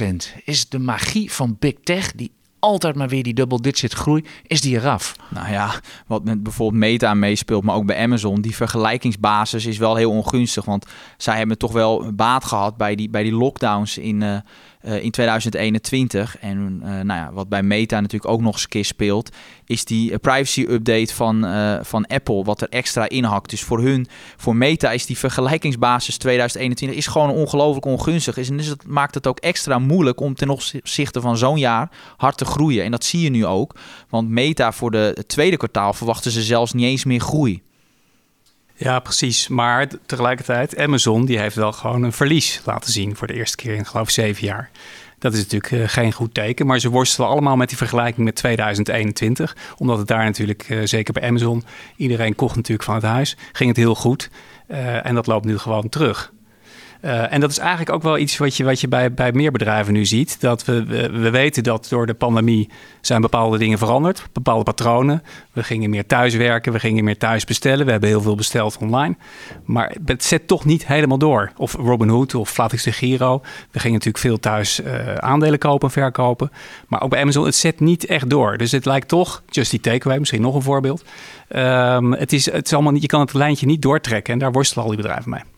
7%. 0.03 0.07
Is 0.45 0.69
de 0.69 0.79
magie 0.79 1.33
van 1.33 1.57
Big 1.59 1.75
Tech, 1.83 2.13
die 2.13 2.33
altijd 2.59 2.97
maar 2.97 3.09
weer 3.09 3.23
die 3.23 3.35
double-digit 3.35 3.93
groei, 3.93 4.25
is 4.47 4.61
die 4.61 4.77
eraf. 4.77 5.17
Nou 5.31 5.51
ja, 5.51 5.75
wat 6.07 6.25
met 6.25 6.43
bijvoorbeeld 6.43 6.81
Meta 6.81 7.15
meespeelt, 7.15 7.65
maar 7.65 7.75
ook 7.75 7.87
bij 7.87 8.03
Amazon, 8.03 8.41
die 8.41 8.57
vergelijkingsbasis 8.57 9.67
is 9.67 9.79
wel 9.79 9.97
heel 9.97 10.11
ongunstig. 10.11 10.65
Want 10.65 10.87
zij 11.17 11.37
hebben 11.37 11.59
toch 11.59 11.73
wel 11.73 12.13
baat 12.15 12.45
gehad 12.45 12.77
bij 12.77 12.95
die, 12.95 13.11
bij 13.11 13.23
die 13.23 13.35
lockdowns 13.35 13.99
in, 13.99 14.23
eh, 14.23 14.37
in 14.85 15.11
2021. 15.11 16.39
En 16.39 16.81
eh, 16.83 16.89
nou 16.91 17.21
ja, 17.21 17.33
wat 17.33 17.49
bij 17.49 17.63
Meta 17.63 18.01
natuurlijk 18.01 18.33
ook 18.33 18.41
nog 18.41 18.53
eens 18.53 18.63
een 18.63 18.69
keer 18.69 18.85
speelt, 18.85 19.31
is 19.67 19.85
die 19.85 20.13
eh, 20.13 20.19
privacy-update 20.19 21.15
van, 21.15 21.45
eh, 21.45 21.79
van 21.83 22.07
Apple, 22.07 22.45
wat 22.45 22.61
er 22.61 22.69
extra 22.69 23.09
in 23.09 23.25
hakt. 23.25 23.51
Dus 23.51 23.63
voor 23.63 23.81
hun, 23.81 24.07
voor 24.37 24.57
Meta 24.57 24.91
is 24.91 25.07
die 25.07 25.19
vergelijkingsbasis 25.19 26.17
2021 26.17 26.99
is 26.99 27.07
gewoon 27.07 27.31
ongelooflijk 27.31 27.87
ongunstig. 27.87 28.37
En 28.39 28.57
dus 28.57 28.69
dat 28.69 28.87
maakt 28.87 29.15
het 29.15 29.27
ook 29.27 29.39
extra 29.39 29.79
moeilijk 29.79 30.21
om 30.21 30.35
ten 30.35 30.49
opzichte 30.49 31.21
van 31.21 31.37
zo'n 31.37 31.59
jaar 31.59 31.91
hard 32.17 32.39
te 32.39 32.45
groeien. 32.45 32.85
En 32.85 32.91
dat 32.91 33.05
zie 33.05 33.21
je 33.21 33.31
nu 33.31 33.47
ook. 33.47 33.75
Want 34.09 34.29
Meta 34.29 34.73
voor 34.73 34.91
de 34.91 35.13
het 35.15 35.29
tweede 35.29 35.57
kwartaal 35.57 35.93
verwachten 35.93 36.31
ze 36.31 36.43
zelfs 36.43 36.73
niet 36.73 36.85
eens 36.85 37.05
meer 37.05 37.21
groei. 37.21 37.63
Ja, 38.77 38.99
precies. 38.99 39.49
Maar 39.49 39.87
tegelijkertijd, 40.07 40.79
Amazon 40.79 41.25
die 41.25 41.39
heeft 41.39 41.57
wel 41.57 41.73
gewoon 41.73 42.03
een 42.03 42.13
verlies 42.13 42.61
laten 42.65 42.93
zien 42.93 43.17
voor 43.17 43.27
de 43.27 43.35
eerste 43.35 43.57
keer 43.57 43.75
in 43.75 43.87
geloof 43.87 44.07
ik 44.07 44.13
zeven 44.13 44.47
jaar. 44.47 44.71
Dat 45.19 45.33
is 45.33 45.39
natuurlijk 45.39 45.73
eh, 45.73 45.89
geen 45.89 46.13
goed 46.13 46.35
teken, 46.35 46.67
maar 46.67 46.79
ze 46.79 46.91
worstelen 46.91 47.29
allemaal 47.29 47.57
met 47.57 47.69
die 47.69 47.77
vergelijking 47.77 48.25
met 48.25 48.35
2021. 48.35 49.57
Omdat 49.79 49.99
het 49.99 50.07
daar 50.07 50.25
natuurlijk, 50.25 50.63
eh, 50.69 50.79
zeker 50.85 51.13
bij 51.13 51.29
Amazon, 51.29 51.65
iedereen 51.97 52.35
kocht 52.35 52.57
natuurlijk 52.57 52.85
van 52.85 52.95
het 52.95 53.05
huis, 53.05 53.37
ging 53.53 53.69
het 53.69 53.79
heel 53.79 53.95
goed. 53.95 54.31
Eh, 54.67 55.07
en 55.07 55.15
dat 55.15 55.27
loopt 55.27 55.45
nu 55.45 55.59
gewoon 55.59 55.89
terug. 55.89 56.33
Eh, 57.05 57.33
en 57.33 57.41
dat 57.41 57.51
is 57.51 57.59
eigenlijk 57.59 57.91
ook 57.91 58.03
wel 58.03 58.19
iets 58.19 58.37
wat 58.37 58.57
je, 58.57 58.65
wat 58.65 58.81
je 58.81 58.89
bij, 58.89 59.15
bij 59.15 59.33
meer 59.33 59.51
bedrijven 59.53 59.93
nu 59.93 60.05
ziet. 60.05 60.41
Dat 60.41 60.65
we, 60.65 60.85
we, 60.85 61.11
we 61.11 61.31
weten 61.31 61.63
dat 61.63 61.87
door 61.89 62.07
de 62.07 62.15
pandemie 62.15 62.69
zijn 63.01 63.21
bepaalde 63.21 63.59
dingen 63.59 63.79
veranderd. 63.79 64.27
Bepaalde 64.33 64.65
patronen. 64.65 65.23
We 65.53 65.63
gingen 65.63 65.91
meer 65.91 66.07
thuiswerken, 66.07 66.73
we 66.73 66.79
gingen 66.79 67.05
meer 67.05 67.19
thuis 67.19 67.45
bestellen. 67.45 67.85
We 67.85 67.91
hebben 67.91 68.09
heel 68.09 68.21
veel 68.21 68.35
besteld 68.35 68.77
online. 68.81 69.17
Maar 69.65 69.97
het 70.05 70.25
zet 70.25 70.49
toch 70.49 70.65
niet 70.65 70.87
helemaal 70.87 71.19
door. 71.19 71.53
Of 71.57 71.73
Robinhood 71.73 72.35
of 72.35 72.51
Flatix 72.51 72.87
Giro. 72.87 73.41
We 73.71 73.79
gingen 73.79 73.93
natuurlijk 73.93 74.25
veel 74.25 74.39
thuis 74.41 74.83
eh, 74.83 75.15
aandelen 75.15 75.59
kopen 75.59 75.89
en 75.89 75.95
verkopen. 75.95 76.51
Maar 76.89 77.03
ook 77.03 77.11
bij 77.11 77.21
Amazon, 77.21 77.45
het 77.45 77.55
zet 77.55 77.81
niet 77.81 78.07
echt 78.07 78.31
door. 78.31 78.57
Dus 78.57 78.73
het 78.73 78.85
lijkt 78.85 79.09
toch, 79.09 79.43
just 79.49 79.71
die 79.71 79.81
takeaway, 79.81 80.19
misschien 80.19 80.43
nog 80.43 80.55
een 80.55 80.63
voorbeeld. 80.63 81.05
Ehm, 81.49 82.13
het, 82.13 82.33
is, 82.33 82.51
het 82.51 82.67
is 82.67 82.73
allemaal 82.73 82.93
niet, 82.93 83.03
je 83.03 83.09
kan 83.09 83.21
het 83.21 83.35
lijntje 83.35 83.67
niet 83.67 83.83
doortrekken. 83.83 84.33
En 84.33 84.39
daar 84.39 84.53
worstelen 84.53 84.85
al 84.85 84.91
die 84.91 85.01
bedrijven 85.01 85.31
mee. 85.31 85.54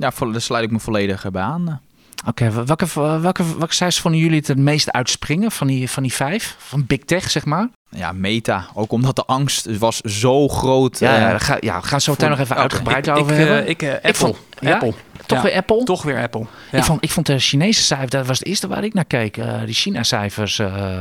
Ja, 0.00 0.12
daar 0.32 0.40
sluit 0.40 0.64
ik 0.64 0.70
me 0.70 0.80
volledig 0.80 1.30
bij 1.30 1.42
aan. 1.42 1.80
Oké, 2.26 2.50
welke, 2.64 2.86
welke, 3.20 3.44
welke 3.58 3.74
cijfers 3.74 4.00
vonden 4.00 4.20
jullie 4.20 4.38
het 4.38 4.46
het 4.48 4.58
meest 4.58 4.90
uitspringen 4.92 5.50
van 5.50 5.66
die, 5.66 5.90
van 5.90 6.02
die 6.02 6.12
vijf? 6.12 6.54
Van 6.58 6.86
Big 6.86 6.98
Tech, 7.04 7.30
zeg 7.30 7.44
maar? 7.44 7.68
Ja, 7.90 8.12
Meta. 8.12 8.66
Ook 8.74 8.92
omdat 8.92 9.16
de 9.16 9.24
angst 9.24 9.78
was 9.78 9.96
zo 10.00 10.48
groot. 10.48 10.98
Ja, 10.98 11.14
eh, 11.14 11.20
ja, 11.20 11.38
ga, 11.38 11.56
ja 11.60 11.80
we 11.80 11.86
gaan 11.86 12.00
zo 12.00 12.10
meteen 12.12 12.30
nog 12.30 12.38
even 12.38 12.56
uitgebreid 12.56 13.06
ik, 13.06 13.16
over 13.16 13.32
ik, 13.32 13.38
hebben. 13.38 13.62
eh, 13.64 13.68
ik, 13.68 13.82
eh, 13.82 13.92
Apple. 13.94 14.08
Ik 14.08 14.16
vond- 14.16 14.36
ja? 14.60 14.72
Apple. 14.72 14.92
Toch 15.26 15.38
Ja, 15.38 15.44
weer 15.44 15.54
Apple? 15.56 15.84
Toch 15.84 16.02
weer 16.02 16.22
Apple. 16.22 16.46
Ja. 16.72 16.78
Ik, 16.78 16.84
vond, 16.84 17.04
ik 17.04 17.10
vond 17.10 17.26
de 17.26 17.38
Chinese 17.38 17.82
cijfers, 17.82 18.10
dat 18.10 18.26
was 18.26 18.38
het 18.38 18.46
eerste 18.48 18.68
waar 18.68 18.84
ik 18.84 18.94
naar 18.94 19.04
keek. 19.04 19.36
eh, 19.36 19.64
die 19.64 19.74
China-cijfers. 19.74 20.58
eh, 20.58 21.00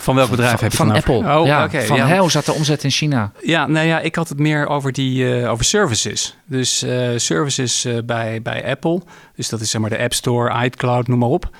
Van 0.00 0.14
welk 0.14 0.30
bedrijf 0.30 0.50
van, 0.50 0.62
heb 0.62 0.70
je 0.70 0.76
van 0.76 0.94
het 0.94 1.04
dan 1.04 1.14
Apple. 1.14 1.38
Oh, 1.40 1.46
ja, 1.46 1.70
van 1.70 1.96
ja. 1.96 2.18
hoe 2.18 2.30
zat 2.30 2.44
de 2.44 2.52
omzet 2.52 2.84
in 2.84 2.90
China? 2.90 3.32
Ja, 3.42 3.66
nou 3.66 3.86
ja, 3.86 4.00
ik 4.00 4.14
had 4.14 4.28
het 4.28 4.38
meer 4.38 4.66
over 4.66 4.92
die 4.92 5.40
eh, 5.40 5.50
over 5.50 5.64
services. 5.64 6.36
Dus 6.44 6.82
eh, 6.82 7.08
services 7.16 7.84
eh, 7.84 7.98
bij, 8.04 8.42
bij 8.42 8.70
Apple. 8.70 9.02
Dus 9.36 9.48
dat 9.48 9.60
is 9.60 9.70
zeg 9.70 9.80
maar 9.80 9.90
de 9.90 9.98
App 9.98 10.12
Store, 10.12 10.64
iCloud, 10.64 11.08
noem 11.08 11.18
maar 11.18 11.28
op. 11.28 11.50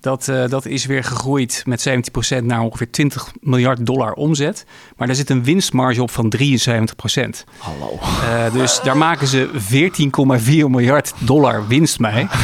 Dat, 0.00 0.28
eh, 0.28 0.48
dat 0.48 0.66
is 0.66 0.86
weer 0.86 1.04
gegroeid 1.04 1.62
met 1.66 1.80
70% 1.80 2.44
naar 2.44 2.60
ongeveer 2.60 2.90
20 2.90 3.32
miljard 3.40 3.86
dollar 3.86 4.12
omzet. 4.12 4.64
Maar 4.96 5.06
daar 5.06 5.16
zit 5.16 5.30
een 5.30 5.44
winstmarge 5.44 6.02
op 6.02 6.10
van 6.10 6.28
73%. 6.28 7.44
Hallo. 7.58 7.98
Eh, 8.00 8.52
dus 8.52 8.80
daar 8.82 8.96
maken 8.96 9.26
ze 9.26 9.50
14,4 9.54 10.70
miljard 10.70 11.12
dollar 11.18 11.66
winst 11.66 11.98
mee. 11.98 12.26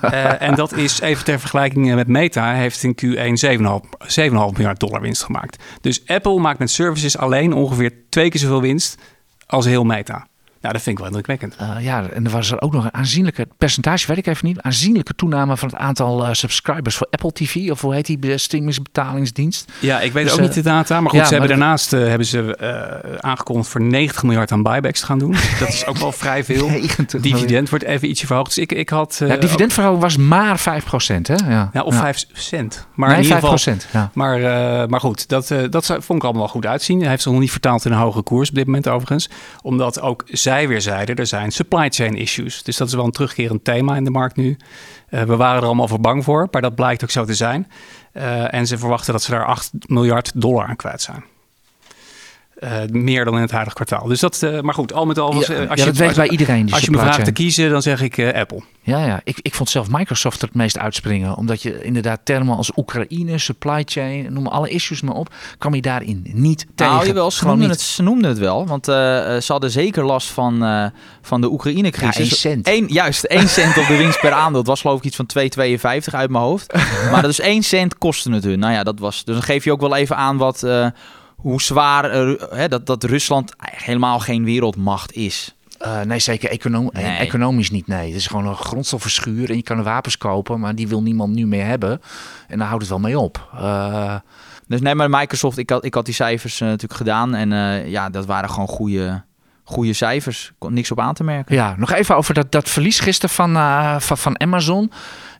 Eh, 0.00 0.42
en 0.42 0.54
dat 0.54 0.76
is 0.76 1.00
even 1.00 1.24
ter 1.24 1.40
vergelijking 1.40 1.94
met 1.94 2.08
Meta, 2.08 2.52
heeft 2.52 2.82
in 2.82 2.94
Q1 2.94 3.38
7,5 3.38 3.88
7,5 4.06 4.56
miljard 4.56 4.80
dollar 4.80 5.00
winst 5.00 5.22
gemaakt. 5.22 5.62
Dus 5.80 6.02
Apple 6.06 6.38
maakt 6.38 6.58
met 6.58 6.70
services 6.70 7.18
alleen 7.18 7.52
ongeveer 7.52 7.92
twee 8.08 8.30
keer 8.30 8.40
zoveel 8.40 8.60
winst 8.60 8.98
als 9.46 9.64
heel 9.64 9.84
Meta. 9.84 10.26
Nou, 10.60 10.72
dat 10.74 10.82
vind 10.82 10.86
ik 10.98 10.98
wel 10.98 11.06
indrukwekkend. 11.06 11.56
Eh, 11.56 11.84
ja, 11.84 12.08
en 12.08 12.24
er 12.24 12.30
was 12.30 12.50
er 12.50 12.60
ook 12.60 12.72
nog 12.72 12.84
een 12.84 12.94
aanzienlijke 12.94 13.48
percentage, 13.58 14.06
weet 14.06 14.16
ik 14.16 14.26
even 14.26 14.46
niet, 14.46 14.60
aanzienlijke 14.60 15.14
toename 15.14 15.56
van 15.56 15.68
het 15.68 15.76
aantal 15.78 16.26
eh, 16.26 16.32
subscribers 16.32 16.96
voor 16.96 17.06
Apple 17.10 17.32
TV. 17.32 17.70
Of 17.70 17.80
hoe 17.80 17.94
heet 17.94 18.06
die 18.06 18.18
be- 18.18 18.38
streamingsbetalingsdienst? 18.38 19.72
Ja, 19.80 20.00
ik 20.00 20.12
weet 20.12 20.24
Dus, 20.24 20.32
ook 20.32 20.38
eh, 20.38 20.44
niet 20.44 20.54
de 20.54 20.62
data. 20.62 21.00
Maar 21.00 21.10
goed, 21.10 21.18
ja, 21.18 21.24
ze 21.24 21.30
hebben 21.32 21.48
daarnaast 21.50 21.92
eh, 21.92 22.06
hebben 22.06 22.26
ze 22.26 22.56
eh, 22.56 23.14
aangekondigd 23.20 23.68
voor 23.68 23.80
90 23.82 24.22
miljard 24.22 24.52
aan 24.52 24.62
buybacks 24.62 25.00
te 25.00 25.06
gaan 25.06 25.18
doen. 25.18 25.32
dat 25.60 25.68
is 25.68 25.86
ook 25.86 25.96
wel 25.96 26.12
vrij 26.12 26.44
veel. 26.44 26.68
90 26.68 27.20
Dividend 27.20 27.70
wordt 27.70 27.84
even 27.84 28.08
ietsje 28.08 28.26
verhoogd. 28.26 28.46
Dus 28.54 28.58
ik, 28.58 28.72
ik 28.72 28.88
had... 28.88 29.18
eh, 29.22 29.28
Ja, 29.28 29.36
dividendverhoging 29.36 30.02
was 30.02 30.16
maar 30.16 30.58
5%, 30.60 30.62
hè? 31.22 31.34
Ja, 31.48 31.70
Ja, 31.72 31.82
of 31.82 31.94
ja. 31.94 32.00
5 32.00 32.24
cent. 32.32 32.86
Maar 32.94 33.08
nee, 33.08 33.16
in 33.18 33.22
ieder 33.22 33.38
geval, 33.38 33.74
5%. 33.74 33.90
Ja. 33.92 34.10
Maar, 34.14 34.36
eh, 34.82 34.88
maar 34.88 35.00
goed, 35.00 35.28
dat, 35.28 35.50
eh, 35.50 35.58
dat 35.70 35.86
vond 35.86 36.00
ik 36.08 36.22
allemaal 36.22 36.32
wel 36.42 36.48
goed 36.48 36.66
uitzien. 36.66 37.00
Hij 37.00 37.08
heeft 37.08 37.22
zich 37.22 37.32
nog 37.32 37.40
niet 37.40 37.50
vertaald 37.50 37.84
in 37.84 37.92
een 37.92 37.98
hogere 37.98 38.22
koers 38.22 38.48
op 38.48 38.54
dit 38.54 38.66
moment 38.66 38.88
overigens. 38.88 39.28
Omdat 39.62 40.00
ook 40.00 40.24
zij 40.26 40.49
weer 40.68 40.80
zeiden, 40.80 41.16
er 41.16 41.26
zijn 41.26 41.50
supply 41.50 41.88
chain 41.88 42.14
issues. 42.14 42.62
Dus 42.62 42.76
dat 42.76 42.88
is 42.88 42.94
wel 42.94 43.04
een 43.04 43.10
terugkerend 43.10 43.64
thema 43.64 43.96
in 43.96 44.04
de 44.04 44.10
markt 44.10 44.36
nu. 44.36 44.56
Eh, 45.08 45.22
we 45.22 45.36
waren 45.36 45.60
er 45.60 45.66
allemaal 45.66 45.88
voor 45.88 46.00
bang 46.00 46.24
voor, 46.24 46.48
maar 46.50 46.62
dat 46.62 46.74
blijkt 46.74 47.02
ook 47.02 47.10
zo 47.10 47.24
te 47.24 47.34
zijn. 47.34 47.70
Eh, 48.12 48.54
en 48.54 48.66
ze 48.66 48.78
verwachten 48.78 49.12
dat 49.12 49.22
ze 49.22 49.30
daar 49.30 49.46
8 49.46 49.70
miljard 49.86 50.40
dollar 50.40 50.66
aan 50.66 50.76
kwijt 50.76 51.02
zijn. 51.02 51.24
Eh, 52.60 52.78
meer 52.90 53.24
dan 53.24 53.34
in 53.34 53.40
het 53.40 53.50
huidige 53.50 53.74
kwartaal. 53.74 54.06
Dus 54.08 54.20
dat, 54.20 54.42
eh, 54.42 54.60
maar 54.60 54.74
goed, 54.74 54.92
al 54.92 55.06
met 55.06 55.18
al. 55.18 55.34
was, 55.34 55.46
Ja, 55.46 55.54
eh, 55.54 55.62
ja, 55.62 55.66
als 55.68 55.78
je, 55.80 55.86
dat 55.86 55.96
weegt 55.96 56.08
als, 56.18 56.18
bij 56.18 56.28
iedereen. 56.28 56.64
Die 56.64 56.74
als 56.74 56.84
je 56.84 56.90
me 56.90 56.98
vraagt 56.98 57.24
te 57.24 57.32
kiezen, 57.32 57.70
dan 57.70 57.82
zeg 57.82 58.02
ik 58.02 58.18
eh, 58.18 58.40
Apple. 58.40 58.62
Ja, 58.82 59.04
ja. 59.06 59.20
Ik, 59.24 59.38
ik 59.42 59.54
vond 59.54 59.68
zelf 59.70 59.90
Microsoft 59.90 60.42
er 60.42 60.48
het 60.48 60.56
meest 60.56 60.78
uitspringen. 60.78 61.36
Omdat 61.36 61.62
je 61.62 61.82
inderdaad 61.82 62.20
termen 62.24 62.56
als 62.56 62.70
Oekraïne, 62.76 63.38
supply 63.38 63.82
chain, 63.86 64.32
noem 64.32 64.46
alle 64.46 64.68
issues 64.68 65.00
maar 65.00 65.14
op, 65.14 65.34
kwam 65.58 65.74
je 65.74 65.80
daarin 65.80 66.26
niet 66.32 66.66
tegen. 66.74 66.92
Nou, 66.92 67.06
jawel, 67.06 67.30
ze 67.30 67.38
Gewoon 67.38 67.52
noemden, 67.58 67.70
niet. 67.70 67.80
het, 67.80 67.88
ze 67.94 68.02
noemden 68.02 68.30
het 68.30 68.38
wel. 68.38 68.66
Want 68.66 68.88
eh, 68.88 69.34
eh, 69.36 69.42
ze 69.42 69.52
hadden 69.52 69.70
zeker 69.70 70.04
last 70.04 70.28
van, 70.28 70.64
eh, 70.64 70.86
van 71.22 71.40
de 71.40 71.50
Oekraïne-crisis. 71.50 72.42
Ja, 72.42 72.50
één 72.50 72.62
cent. 72.62 72.68
Eén- 72.68 72.88
juist, 72.88 73.24
1 73.24 73.48
cent 73.58 73.78
op 73.78 73.86
de 73.86 73.96
winst 73.96 74.20
per 74.20 74.32
aandeel. 74.32 74.58
Het 74.58 74.68
was 74.68 74.80
geloof 74.80 74.98
ik 74.98 75.04
iets 75.04 75.16
van 75.16 75.26
2,52 75.26 76.14
uit 76.14 76.30
mijn 76.30 76.44
hoofd. 76.44 76.72
maar 77.10 77.22
dat 77.22 77.30
is 77.30 77.40
1 77.40 77.62
cent 77.62 77.98
kostte 77.98 78.32
het 78.32 78.44
hun. 78.44 78.58
Nou 78.58 78.72
ja, 78.72 78.82
dat 78.82 78.98
was... 78.98 79.24
Dus 79.24 79.34
dan 79.34 79.44
geef 79.44 79.64
je 79.64 79.72
ook 79.72 79.80
wel 79.80 79.96
even 79.96 80.16
aan 80.16 80.36
wat... 80.36 80.62
eh, 80.62 80.86
hoe 81.40 81.62
zwaar 81.62 82.04
eh, 82.10 82.32
hè, 82.50 82.68
dat, 82.68 82.86
dat 82.86 83.04
Rusland 83.04 83.52
helemaal 83.58 84.18
geen 84.18 84.44
wereldmacht 84.44 85.12
is. 85.12 85.54
Uh, 85.86 86.00
nee, 86.00 86.18
zeker 86.18 86.70
Nee. 86.92 87.16
economisch 87.16 87.70
niet. 87.70 87.86
Nee, 87.86 88.06
het 88.06 88.16
is 88.16 88.26
gewoon 88.26 88.46
een 88.46 88.56
grondstoffenschuur 88.56 89.50
en 89.50 89.56
je 89.56 89.62
kan 89.62 89.78
er 89.78 89.84
wapens 89.84 90.18
kopen, 90.18 90.60
maar 90.60 90.74
die 90.74 90.88
wil 90.88 91.02
niemand 91.02 91.34
nu 91.34 91.46
meer 91.46 91.66
hebben. 91.66 92.00
En 92.48 92.58
daar 92.58 92.66
houdt 92.66 92.82
het 92.82 92.90
wel 92.90 93.00
mee 93.00 93.18
op. 93.18 93.50
Uh, 93.54 94.14
Dus 94.66 94.80
nee, 94.80 94.94
maar 94.94 95.10
Microsoft, 95.10 95.58
ik 95.58 95.70
had, 95.70 95.84
ik 95.84 95.94
had 95.94 96.04
die 96.04 96.14
cijfers 96.14 96.60
uh, 96.60 96.68
natuurlijk 96.68 96.98
gedaan 97.00 97.34
en 97.34 97.50
ja, 97.90 98.10
dat 98.10 98.26
waren 98.26 98.50
gewoon 98.50 98.68
goede, 98.68 99.22
goede 99.64 99.92
cijfers. 99.92 100.52
Kon 100.58 100.72
niks 100.72 100.90
op 100.90 101.00
aan 101.00 101.14
te 101.14 101.24
merken. 101.24 101.54
Ja, 101.54 101.74
nog 101.78 101.92
even 101.92 102.16
over 102.16 102.34
dat, 102.34 102.52
dat 102.52 102.68
verlies 102.68 103.00
gisteren 103.00 103.34
van, 103.34 103.52
van, 104.00 104.18
van 104.18 104.40
Amazon. 104.40 104.92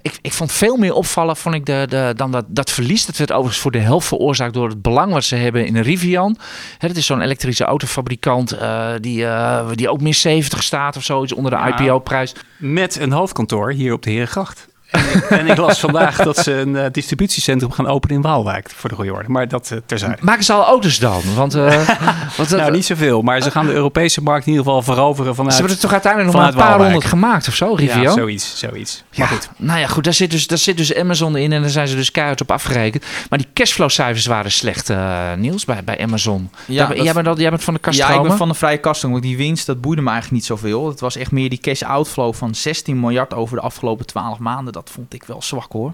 Ik, 0.02 0.18
ik 0.22 0.32
vond 0.32 0.52
veel 0.52 0.76
meer 0.76 0.94
opvallen 0.94 1.36
vond 1.36 1.54
ik 1.54 1.66
de, 1.66 1.86
de, 1.88 2.12
dan 2.16 2.30
dat, 2.30 2.44
dat 2.48 2.70
verlies. 2.70 3.06
Dat 3.06 3.16
werd 3.16 3.32
overigens 3.32 3.62
voor 3.62 3.70
de 3.70 3.78
helft 3.78 4.06
veroorzaakt 4.06 4.54
door 4.54 4.68
het 4.68 4.82
belang 4.82 5.12
wat 5.12 5.24
ze 5.24 5.36
hebben 5.36 5.66
in 5.66 5.76
Rivian. 5.76 6.36
Hè, 6.78 6.88
dat 6.88 6.96
is 6.96 7.06
zo'n 7.06 7.20
elektrische 7.20 7.64
autofabrikant 7.64 8.54
uh, 8.54 8.88
die, 9.00 9.22
uh, 9.22 9.68
die 9.74 9.88
ook 9.88 10.00
min 10.00 10.14
70 10.14 10.62
staat 10.62 10.96
of 10.96 11.04
zoiets 11.04 11.32
onder 11.32 11.50
de 11.50 11.56
ja, 11.56 11.78
IPO-prijs. 11.78 12.34
Met 12.56 12.96
een 13.00 13.12
hoofdkantoor 13.12 13.72
hier 13.72 13.92
op 13.92 14.02
de 14.02 14.10
Herengracht. 14.10 14.68
En 14.90 15.00
ik, 15.14 15.24
en 15.24 15.46
ik, 15.46 15.57
las 15.57 15.81
vandaag 15.81 16.16
dat 16.16 16.37
ze 16.37 16.53
een 16.53 16.68
uh, 16.68 16.85
distributiecentrum 16.92 17.72
gaan 17.72 17.87
openen 17.87 18.16
in 18.16 18.22
Waalwijk, 18.22 18.70
voor 18.76 18.88
de 18.88 18.94
goede 18.94 19.12
orde. 19.12 19.29
Maar 19.29 19.48
dat 19.48 19.70
uh, 19.72 19.79
terzijde. 19.87 20.16
Maken 20.20 20.44
ze 20.44 20.53
al 20.53 20.64
auto's 20.64 20.98
dan? 20.98 21.22
Want, 21.35 21.57
uh, 21.57 21.88
want 22.37 22.50
nou, 22.50 22.72
niet 22.72 22.87
zoveel. 22.87 23.22
Maar 23.22 23.40
ze 23.40 23.50
gaan 23.50 23.66
de 23.66 23.72
Europese 23.72 24.22
markt 24.22 24.46
in 24.46 24.53
ieder 24.53 24.66
geval 24.66 24.83
veroveren 24.83 25.35
vanuit 25.35 25.55
Ze 25.55 25.59
hebben 25.59 25.76
er 25.76 25.83
toch 25.83 25.92
uiteindelijk 25.92 26.33
nog 26.33 26.42
maar 26.42 26.50
een 26.50 26.59
paar 26.59 26.68
Waalwijk. 26.68 26.90
honderd 26.90 27.11
gemaakt 27.11 27.48
of 27.48 27.55
zo, 27.55 27.74
Rivio? 27.74 28.03
Ja, 28.03 28.12
zoiets. 28.12 28.59
zoiets. 28.59 29.05
Ja, 29.11 29.18
maar 29.18 29.29
goed. 29.29 29.50
Nou 29.57 29.81
ja, 29.81 29.87
goed. 29.87 30.05
Daar 30.05 30.14
zit, 30.14 30.31
dus, 30.31 30.46
daar 30.46 30.59
zit 30.59 30.76
dus 30.76 30.94
Amazon 30.94 31.37
in 31.37 31.53
en 31.53 31.61
daar 31.61 31.70
zijn 31.70 31.88
ze 31.88 31.96
dus 31.96 32.11
keihard 32.11 32.40
op 32.40 32.50
afgerekend. 32.50 33.05
Maar 33.29 33.38
die 33.38 33.48
cashflow-cijfers 33.55 34.26
waren 34.26 34.53
slecht, 34.53 34.90
uh, 34.90 35.33
Niels, 35.37 35.64
bij, 35.64 35.85
bij 35.85 36.00
Amazon. 36.03 36.50
Ja, 36.66 36.88
jij, 36.88 37.05
jij, 37.05 37.12
bent, 37.12 37.26
al, 37.26 37.38
jij 37.38 37.50
bent 37.50 37.64
van 37.64 37.74
de 37.74 37.81
kast 37.81 37.98
Ja, 37.98 38.09
ik 38.09 38.22
ben 38.22 38.37
van 38.37 38.48
de 38.48 38.55
vrije 38.55 38.79
kast. 38.79 39.03
Want 39.03 39.22
die 39.22 39.37
winst, 39.37 39.66
dat 39.66 39.81
boeide 39.81 40.03
me 40.03 40.11
eigenlijk 40.11 40.40
niet 40.40 40.48
zoveel. 40.48 40.88
Het 40.88 41.00
was 41.00 41.16
echt 41.16 41.31
meer 41.31 41.48
die 41.48 41.61
cash-outflow 41.61 42.35
van 42.35 42.55
16 42.55 43.00
miljard 43.00 43.35
over 43.35 43.57
de 43.57 43.62
afgelopen 43.62 44.07
12 44.07 44.38
maanden. 44.38 44.72
Dat 44.85 44.90
vond 44.90 45.14
ik 45.14 45.25
wel 45.25 45.43
zwak 45.43 45.73
hoor. 45.73 45.93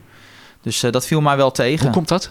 Dus 0.61 0.85
uh, 0.85 0.92
dat 0.92 1.07
viel 1.07 1.20
mij 1.20 1.37
wel 1.37 1.51
tegen. 1.51 1.85
Hoe 1.85 1.94
komt 1.94 2.09
dat? 2.09 2.31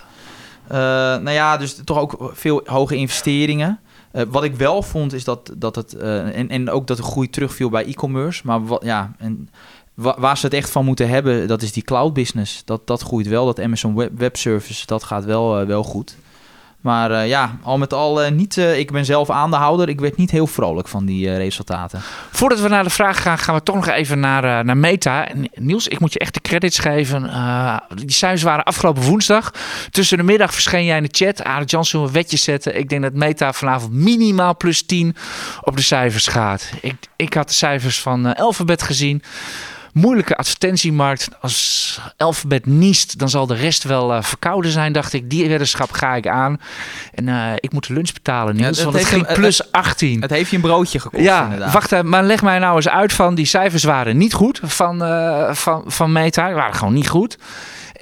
Uh, 0.65 0.78
nou 0.78 1.32
ja, 1.32 1.58
dus 1.58 1.80
toch 1.84 1.98
ook 1.98 2.32
veel 2.34 2.62
hoge 2.65 2.96
investeringen. 2.96 3.80
Uh, 4.13 4.22
wat 4.30 4.44
ik 4.44 4.56
wel 4.56 4.82
vond 4.82 5.13
is 5.13 5.24
dat, 5.24 5.52
dat 5.58 5.76
het. 5.76 5.94
en, 5.98 6.50
en 6.50 6.70
ook 6.70 6.88
dat 6.88 6.98
de 6.98 7.04
groei 7.04 7.30
terugviel 7.30 7.70
bij 7.70 7.86
e-commerce. 7.86 8.41
Maar 8.46 8.65
wat, 8.65 8.84
ja, 8.84 9.12
en 9.18 9.50
wa 9.94 10.15
waar 10.20 10.38
ze 10.38 10.46
het 10.46 10.56
echt 10.56 10.70
van 10.70 10.86
moeten 10.86 11.10
hebben, 11.10 11.48
dat 11.48 11.62
is 11.62 11.72
die 11.72 11.84
cloud 11.84 12.13
business. 12.13 12.62
Dat, 12.65 12.88
dat 12.88 13.02
groeit 13.02 13.28
wel. 13.28 13.46
Dat 13.46 13.60
Amazon 13.60 13.96
Web, 13.96 14.12
Web 14.18 14.38
Service, 14.38 14.86
dat 14.86 15.04
gaat 15.04 15.26
wel, 15.26 15.65
wel 15.65 15.84
goed. 15.84 16.18
Maar 16.86 17.12
uh, 17.12 17.28
ja, 17.28 17.58
al 17.62 17.78
met 17.78 17.93
al 17.93 18.26
uh, 18.26 18.32
niet. 18.32 18.58
Uh, 18.58 18.78
ik 18.78 18.91
ben 18.91 19.06
zelf 19.06 19.30
aandeelhouder. 19.30 19.89
Ik 19.89 20.00
werd 20.00 20.17
niet 20.17 20.32
heel 20.32 20.48
vrolijk 20.48 20.88
van 20.88 21.06
die 21.06 21.36
resultaten. 21.36 22.02
Voordat 22.32 22.60
we 22.60 22.67
naar 22.67 22.84
de 22.84 22.89
vraag 22.89 23.21
gaan, 23.21 23.38
gaan 23.38 23.56
we 23.56 23.63
toch 23.63 23.76
nog 23.76 23.88
even 23.88 24.19
naar, 24.19 24.65
naar 24.65 24.78
Meta. 24.78 25.28
Niels, 25.54 25.88
ik 25.88 26.00
moet 26.00 26.13
je 26.13 26.19
echt 26.19 26.34
de 26.34 26.41
credits 26.41 26.80
geven. 26.80 27.32
die 27.95 28.12
cijfers 28.12 28.43
waren 28.43 28.63
afgelopen 28.63 29.04
woensdag. 29.04 29.52
Tussen 29.91 30.17
de 30.17 30.24
middag 30.24 30.54
verscheen 30.54 30.86
jij 30.86 30.98
in 30.98 31.04
de 31.04 31.26
chat. 31.26 31.43
Arendt 31.43 31.71
Jansen 31.71 32.00
een 32.00 32.12
wetje 32.12 32.38
zetten. 32.38 32.78
Ik 32.78 32.89
denk 32.89 33.02
dat 33.02 33.13
Meta 33.13 33.54
vanavond 33.54 33.93
minimaal 33.93 34.58
plus 34.58 34.86
10 34.86 35.15
op 35.62 35.76
de 35.76 35.82
cijfers 35.82 36.28
gaat. 36.28 36.71
Ik, 36.82 36.95
ik 37.15 37.34
had 37.34 37.48
de 37.48 37.54
cijfers 37.54 38.02
van 38.02 38.36
Alphabet 38.36 38.82
gezien 38.82 39.24
moeilijke 39.95 40.36
advertentiemarkt. 40.36 41.29
Als 41.41 41.99
Alphabet 42.17 42.65
niest, 42.65 43.19
dan 43.19 43.29
zal 43.29 43.47
de 43.47 43.55
rest 43.55 43.84
wel 43.84 44.15
uh, 44.15 44.21
verkouden 44.21 44.71
zijn, 44.71 44.93
dacht 44.93 45.13
ik. 45.13 45.29
Die 45.29 45.49
weddenschap 45.49 45.91
ga 45.91 46.15
ik 46.15 46.27
aan. 46.27 46.62
En 47.13 47.27
uh, 47.27 47.51
ik 47.55 47.71
moet 47.71 47.88
de 47.88 47.93
lunch 47.93 48.13
betalen, 48.13 48.55
Niels, 48.55 48.77
ja, 48.77 48.84
want 48.84 48.95
het 48.95 49.05
ging 49.05 49.34
plus 49.34 49.58
het, 49.58 49.71
18. 49.71 50.21
Het 50.21 50.29
heeft 50.29 50.49
je 50.49 50.55
een 50.55 50.62
broodje 50.62 50.99
gekost, 50.99 51.23
Ja, 51.23 51.43
inderdaad. 51.43 51.73
wacht 51.73 52.03
maar 52.03 52.23
leg 52.23 52.41
mij 52.41 52.60
nou 52.60 52.75
eens 52.75 52.89
uit 52.89 53.13
van... 53.13 53.36
die 53.36 53.45
cijfers 53.45 53.84
waren 53.84 54.17
niet 54.17 54.34
goed 54.34 54.60
van, 54.63 55.03
uh, 55.03 55.53
van, 55.53 55.84
van 55.86 56.12
Meta. 56.12 56.45
Die 56.45 56.55
waren 56.55 56.75
gewoon 56.75 56.93
niet 56.93 57.10
goed. 57.10 57.38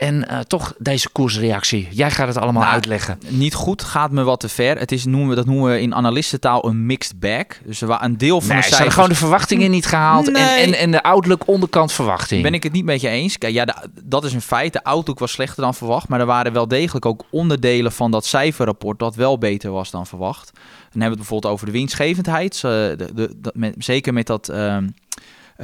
En 0.04 0.26
uh, 0.32 0.39
toch 0.39 0.74
deze 0.78 1.10
koersreactie. 1.10 1.88
Jij 1.92 2.12
gaat 2.12 2.28
het 2.28 2.38
allemaal 2.38 2.62
nou, 2.62 2.74
uitleggen. 2.74 3.20
Niet 3.28 3.54
goed, 3.54 3.84
gaat 3.84 4.12
me 4.12 4.24
wat 4.24 4.39
te 4.39 4.50
ver. 4.50 4.78
Het 4.78 4.92
is, 4.92 5.06
noemen 5.06 5.30
we, 5.30 5.36
dat 5.36 5.46
noemen 5.46 5.72
we 5.72 5.82
in 5.82 5.96
analistentaal 5.96 6.66
een 6.66 6.86
mixed 6.86 7.20
bag. 7.20 7.46
Dus 7.66 7.82
er 7.82 7.88
een 8.02 8.18
deel 8.18 8.42
van 8.42 8.50
nee, 8.50 8.58
de 8.58 8.63
ze 8.63 8.70
cijfers... 8.70 8.78
hadden 8.78 8.94
gewoon 8.94 9.10
de 9.10 9.16
verwachtingen 9.16 9.72
niet 9.72 9.86
gehaald. 9.86 10.32
Nee. 10.32 10.44
En, 10.44 10.68
en, 10.68 10.74
en 10.74 10.92
de 10.92 11.04
outlook 11.04 11.48
onderkant 11.48 11.92
verwachting. 11.92 12.42
Ben 12.42 12.54
ik 12.54 12.63
het 12.63 12.72
niet 12.72 12.86
met 12.86 13.02
je 13.02 13.08
eens. 13.08 13.38
Kijk, 13.38 13.54
ja, 13.54 13.66
de, 13.66 13.76
dat 14.04 14.24
is 14.24 14.34
een 14.34 14.42
feit. 14.42 14.74
De 14.74 14.84
outlook 14.84 15.20
was 15.20 15.32
slechter 15.32 15.63
dan 15.63 15.74
verwacht. 15.74 16.08
Maar 16.08 16.20
er 16.20 16.26
waren 16.26 16.54
wel 16.54 16.68
degelijk 16.68 17.06
ook 17.06 17.24
onderdelen 17.30 17.92
van 17.92 18.12
dat 18.12 18.26
cijferrapport... 18.26 19.00
dat 19.00 19.16
wel 19.16 19.38
beter 19.38 19.72
was 19.72 19.92
dan 19.92 20.08
verwacht. 20.08 20.52
Dan 20.54 20.62
hebben 21.02 21.02
we 21.02 21.08
het 21.10 21.18
bijvoorbeeld 21.18 21.54
over 21.54 21.66
de 21.66 21.72
winstgevendheid. 21.72 22.56
Uh, 22.56 22.62
de, 22.62 23.10
de, 23.13 23.52
met, 23.54 23.76
zeker 23.78 24.13
met 24.13 24.28
dat... 24.28 24.50
Uh, 24.50 24.78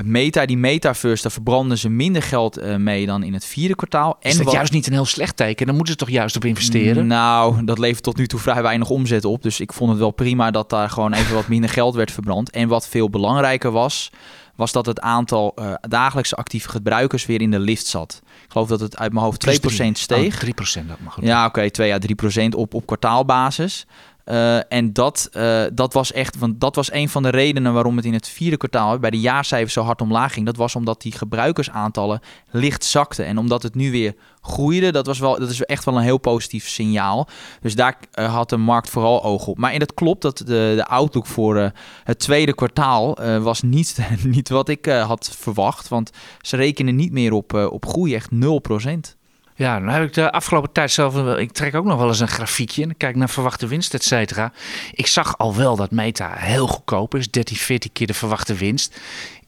Meta, 0.03 0.45
die 0.45 0.57
metaverse, 0.57 1.21
daar 1.21 1.31
verbranden 1.31 1.77
ze 1.77 1.89
minder 1.89 2.21
geld 2.21 2.59
uh, 2.59 2.75
mee 2.75 3.05
dan 3.05 3.23
in 3.23 3.33
het 3.33 3.45
vierde 3.45 3.75
kwartaal. 3.75 4.17
En 4.19 4.29
is 4.29 4.35
dat 4.35 4.45
wat... 4.45 4.53
juist 4.53 4.71
niet 4.71 4.88
een 4.88 4.93
heel 4.93 5.05
slecht 5.05 5.35
teken? 5.38 5.65
Dan 5.65 5.75
moeten 5.75 5.93
ze 5.93 5.99
toch 5.99 6.09
juist 6.09 6.35
op 6.35 6.45
investeren? 6.45 7.07
Nou, 7.07 7.65
dat 7.65 7.79
levert 7.79 8.03
tot 8.03 8.17
nu 8.17 8.27
toe 8.27 8.39
vrij 8.39 8.62
weinig 8.62 8.89
omzet 8.89 9.25
op. 9.25 9.43
Dus 9.43 9.59
ik 9.59 9.73
vond 9.73 9.89
het 9.89 9.99
wel 9.99 10.12
prima 10.12 10.51
dat 10.51 10.69
daar 10.69 10.89
gewoon 10.89 11.13
even 11.13 11.35
wat 11.35 11.47
minder 11.47 11.69
geld 11.69 11.95
werd 11.95 12.12
verbrand. 12.12 12.49
En 12.49 12.67
wat 12.67 12.88
veel 12.88 13.09
belangrijker 13.09 13.71
was, 13.71 14.12
was 14.59 14.71
dat 14.71 14.85
het 14.85 14.99
aantal 14.99 15.53
uh, 15.59 15.73
dagelijkse 15.81 16.35
actieve 16.35 16.69
gebruikers 16.69 17.25
weer 17.25 17.41
in 17.41 17.51
de 17.51 17.59
lift 17.59 17.85
zat. 17.85 18.21
Ik 18.23 18.51
geloof 18.51 18.67
dat 18.67 18.79
het 18.79 18.97
uit 18.97 19.13
mijn 19.13 19.25
hoofd 19.25 19.47
2% 19.47 19.91
steeg. 19.91 20.43
Oh, 20.43 20.49
3% 20.83 20.88
dat 20.88 20.99
mag 20.99 21.13
goed. 21.13 21.23
Ja, 21.23 21.45
oké, 21.45 21.59
okay, 21.59 21.69
2 21.69 21.93
à 21.93 21.97
3% 22.51 22.55
op, 22.55 22.73
op 22.73 22.85
kwartaalbasis. 22.85 23.85
Uh, 24.29 24.73
en 24.73 24.93
dat, 24.93 25.29
uh, 25.33 25.63
dat 25.73 25.93
was 25.93 26.11
echt, 26.11 26.37
want 26.37 26.59
dat 26.61 26.75
was 26.75 26.91
een 26.91 27.09
van 27.09 27.23
de 27.23 27.29
redenen 27.29 27.73
waarom 27.73 27.95
het 27.95 28.05
in 28.05 28.13
het 28.13 28.27
vierde 28.27 28.57
kwartaal 28.57 28.99
bij 28.99 29.09
de 29.09 29.19
jaarcijfers 29.19 29.73
zo 29.73 29.81
hard 29.81 30.01
omlaag 30.01 30.33
ging. 30.33 30.45
Dat 30.45 30.55
was 30.55 30.75
omdat 30.75 31.01
die 31.01 31.11
gebruikersaantallen 31.11 32.19
licht 32.51 32.83
zakten. 32.83 33.25
En 33.25 33.37
omdat 33.37 33.63
het 33.63 33.75
nu 33.75 33.91
weer 33.91 34.15
groeide, 34.41 34.91
dat, 34.91 35.05
was 35.05 35.19
wel, 35.19 35.39
dat 35.39 35.49
is 35.49 35.61
echt 35.61 35.85
wel 35.85 35.95
een 35.95 36.03
heel 36.03 36.17
positief 36.17 36.67
signaal. 36.67 37.27
Dus 37.61 37.75
daar 37.75 37.97
uh, 38.19 38.33
had 38.33 38.49
de 38.49 38.57
markt 38.57 38.89
vooral 38.89 39.23
oog 39.23 39.47
op. 39.47 39.57
Maar 39.57 39.71
en 39.71 39.79
dat 39.79 39.93
klopt 39.93 40.21
dat 40.21 40.37
de, 40.37 40.73
de 40.75 40.85
outlook 40.85 41.25
voor 41.25 41.71
het 42.03 42.19
tweede 42.19 42.53
kwartaal 42.53 43.17
was 43.41 43.61
niet, 43.61 43.97
niet 44.23 44.49
wat 44.49 44.69
ik 44.69 44.85
had 44.85 45.35
verwacht. 45.39 45.87
Want 45.87 46.11
ze 46.41 46.55
rekenen 46.55 46.95
niet 46.95 47.11
meer 47.11 47.31
op, 47.31 47.53
op 47.53 47.85
groei, 47.85 48.15
echt 48.15 48.29
0%. 48.31 49.18
Ja, 49.59 49.79
dan 49.79 49.89
heb 49.89 50.03
ik 50.03 50.13
de 50.13 50.31
afgelopen 50.31 50.71
tijd 50.71 50.91
zelf... 50.91 51.37
Ik 51.37 51.51
trek 51.51 51.75
ook 51.75 51.85
nog 51.85 51.97
wel 51.97 52.07
eens 52.07 52.19
een 52.19 52.27
grafiekje 52.27 52.83
en 52.83 52.97
kijk 52.97 53.15
naar 53.15 53.29
verwachte 53.29 53.67
winst, 53.67 53.93
et 53.93 54.03
cetera. 54.03 54.51
Ik 54.91 55.07
zag 55.07 55.37
al 55.37 55.55
wel 55.55 55.75
dat 55.75 55.91
Meta 55.91 56.33
heel 56.35 56.67
goedkoop 56.67 57.15
is. 57.15 57.29
13, 57.31 57.57
14 57.57 57.91
keer 57.91 58.07
de 58.07 58.13
verwachte 58.13 58.53
winst. 58.53 58.99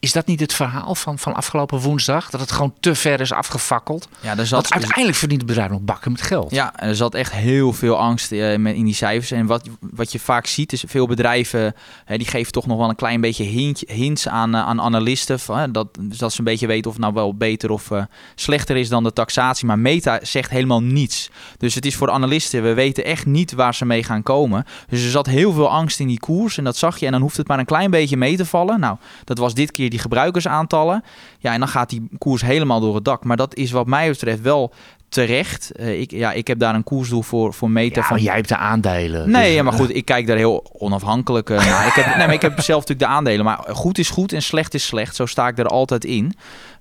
Is 0.01 0.11
dat 0.11 0.25
niet 0.25 0.39
het 0.39 0.53
verhaal 0.53 0.95
van, 0.95 1.19
van 1.19 1.33
afgelopen 1.33 1.79
woensdag? 1.79 2.29
Dat 2.29 2.41
het 2.41 2.51
gewoon 2.51 2.73
te 2.79 2.95
ver 2.95 3.19
is 3.19 3.31
afgefakkeld? 3.31 4.07
Ja, 4.19 4.37
er 4.37 4.47
zat, 4.47 4.61
Want 4.61 4.73
uiteindelijk 4.73 5.17
verdient 5.17 5.41
het 5.41 5.49
bedrijf 5.49 5.71
nog 5.71 5.81
bakken 5.81 6.11
met 6.11 6.21
geld. 6.21 6.51
Ja, 6.51 6.79
er 6.79 6.95
zat 6.95 7.15
echt 7.15 7.31
heel 7.31 7.73
veel 7.73 7.97
angst 7.97 8.31
uh, 8.31 8.53
in 8.53 8.85
die 8.85 8.93
cijfers. 8.93 9.31
En 9.31 9.45
wat, 9.45 9.69
wat 9.79 10.11
je 10.11 10.19
vaak 10.19 10.45
ziet 10.47 10.73
is 10.73 10.83
veel 10.87 11.07
bedrijven... 11.07 11.75
Die 12.07 12.27
geven 12.27 12.51
toch 12.51 12.67
nog 12.67 12.77
wel 12.77 12.89
een 12.89 12.95
klein 12.95 13.21
beetje 13.21 13.43
hint, 13.43 13.83
hints 13.87 14.27
aan, 14.27 14.55
uh, 14.55 14.67
aan 14.67 14.81
analisten. 14.81 15.39
Van, 15.39 15.71
dat, 15.71 15.87
dus 15.99 16.17
dat 16.17 16.31
ze 16.31 16.39
een 16.39 16.45
beetje 16.45 16.67
weten 16.67 16.85
of 16.85 16.93
het 16.93 17.01
nou 17.01 17.13
wel 17.13 17.35
beter 17.35 17.71
of 17.71 17.89
slechter 18.35 18.77
is 18.77 18.89
dan 18.89 19.03
de 19.03 19.13
taxatie. 19.13 19.65
Maar 19.67 19.79
Meta 19.79 20.19
zegt 20.21 20.49
helemaal 20.49 20.81
niets. 20.81 21.29
Dus 21.57 21.75
het 21.75 21.85
is 21.85 21.95
voor 21.95 22.11
analisten, 22.11 22.63
we 22.63 22.73
weten 22.73 23.05
echt 23.05 23.25
niet 23.25 23.51
waar 23.51 23.75
ze 23.75 23.85
mee 23.85 24.03
gaan 24.03 24.23
komen. 24.23 24.65
Dus 24.89 25.03
er 25.03 25.09
zat 25.09 25.25
heel 25.25 25.53
veel 25.53 25.69
angst 25.69 25.99
in 25.99 26.07
die 26.07 26.19
koers 26.19 26.57
en 26.57 26.63
dat 26.63 26.77
zag 26.77 26.97
je. 26.97 27.05
En 27.05 27.11
dan 27.11 27.21
hoeft 27.21 27.37
het 27.37 27.47
maar 27.47 27.59
een 27.59 27.65
klein 27.65 27.91
beetje 27.91 28.17
mee 28.17 28.37
te 28.37 28.45
vallen. 28.45 28.79
Nou, 28.79 28.97
dat 29.23 29.37
was 29.37 29.53
dit 29.53 29.71
keer 29.71 29.89
die 29.91 29.99
gebruikersaantallen. 29.99 31.03
Ja, 31.39 31.53
en 31.53 31.59
dan 31.59 31.67
gaat 31.67 31.89
die 31.89 32.09
koers 32.17 32.41
helemaal 32.41 32.79
door 32.79 32.95
het 32.95 33.05
dak. 33.05 33.23
Maar 33.23 33.37
dat 33.37 33.55
is 33.55 33.71
wat 33.71 33.87
mij 33.87 34.09
betreft 34.09 34.41
wel 34.41 34.73
terecht. 35.11 35.71
Uh, 35.75 35.99
ik, 35.99 36.11
ja, 36.11 36.31
ik 36.31 36.47
heb 36.47 36.59
daar 36.59 36.75
een 36.75 36.83
koersdoel 36.83 37.21
voor, 37.21 37.53
voor 37.53 37.69
Meta. 37.69 38.01
Ja, 38.01 38.07
van... 38.07 38.21
jij 38.21 38.35
hebt 38.35 38.47
de 38.47 38.57
aandelen. 38.57 39.31
Nee, 39.31 39.45
dus, 39.45 39.53
ja, 39.53 39.63
maar 39.63 39.73
goed, 39.73 39.95
ik 39.95 40.05
kijk 40.05 40.27
daar 40.27 40.37
heel 40.37 40.65
onafhankelijk 40.77 41.49
uh, 41.49 41.65
naar. 41.65 41.87
ik 41.87 41.93
heb, 41.93 42.05
nee, 42.05 42.25
maar 42.25 42.33
ik 42.33 42.41
heb 42.41 42.59
zelf 42.59 42.79
natuurlijk 42.79 43.09
de 43.09 43.15
aandelen. 43.15 43.45
Maar 43.45 43.59
goed 43.69 43.97
is 43.97 44.09
goed 44.09 44.33
en 44.33 44.41
slecht 44.41 44.73
is 44.73 44.85
slecht. 44.85 45.15
Zo 45.15 45.25
sta 45.25 45.47
ik 45.47 45.57
er 45.57 45.67
altijd 45.67 46.05
in. 46.05 46.35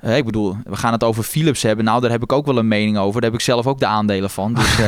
Uh, 0.05 0.17
ik 0.17 0.25
bedoel, 0.25 0.57
we 0.65 0.77
gaan 0.77 0.93
het 0.93 1.05
over 1.05 1.23
Philips 1.23 1.63
hebben. 1.63 1.85
Nou, 1.85 2.01
daar 2.01 2.11
heb 2.11 2.23
ik 2.23 2.33
ook 2.33 2.47
wel 2.47 2.59
een 2.59 2.69
mening 2.69 2.99
over. 2.99 3.21
Daar 3.21 3.31
heb 3.31 3.39
ik 3.39 3.45
zelf 3.45 3.67
ook 3.67 3.79
de 3.79 3.87
aandelen 3.87 4.31
van. 4.31 4.55
Dus, 4.55 4.77
dus, 4.77 4.87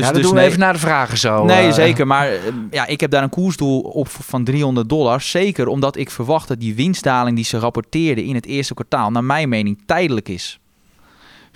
ja, 0.00 0.12
dus 0.12 0.22
doen 0.22 0.30
we 0.30 0.36
nee, 0.36 0.46
even 0.46 0.58
naar 0.58 0.72
de 0.72 0.78
vragen 0.78 1.18
zo. 1.18 1.44
Nee, 1.44 1.72
zeker. 1.72 2.06
Maar 2.06 2.30
ja, 2.70 2.86
ik 2.86 3.00
heb 3.00 3.10
daar 3.10 3.22
een 3.22 3.28
koersdoel 3.28 3.80
op 3.80 4.08
van 4.08 4.44
300 4.44 4.88
dollar. 4.88 5.20
Zeker 5.20 5.66
omdat 5.66 5.96
ik 5.96 6.10
verwacht 6.10 6.48
dat 6.48 6.60
die 6.60 6.74
winstdaling 6.74 7.36
die 7.36 7.44
ze 7.44 7.58
rapporteerden 7.58 8.24
in 8.24 8.34
het 8.34 8.46
eerste 8.46 8.74
kwartaal, 8.74 9.10
naar 9.10 9.24
mijn 9.24 9.48
mening, 9.48 9.82
tijdelijk 9.86 10.28
is. 10.28 10.58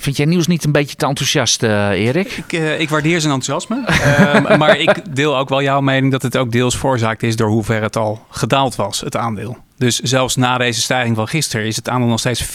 Vind 0.01 0.17
jij 0.17 0.27
nieuws 0.27 0.47
niet 0.47 0.65
een 0.65 0.73
beetje 0.73 0.97
te 0.97 1.07
enthousiast, 1.07 1.63
uh, 1.63 1.91
Erik? 1.91 2.33
Ik, 2.33 2.53
uh, 2.53 2.81
ik, 2.81 2.89
waardeer 2.89 3.21
zijn 3.21 3.33
enthousiasme. 3.33 3.85
uh, 3.89 4.57
maar 4.59 4.79
ik 4.79 5.15
deel 5.15 5.37
ook 5.37 5.49
wel 5.49 5.63
jouw 5.63 5.81
mening 5.81 6.13
dat 6.13 6.23
het 6.23 6.37
ook 6.37 6.53
deels 6.53 6.77
veroorzaakt 6.77 7.23
is 7.23 7.37
door 7.37 7.49
hoe 7.49 7.65
ver 7.65 7.83
het 7.83 7.97
al 7.97 8.27
gedaald 8.31 8.77
was, 8.77 9.01
het 9.01 9.17
aandeel. 9.17 9.59
Dus 9.77 9.99
zelfs 9.99 10.37
na 10.37 10.59
deze 10.59 10.81
stijging 10.81 11.17
van 11.17 11.29
gisteren 11.29 11.67
is 11.67 11.77
het 11.77 11.89
aandeel 11.89 12.09
nog 12.09 12.19
steeds 12.19 12.47
40% 12.47 12.49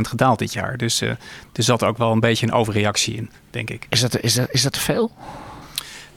gedaald 0.00 0.38
dit 0.38 0.52
jaar. 0.52 0.76
Dus 0.76 1.00
er 1.00 1.18
zat 1.52 1.84
ook 1.84 1.98
wel 1.98 2.12
een 2.12 2.20
beetje 2.20 2.46
een 2.46 2.52
overreactie 2.52 3.14
in, 3.14 3.30
denk 3.50 3.70
ik. 3.70 3.86
Is 3.88 4.00
dat, 4.00 4.20
is 4.20 4.34
dat, 4.34 4.48
is 4.50 4.62
dat 4.62 4.72
te 4.72 4.80
veel? 4.80 5.12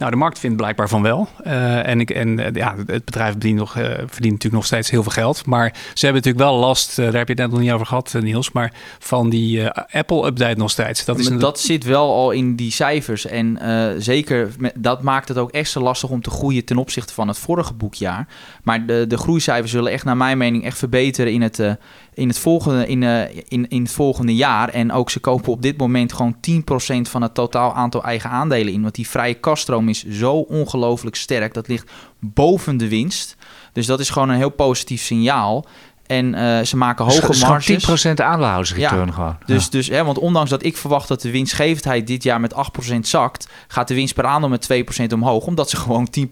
Nou, 0.01 0.13
de 0.13 0.19
markt 0.19 0.39
vindt 0.39 0.57
blijkbaar 0.57 0.89
van 0.89 1.01
wel. 1.01 1.27
Uh, 1.47 1.87
en 1.87 1.99
ik, 1.99 2.09
en 2.09 2.39
uh, 2.39 2.45
ja, 2.53 2.75
het 2.85 3.05
bedrijf 3.05 3.31
verdient, 3.31 3.57
nog, 3.57 3.77
uh, 3.77 3.83
verdient 3.83 4.11
natuurlijk 4.11 4.53
nog 4.53 4.65
steeds 4.65 4.89
heel 4.89 5.03
veel 5.03 5.11
geld. 5.11 5.45
Maar 5.45 5.73
ze 5.93 6.05
hebben 6.05 6.23
natuurlijk 6.23 6.51
wel 6.51 6.59
last, 6.59 6.95
daar 6.95 7.13
heb 7.13 7.27
je 7.27 7.33
het 7.33 7.37
net 7.37 7.51
nog 7.51 7.59
niet 7.59 7.71
over 7.71 7.85
gehad, 7.85 8.15
Niels, 8.19 8.51
maar 8.51 8.73
van 8.99 9.29
die 9.29 9.69
Apple-update 9.69 10.57
nog 10.57 10.69
steeds. 10.69 11.05
Dat, 11.05 11.19
is 11.19 11.25
een... 11.25 11.39
dat 11.39 11.59
zit 11.59 11.83
wel 11.83 12.13
al 12.13 12.31
in 12.31 12.55
die 12.55 12.71
cijfers. 12.71 13.25
En 13.25 13.57
zeker, 13.97 14.49
met, 14.57 14.73
dat 14.77 15.01
maakt 15.01 15.27
het 15.27 15.37
ook 15.37 15.51
extra 15.51 15.81
lastig 15.81 16.09
om 16.09 16.21
te 16.21 16.29
groeien 16.29 16.65
ten 16.65 16.77
opzichte 16.77 17.13
van 17.13 17.27
het 17.27 17.37
vorige 17.37 17.73
boekjaar. 17.73 18.27
Maar 18.63 18.85
de, 18.85 19.05
de 19.07 19.17
groeicijfers 19.17 19.71
zullen 19.71 19.91
echt, 19.91 20.05
naar 20.05 20.17
mijn 20.17 20.37
mening, 20.37 20.65
echt 20.65 20.77
verbeteren 20.77 21.33
in 21.33 21.41
het, 21.41 21.59
in 22.13 22.27
het, 22.27 22.39
volgende, 22.39 22.87
in, 22.87 23.03
in, 23.47 23.69
in 23.69 23.81
het 23.81 23.91
volgende 23.91 24.35
jaar. 24.35 24.69
En 24.69 24.91
ook 24.91 25.09
ze 25.09 25.19
kopen 25.19 25.51
op 25.51 25.61
dit 25.61 25.77
moment 25.77 26.13
gewoon 26.13 26.35
10% 26.35 27.01
van 27.01 27.21
het 27.21 27.33
totaal 27.33 27.73
aantal 27.73 28.03
eigen 28.03 28.29
aandelen 28.29 28.73
in. 28.73 28.81
Want 28.81 28.95
die 28.95 29.07
vrije 29.07 29.33
kaststroom 29.33 29.89
is 29.91 30.05
zo 30.07 30.33
ongelooflijk 30.33 31.15
sterk. 31.15 31.53
Dat 31.53 31.67
ligt 31.67 31.91
boven 32.19 32.77
de 32.77 32.87
winst. 32.87 33.35
Dus 33.73 33.85
dat 33.85 33.99
is 33.99 34.09
gewoon 34.09 34.29
een 34.29 34.37
heel 34.37 34.49
positief 34.49 35.01
signaal. 35.01 35.65
En 36.11 36.33
uh, 36.33 36.61
ze 36.61 36.77
maken 36.77 37.05
hoge 37.05 37.27
dus 37.27 37.43
marges. 37.43 37.89
10% 38.09 38.13
aandeelhoudersreturn 38.15 39.05
ja, 39.07 39.13
gewoon. 39.13 39.37
Dus, 39.45 39.69
dus 39.69 39.87
hè, 39.87 40.03
want 40.03 40.17
ondanks 40.17 40.49
dat 40.49 40.63
ik 40.63 40.77
verwacht 40.77 41.07
dat 41.07 41.21
de 41.21 41.31
winstgevendheid 41.31 42.07
dit 42.07 42.23
jaar 42.23 42.39
met 42.39 42.53
8% 42.91 42.99
zakt, 42.99 43.47
gaat 43.67 43.87
de 43.87 43.93
winst 43.93 44.13
per 44.13 44.25
aandeel 44.25 44.49
met 44.49 44.69
2% 45.01 45.13
omhoog. 45.13 45.45
Omdat 45.45 45.69
ze 45.69 45.77
gewoon 45.83 46.07
10% 46.19 46.23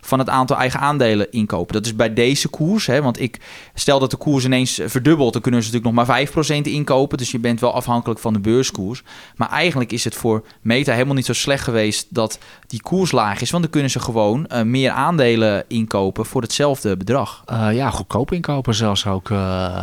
van 0.00 0.18
het 0.18 0.28
aantal 0.28 0.56
eigen 0.56 0.80
aandelen 0.80 1.32
inkopen. 1.32 1.74
Dat 1.74 1.86
is 1.86 1.96
bij 1.96 2.14
deze 2.14 2.48
koers. 2.48 2.86
Hè, 2.86 3.02
want 3.02 3.20
ik 3.20 3.40
stel 3.74 3.98
dat 3.98 4.10
de 4.10 4.16
koers 4.16 4.44
ineens 4.44 4.80
verdubbelt, 4.84 5.32
dan 5.32 5.42
kunnen 5.42 5.62
ze 5.62 5.72
natuurlijk 5.72 5.96
nog 5.96 6.06
maar 6.06 6.56
5% 6.58 6.62
inkopen. 6.62 7.18
Dus 7.18 7.30
je 7.30 7.38
bent 7.38 7.60
wel 7.60 7.74
afhankelijk 7.74 8.20
van 8.20 8.32
de 8.32 8.40
beurskoers. 8.40 9.02
Maar 9.36 9.50
eigenlijk 9.50 9.92
is 9.92 10.04
het 10.04 10.14
voor 10.14 10.44
Meta 10.60 10.92
helemaal 10.92 11.14
niet 11.14 11.26
zo 11.26 11.32
slecht 11.32 11.64
geweest 11.64 12.06
dat 12.10 12.38
die 12.66 12.82
koers 12.82 13.12
laag 13.12 13.40
is. 13.40 13.50
Want 13.50 13.62
dan 13.62 13.72
kunnen 13.72 13.90
ze 13.90 14.00
gewoon 14.00 14.46
uh, 14.52 14.62
meer 14.62 14.90
aandelen 14.90 15.64
inkopen 15.68 16.26
voor 16.26 16.42
hetzelfde 16.42 16.96
bedrag. 16.96 17.44
Uh, 17.52 17.68
ja, 17.72 17.90
goedkoop 17.90 18.32
inkopen 18.32 18.74
zelfs 18.74 18.99
ook, 19.06 19.28
uh, 19.28 19.38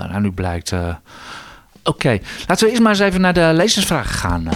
nou 0.10 0.20
nu 0.20 0.32
blijkt. 0.32 0.72
Uh... 0.72 0.88
Oké, 0.88 0.96
okay. 1.84 2.22
laten 2.48 2.64
we 2.66 2.70
eerst 2.70 2.82
maar 2.82 2.92
eens 2.92 3.02
even 3.02 3.22
naar 3.22 3.34
de 3.34 3.52
lezersvragen 3.54 4.16
gaan. 4.16 4.50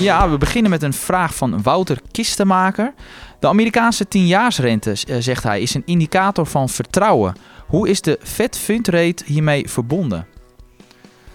Ja, 0.00 0.30
we 0.30 0.38
beginnen 0.38 0.70
met 0.70 0.82
een 0.82 0.92
vraag 0.92 1.34
van 1.34 1.62
Wouter 1.62 2.00
Kistenmaker. 2.10 2.94
De 3.40 3.46
Amerikaanse 3.48 4.08
tienjaarsrente, 4.08 4.92
zegt 5.18 5.42
hij, 5.42 5.60
is 5.60 5.74
een 5.74 5.82
indicator 5.84 6.46
van 6.46 6.68
vertrouwen. 6.68 7.34
Hoe 7.66 7.88
is 7.88 8.00
de 8.00 8.18
Fed 8.22 8.58
Fund 8.58 8.88
Rate 8.88 9.24
hiermee 9.26 9.68
verbonden? 9.68 10.26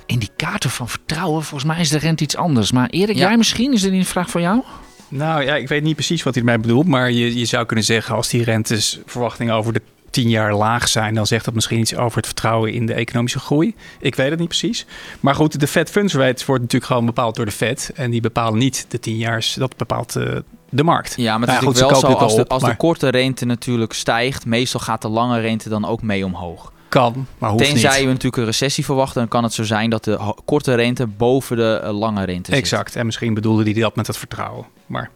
Indicator 0.05 0.71
van 0.71 0.89
vertrouwen? 0.89 1.43
Volgens 1.43 1.71
mij 1.71 1.81
is 1.81 1.89
de 1.89 1.97
rente 1.97 2.23
iets 2.23 2.35
anders. 2.35 2.71
Maar 2.71 2.89
Erik, 2.89 3.15
jij 3.15 3.37
misschien? 3.37 3.73
Is 3.73 3.81
dit 3.81 3.91
een 3.91 4.05
vraag 4.05 4.29
voor 4.29 4.41
jou? 4.41 4.63
Nou 5.13 5.43
ja, 5.43 5.55
ik 5.55 5.67
weet 5.67 5.83
niet 5.83 5.95
precies 5.95 6.23
wat 6.23 6.33
hij 6.33 6.43
ermee 6.43 6.59
bedoelt. 6.59 6.87
Maar 6.87 7.11
je, 7.11 7.37
je 7.39 7.45
zou 7.45 7.65
kunnen 7.65 7.85
zeggen, 7.85 8.15
als 8.15 8.29
die 8.29 8.43
rentesverwachtingen 8.43 9.53
over 9.53 9.73
de 9.73 9.81
tien 10.09 10.29
jaar 10.29 10.55
laag 10.55 10.87
zijn, 10.87 11.13
dan 11.13 11.27
zegt 11.27 11.45
dat 11.45 11.53
misschien 11.53 11.79
iets 11.79 11.95
over 11.95 12.17
het 12.17 12.25
vertrouwen 12.25 12.73
in 12.73 12.85
de 12.85 12.93
economische 12.93 13.39
groei. 13.39 13.75
Ik 13.99 14.15
weet 14.15 14.29
het 14.29 14.39
niet 14.39 14.47
precies. 14.47 14.85
Maar 15.19 15.35
goed, 15.35 15.59
de 15.59 15.67
Fed 15.67 15.89
Funds 15.89 16.13
Rate 16.13 16.45
wordt 16.45 16.61
natuurlijk 16.61 16.91
gewoon 16.91 17.05
bepaald 17.05 17.35
door 17.35 17.45
de 17.45 17.51
Fed. 17.51 17.91
En 17.95 18.11
die 18.11 18.21
bepalen 18.21 18.59
niet 18.59 18.85
de 18.89 18.99
tien 18.99 19.17
jaar, 19.17 19.53
dat 19.55 19.77
bepaalt 19.77 20.15
uh, 20.15 20.35
de 20.69 20.83
markt. 20.83 21.13
Ja, 21.17 21.37
maar 21.37 21.47
het 21.47 21.61
nou, 21.61 21.73
is 21.73 21.79
goed, 21.81 21.89
wel 21.89 21.99
zo, 21.99 22.07
als, 22.07 22.35
de, 22.35 22.47
als 22.47 22.63
de 22.63 22.75
korte 22.75 23.09
rente 23.09 23.45
natuurlijk 23.45 23.93
stijgt, 23.93 24.45
meestal 24.45 24.79
gaat 24.79 25.01
de 25.01 25.09
lange 25.09 25.39
rente 25.39 25.69
dan 25.69 25.85
ook 25.85 26.01
mee 26.01 26.25
omhoog. 26.25 26.72
Kan, 26.93 27.27
maar 27.37 27.49
hoeft 27.49 27.63
Tenzij 27.63 27.91
niet. 27.91 27.99
je 27.99 28.07
natuurlijk 28.07 28.37
een 28.37 28.45
recessie 28.45 28.85
verwacht, 28.85 29.13
dan 29.13 29.27
kan 29.27 29.43
het 29.43 29.53
zo 29.53 29.63
zijn 29.63 29.89
dat 29.89 30.03
de 30.03 30.33
korte 30.45 30.73
rente 30.75 31.07
boven 31.07 31.57
de 31.57 31.81
uh, 31.83 31.99
lange 31.99 32.25
rente 32.25 32.51
zit. 32.51 32.59
Exact, 32.59 32.95
en 32.95 33.05
misschien 33.05 33.33
bedoelde 33.33 33.63
hij 33.63 33.73
dat 33.73 33.95
met 33.95 34.07
het 34.07 34.17
vertrouwen. 34.17 34.65
Maar 34.85 35.09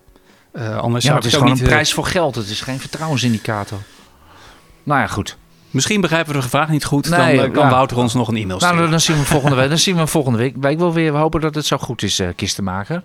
uh, 0.54 0.78
anders 0.78 1.04
ja, 1.04 1.10
zou 1.10 1.24
het 1.24 1.34
is 1.34 1.40
gewoon 1.40 1.52
een 1.52 1.64
prijs 1.64 1.94
voor 1.94 2.06
geld. 2.06 2.36
Het 2.36 2.50
is 2.50 2.62
geen 2.62 2.80
vertrouwensindicator. 2.80 3.78
Nou 4.84 5.00
ja, 5.00 5.08
goed. 5.08 5.38
Misschien 5.72 6.02
begrijpen 6.02 6.34
we 6.34 6.42
de 6.42 6.50
vraag 6.50 6.70
niet 6.70 6.86
goed. 6.86 7.10
Nee, 7.10 7.38
dan 7.38 7.52
kan 7.52 7.64
ja. 7.64 7.70
Wouter 7.70 7.98
ons 7.98 8.14
nog 8.14 8.28
een 8.28 8.38
e-mail 8.38 8.60
sturen. 8.60 8.78
Nou, 8.78 8.90
dan 8.90 9.00
zien 9.00 9.18
we 9.18 9.24
volgende 9.24 9.56
week. 9.56 9.70
Dan 9.70 9.78
zien 9.78 9.96
we 9.96 10.08
volgende 10.08 10.38
week. 10.38 10.56
Week 10.60 10.80
wel 10.80 10.94
weer. 10.94 11.12
We 11.12 11.18
hopen 11.18 11.42
dat 11.42 11.56
het 11.56 11.66
zo 11.66 11.78
goed 11.78 12.04
is, 12.04 12.20
uh, 12.20 12.28
kist 12.36 12.56
te 12.56 12.62
maken. 12.62 13.04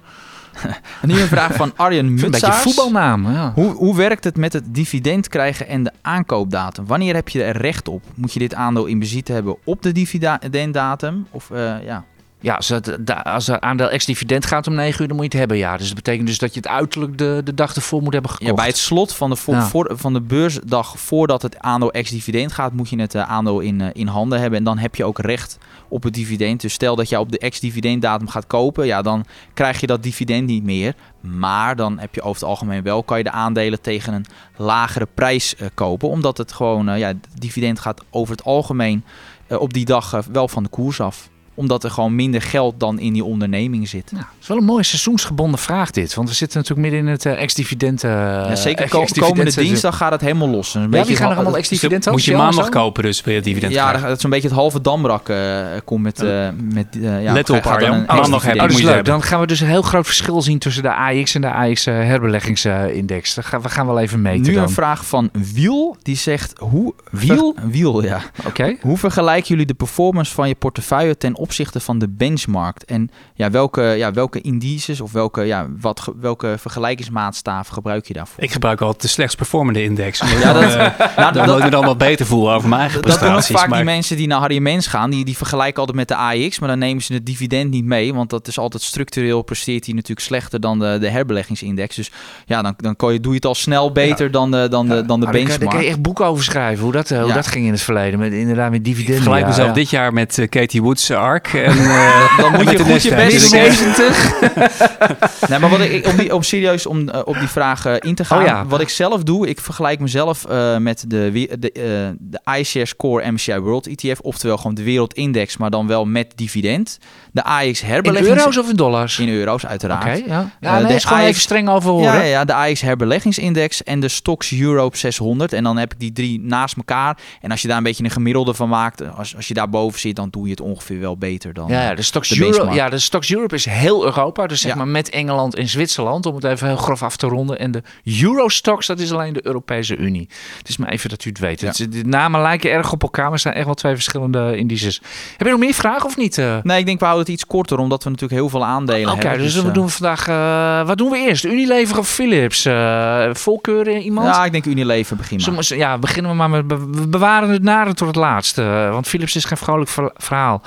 Nu 1.03 1.21
een 1.21 1.27
vraag 1.27 1.55
van 1.55 1.73
Arjen 1.77 2.11
Mutsaars. 2.15 2.43
Een 2.43 2.51
beetje 2.51 2.61
voetbalnaam. 2.61 3.33
Ja. 3.33 3.53
Hoe, 3.55 3.73
hoe 3.73 3.97
werkt 3.97 4.25
het 4.25 4.37
met 4.37 4.53
het 4.53 4.75
dividend 4.75 5.29
krijgen 5.29 5.69
en 5.69 5.83
de 5.83 5.93
aankoopdatum? 6.03 6.87
Wanneer 6.87 7.15
heb 7.15 7.29
je 7.29 7.43
er 7.43 7.57
recht 7.57 7.89
op? 7.89 8.03
Moet 8.15 8.33
je 8.33 8.39
dit 8.39 8.55
aandeel 8.55 8.87
in 8.87 8.99
bezit 8.99 9.29
hebben 9.29 9.57
op 9.65 9.83
de 9.83 9.93
dividenddatum? 9.93 11.27
Of 11.31 11.51
uh, 11.53 11.85
ja... 11.85 12.05
Ja, 12.43 12.55
als, 12.55 12.69
het, 12.69 13.25
als 13.25 13.51
aandeel 13.51 13.91
ex-dividend 13.91 14.47
gaat 14.47 14.67
om 14.67 14.75
9 14.75 15.03
uur, 15.03 15.09
dan 15.09 15.17
moet 15.17 15.33
je 15.33 15.39
het 15.39 15.39
hebben, 15.39 15.57
ja. 15.57 15.77
Dus 15.77 15.87
dat 15.87 15.95
betekent 15.95 16.27
dus 16.27 16.39
dat 16.39 16.55
je 16.55 16.61
het 16.61 16.69
uiterlijk 16.69 17.19
de, 17.19 17.41
de 17.45 17.55
dag 17.55 17.75
ervoor 17.75 18.03
moet 18.03 18.13
hebben 18.13 18.31
gekocht. 18.31 18.51
Ja, 18.51 18.57
bij 18.57 18.67
het 18.67 18.77
slot 18.77 19.15
van 19.15 19.31
de, 19.31 19.37
voor, 19.37 19.91
van 19.95 20.13
de 20.13 20.21
beursdag 20.21 20.99
voordat 20.99 21.43
het 21.43 21.59
aandeel 21.59 21.93
ex-dividend 21.93 22.53
gaat, 22.53 22.73
moet 22.73 22.89
je 22.89 23.01
het 23.01 23.15
uh, 23.15 23.31
aandeel 23.31 23.61
in, 23.61 23.81
uh, 23.81 23.89
in 23.93 24.07
handen 24.07 24.41
hebben. 24.41 24.59
En 24.59 24.65
dan 24.65 24.79
heb 24.79 24.95
je 24.95 25.05
ook 25.05 25.19
recht 25.19 25.59
op 25.89 26.03
het 26.03 26.15
dividend. 26.15 26.61
Dus 26.61 26.73
stel 26.73 26.97
dat 26.97 27.09
jij 27.09 27.19
op 27.19 27.33
de 27.33 27.39
ex-dividenddatum 27.39 28.29
gaat 28.29 28.47
kopen, 28.47 28.87
ja, 28.87 29.03
dan 29.03 29.25
krijg 29.55 29.81
je 29.81 29.87
dat 29.87 30.03
dividend 30.03 30.47
niet 30.47 30.65
meer. 30.65 30.95
Maar 31.21 31.77
dan 31.77 31.99
heb 31.99 32.15
je 32.15 32.23
over 32.23 32.41
het 32.41 32.51
algemeen 32.51 32.83
wel, 32.83 33.03
kan 33.03 33.19
je 33.19 33.25
de 33.25 33.31
aandelen 33.31 33.81
tegen 33.81 34.15
een 34.15 34.27
lagere 34.57 35.09
prijs 35.15 35.55
uh, 35.55 35.69
kopen. 35.75 36.09
Omdat 36.09 36.39
het 36.39 36.53
gewoon, 36.53 36.99
ja, 36.99 37.07
het 37.07 37.27
dividend 37.35 37.79
gaat 37.79 38.03
over 38.11 38.35
het 38.35 38.45
algemeen 38.45 39.05
op 39.49 39.73
die 39.73 39.85
dag 39.85 40.25
wel 40.33 40.49
van 40.49 40.63
de 40.63 40.69
koers 40.69 41.01
af 41.01 41.31
omdat 41.55 41.85
er 41.85 41.91
gewoon 41.91 42.15
minder 42.15 42.43
geld 42.43 42.81
dan 42.81 42.99
in 42.99 43.13
die 43.13 43.25
onderneming 43.25 43.89
zit. 43.89 44.13
Nou, 44.13 44.25
dat 44.25 44.35
is 44.41 44.49
wel 44.49 44.57
een 44.57 44.65
mooie 44.65 44.83
seizoensgebonden 44.83 45.59
vraag 45.59 45.91
dit. 45.91 46.15
Want 46.15 46.29
we 46.29 46.35
zitten 46.35 46.59
natuurlijk 46.59 46.89
midden 46.89 47.07
in 47.07 47.13
het 47.13 47.25
uh, 47.25 47.43
ex-dividend. 47.43 48.05
Uh, 48.05 48.11
ja, 48.11 48.57
zeker 48.57 48.89
ko 48.89 49.05
komende 49.19 49.55
dinsdag 49.55 49.97
gaat 49.97 50.13
het 50.13 50.21
helemaal 50.21 50.49
los. 50.49 50.75
Een 50.75 50.91
ja, 50.91 51.05
wie 51.05 51.17
gaan 51.17 51.31
er 51.31 51.37
allemaal 51.37 51.57
ex-dividend 51.57 52.11
Moet 52.11 52.25
je 52.25 52.37
maandag 52.37 52.69
kopen 52.69 53.03
dus 53.03 53.23
bij 53.23 53.35
het 53.35 53.45
dividend 53.45 53.73
Ja, 53.73 53.93
dat 53.93 54.17
is 54.17 54.23
een 54.23 54.31
beetje 54.31 54.49
het 54.49 54.57
halve 54.57 54.81
damrak 54.81 55.29
uh, 55.29 55.67
komt 55.85 56.03
met... 56.03 56.23
Uh, 56.23 56.49
met 56.73 56.87
ja, 57.01 57.33
Let 57.33 57.51
op 57.51 57.67
Arjan, 57.67 58.05
maandag 58.07 58.43
heb 58.43 58.71
je 58.71 58.85
leuk. 58.85 59.05
Dan 59.05 59.23
gaan 59.23 59.41
we 59.41 59.47
dus 59.47 59.61
een 59.61 59.69
heel 59.69 59.83
groot 59.83 60.07
verschil 60.07 60.43
zien 60.43 60.59
tussen 60.59 60.83
de 60.83 60.95
AX 60.95 61.35
en 61.35 61.41
de 61.41 61.53
AX 61.53 61.85
herbeleggingindex. 61.85 63.35
Dat 63.35 63.45
gaan 63.45 63.61
we 63.61 63.69
gaan 63.69 63.87
wel 63.87 63.99
even 63.99 64.23
meten 64.23 64.43
Nu 64.43 64.53
dan. 64.53 64.63
een 64.63 64.71
vraag 64.71 65.07
van 65.07 65.31
Wiel. 65.55 65.97
Die 66.03 66.17
zegt... 66.17 66.53
Hoe, 66.59 66.95
Wiel? 67.11 67.57
Wiel, 67.63 68.03
ja. 68.03 68.21
Oké. 68.47 68.77
Hoe 68.81 68.99
vergelijken 68.99 69.49
jullie 69.49 69.67
de 69.67 69.75
performance 69.75 70.35
van 70.35 70.49
je 70.49 70.55
portefeuille 70.55 71.17
ten 71.17 71.37
opzichte 71.43 71.81
van 71.81 71.99
de 71.99 72.09
benchmark? 72.09 72.83
En 72.83 73.11
ja, 73.35 73.51
welke, 73.51 73.83
ja, 73.83 74.13
welke 74.13 74.41
indices 74.41 75.01
of 75.01 75.13
welke, 75.13 75.43
ja, 75.43 75.67
wat, 75.81 76.13
welke 76.21 76.55
vergelijkingsmaatstaaf 76.59 77.69
gebruik 77.69 78.07
je 78.07 78.13
daarvoor? 78.13 78.43
Ik 78.43 78.53
gebruik 78.53 78.81
altijd 78.81 79.03
de 79.03 79.09
slechts 79.09 79.35
performende 79.35 79.83
index. 79.83 80.21
Ja, 80.43 80.53
dat, 80.53 80.63
uh, 80.63 80.99
nou, 81.17 81.33
dat, 81.33 81.59
ik 81.59 81.65
me 81.65 81.71
dan 81.71 81.85
wat 81.85 81.99
beter 81.99 82.27
voel 82.27 82.53
over 82.53 82.69
mijn 82.69 82.81
eigen 82.81 83.01
prestaties. 83.01 83.35
Dat 83.37 83.47
doen 83.47 83.57
vaak 83.59 83.69
maar... 83.69 83.79
die 83.79 83.87
mensen 83.87 84.17
die 84.17 84.27
naar 84.27 84.39
Harry 84.39 84.59
Mens 84.59 84.87
gaan, 84.87 85.11
die, 85.11 85.25
die 85.25 85.37
vergelijken 85.37 85.79
altijd 85.79 85.97
met 85.97 86.09
de 86.09 86.17
AX, 86.17 86.59
maar 86.59 86.69
dan 86.69 86.79
nemen 86.79 87.03
ze 87.03 87.13
het 87.13 87.27
dividend 87.27 87.71
niet 87.71 87.85
mee, 87.85 88.15
want 88.15 88.31
dat 88.31 88.49
is 88.49 88.59
altijd 88.59 88.83
structureel 88.83 89.43
presteert 89.43 89.85
hij 89.85 89.95
natuurlijk 89.95 90.27
slechter 90.27 90.61
dan 90.61 90.79
de, 90.79 90.97
de 91.01 91.09
herbeleggingsindex. 91.09 91.97
Dus 91.97 92.11
ja, 92.47 92.63
dan, 92.63 92.75
dan 92.77 92.97
kan 92.97 93.13
je, 93.13 93.21
doe 93.21 93.31
je 93.31 93.37
het 93.37 93.47
al 93.47 93.55
snel 93.55 93.93
beter 93.93 94.27
ja. 94.27 94.33
dan 94.33 94.51
de, 94.51 94.69
dan 94.69 94.89
de, 94.89 95.07
dan 95.07 95.21
de 95.21 95.27
benchmark. 95.27 95.61
Daar 95.61 95.69
kan 95.69 95.83
je 95.83 95.89
echt 95.89 96.03
boeken 96.03 96.27
over 96.27 96.45
schrijven, 96.45 96.85
hoe 96.85 96.93
dat, 96.93 97.11
uh, 97.11 97.23
hoe 97.23 97.33
dat 97.33 97.47
ging 97.47 97.67
in 97.67 97.73
het 97.73 97.83
verleden, 97.83 98.19
met 98.19 98.33
inderdaad 98.33 98.71
met 98.71 98.85
dividenden. 98.85 99.17
Ik 99.17 99.23
vergelijk 99.23 99.47
mezelf 99.47 99.73
dit 99.73 99.91
jaar 99.91 100.13
met 100.13 100.39
uh, 100.39 100.49
Katie 100.49 100.83
Woods 100.83 101.11
En, 101.41 101.77
uh, 101.77 102.39
dan 102.43 102.53
moet 102.53 102.71
je 102.71 102.79
goed 102.79 103.03
je 103.03 103.15
best 103.15 103.49
70. 103.49 104.41
nee, 105.49 105.59
maar 105.59 105.71
wat 105.71 105.81
ik, 105.81 106.07
om, 106.07 106.17
die, 106.17 106.35
om 106.35 106.43
serieus 106.43 106.87
om, 106.87 107.09
uh, 107.09 107.21
op 107.25 107.39
die 107.39 107.49
vraag 107.49 107.87
uh, 107.87 107.95
in 107.99 108.15
te 108.15 108.25
gaan. 108.25 108.41
Oh, 108.41 108.47
ja. 108.47 108.67
Wat 108.67 108.81
ik 108.81 108.89
zelf 108.89 109.23
doe, 109.23 109.49
ik 109.49 109.61
vergelijk 109.61 110.01
mezelf 110.01 110.47
uh, 110.51 110.77
met 110.77 111.05
de, 111.09 111.47
de, 111.59 112.17
de 112.19 112.41
iShares 112.59 112.97
Core 112.97 113.31
MSCI 113.31 113.59
World 113.59 113.87
ETF. 113.87 114.21
Oftewel 114.21 114.57
gewoon 114.57 114.75
de 114.75 114.83
wereldindex, 114.83 115.57
maar 115.57 115.71
dan 115.71 115.87
wel 115.87 116.05
met 116.05 116.33
dividend. 116.35 116.99
De 117.33 117.45
AX 117.45 117.81
herbeleggings... 117.81 118.31
In 118.31 118.39
euro's 118.39 118.57
of 118.57 118.71
in 118.71 118.77
dollars? 118.77 119.19
In 119.19 119.29
euro's, 119.29 119.67
uiteraard. 119.67 120.03
Oké, 120.03 120.17
okay, 120.17 120.29
ja. 120.29 120.51
Ja, 120.61 120.79
nee, 120.79 120.87
de 120.87 120.95
is 120.95 121.05
gewoon 121.05 121.19
AX, 121.19 121.29
even 121.29 121.41
streng 121.41 121.69
over 121.69 121.91
horen. 121.91 122.15
Ja, 122.15 122.23
ja, 122.23 122.45
de 122.45 122.55
AX 122.55 122.81
herbeleggingsindex 122.81 123.83
en 123.83 124.01
de 124.01 124.09
Stocks 124.09 124.53
Europe 124.53 124.97
600. 124.97 125.53
En 125.53 125.65
dan 125.65 125.77
heb 125.77 125.93
ik 125.93 126.01
die 126.01 126.13
drie 126.13 126.41
naast 126.41 126.77
elkaar. 126.77 127.19
En 127.41 127.51
als 127.51 127.63
je 127.63 127.69
daar 127.69 127.77
een 127.77 127.83
beetje 127.83 128.05
een 128.05 128.11
gemiddelde 128.11 128.55
van 128.55 128.69
maakt, 128.69 129.17
als, 129.17 129.37
als 129.37 129.49
je 129.49 129.55
daar 129.55 129.69
boven 129.69 130.01
zit, 130.01 130.17
dan 130.17 130.29
doe 130.31 130.45
je 130.45 130.51
het 130.51 130.61
ongeveer 130.61 131.01
wel 131.01 131.17
beter 131.23 131.53
dan 131.53 131.69
ja, 131.69 131.95
de 131.95 132.03
Stocks 132.03 132.29
de 132.29 132.45
Euro, 132.45 132.73
ja, 132.73 132.89
de 132.89 132.99
Stocks 132.99 133.33
Europe 133.33 133.55
is 133.55 133.65
heel 133.65 134.05
Europa. 134.05 134.47
Dus 134.47 134.61
zeg 134.61 134.71
ja. 134.71 134.77
maar 134.77 134.89
met 134.89 135.11
Engeland 135.11 135.55
en 135.55 135.69
Zwitserland, 135.69 136.27
om 136.27 136.35
het 136.35 136.45
even 136.45 136.67
heel 136.67 136.77
grof 136.77 137.03
af 137.03 137.17
te 137.17 137.27
ronden. 137.27 137.59
En 137.59 137.71
de 137.71 137.83
Eurostox, 138.23 138.87
dat 138.87 138.99
is 138.99 139.13
alleen 139.13 139.33
de 139.33 139.47
Europese 139.47 139.97
Unie. 139.97 140.29
Het 140.59 140.69
is 140.69 140.77
maar 140.77 140.89
even 140.89 141.11
dat 141.11 141.25
u 141.25 141.29
het 141.29 141.39
weet. 141.39 141.61
Ja. 141.61 141.67
Het, 141.67 141.93
de 141.93 142.05
namen 142.05 142.41
lijken 142.41 142.71
erg 142.71 142.93
op 142.93 143.03
elkaar, 143.03 143.29
maar 143.29 143.39
zijn 143.39 143.55
echt 143.55 143.65
wel 143.65 143.75
twee 143.75 143.95
verschillende 143.95 144.57
indices. 144.57 145.01
Heb 145.37 145.47
je 145.47 145.53
nog 145.53 145.61
meer 145.61 145.75
vragen 145.75 146.07
of 146.07 146.17
niet? 146.17 146.39
Uh? 146.39 146.57
Nee, 146.63 146.79
ik 146.79 146.87
denk 146.87 146.99
we 146.99 147.05
houden 147.05 147.25
het 147.25 147.35
iets 147.35 147.47
korter, 147.47 147.79
omdat 147.79 148.05
we 148.05 148.11
natuurlijk 148.11 148.41
heel 148.41 148.49
veel 148.49 148.65
aandelen 148.65 149.01
okay, 149.01 149.15
hebben. 149.15 149.33
Oké, 149.33 149.43
dus, 149.43 149.63
we 149.63 149.71
doen 149.71 149.91
vandaag... 149.91 150.29
Uh, 150.29 150.87
wat 150.87 150.99
doen 150.99 151.11
we 151.11 151.19
eerst? 151.19 151.45
Unilever 151.45 151.99
of 151.99 152.09
Philips? 152.09 152.67
Uh, 152.67 153.29
volkeuren 153.33 154.01
iemand? 154.01 154.27
Ja, 154.27 154.45
ik 154.45 154.53
denk 154.53 154.65
Unilever 154.65 155.17
beginnen. 155.17 155.63
Ja, 155.77 155.99
beginnen 155.99 156.31
we 156.31 156.37
maar 156.37 156.51
met... 156.51 156.65
We 156.67 157.07
bewaren 157.09 157.51
het 157.51 157.63
nare 157.63 157.95
tot 157.95 158.07
het 158.07 158.17
laatste. 158.17 158.89
want 158.91 159.09
Philips 159.09 159.37
is 159.37 159.45
geen 159.45 159.59
vrolijk 159.59 159.91
verhaal. 160.17 160.63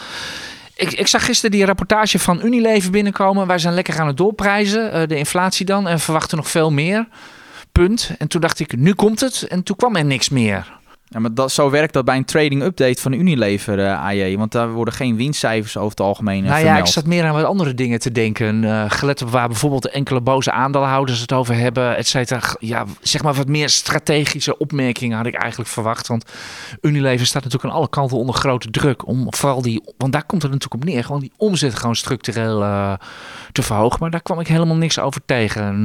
Ik, 0.76 0.92
ik 0.92 1.08
zag 1.08 1.26
gisteren 1.26 1.52
die 1.52 1.66
rapportage 1.66 2.20
van 2.20 2.46
Unilever 2.46 2.92
binnenkomen. 2.92 3.48
Wij 3.48 3.58
zijn 3.58 3.74
lekker 3.74 4.00
aan 4.00 4.08
het 4.08 4.18
doorprijzen, 4.18 4.92
eh, 4.92 5.08
de 5.08 5.18
inflatie 5.18 5.66
dan, 5.66 5.88
en 5.88 6.00
verwachten 6.00 6.38
nog 6.38 6.50
veel 6.50 6.72
meer. 6.72 7.08
Punt. 7.72 8.12
En 8.18 8.28
toen 8.28 8.42
dacht 8.42 8.60
ik, 8.60 8.78
nu 8.78 8.94
komt 8.94 9.20
het. 9.20 9.44
En 9.44 9.64
toen 9.64 9.76
kwam 9.76 9.96
er 9.96 10.06
niks 10.06 10.30
meer. 10.30 10.74
Ja, 11.08 11.20
maar 11.20 11.34
dat, 11.34 11.52
zo 11.52 11.70
werkt 11.70 11.94
dat 11.94 12.06
bij 12.06 12.18
een 12.18 12.26
trading 12.26 12.62
update 12.64 13.02
van 13.02 13.12
Unilever, 13.12 13.80
eh 13.80 14.04
AJ. 14.04 14.38
Want 14.38 14.52
daar 14.52 14.72
worden 14.72 14.94
geen 14.94 15.16
winstcijfers 15.16 15.78
over 15.78 15.90
het 15.90 16.00
algemeen 16.00 16.44
eh, 16.44 16.50
nou 16.50 16.66
ja, 16.66 16.78
ik 16.78 16.86
zat 16.86 17.06
meer 17.06 17.26
aan 17.26 17.34
wat 17.34 17.44
andere 17.44 17.74
dingen 17.74 18.00
te 18.00 18.12
denken. 18.12 18.64
eh, 18.64 18.84
gelet 18.88 19.22
op 19.22 19.30
waar 19.30 19.48
bijvoorbeeld 19.48 19.90
enkele 19.90 20.22
boze 20.22 20.52
aandeelhouders 20.52 21.20
het 21.20 21.34
over 21.34 21.56
hebben, 21.56 21.98
et 21.98 22.08
cetera. 22.08 22.42
Ja, 22.60 22.86
zeg 23.02 23.24
maar 23.24 23.34
wat 23.34 23.48
meer 23.48 23.70
strategische 23.70 24.58
opmerkingen 24.58 25.18
had 25.18 25.26
ik 25.26 25.34
eigenlijk 25.36 25.70
verwacht. 25.70 26.08
Want 26.08 26.32
Unilever 26.82 27.26
staat 27.26 27.44
natuurlijk 27.44 27.72
aan 27.74 27.80
alle 27.80 27.90
kanten 27.90 28.18
onder 28.18 28.36
grote 28.36 28.70
druk. 28.70 29.08
Om 29.08 29.28
vooral 29.34 29.62
die, 29.62 29.84
want 29.98 30.12
daar 30.14 30.26
komt 30.26 30.42
het 30.42 30.52
natuurlijk 30.52 30.84
op 30.84 30.90
neer. 30.90 31.04
Gewoon 31.04 31.22
die 31.22 31.32
omzet 31.38 31.76
gewoon 31.76 31.96
structureel 31.96 32.60
te 33.52 33.62
verhogen. 33.62 33.98
Maar 34.00 34.10
daar 34.12 34.22
kwam 34.22 34.40
ik 34.40 34.48
helemaal 34.48 34.76
niks 34.76 35.00
over 35.00 35.22
tegen. 35.26 35.82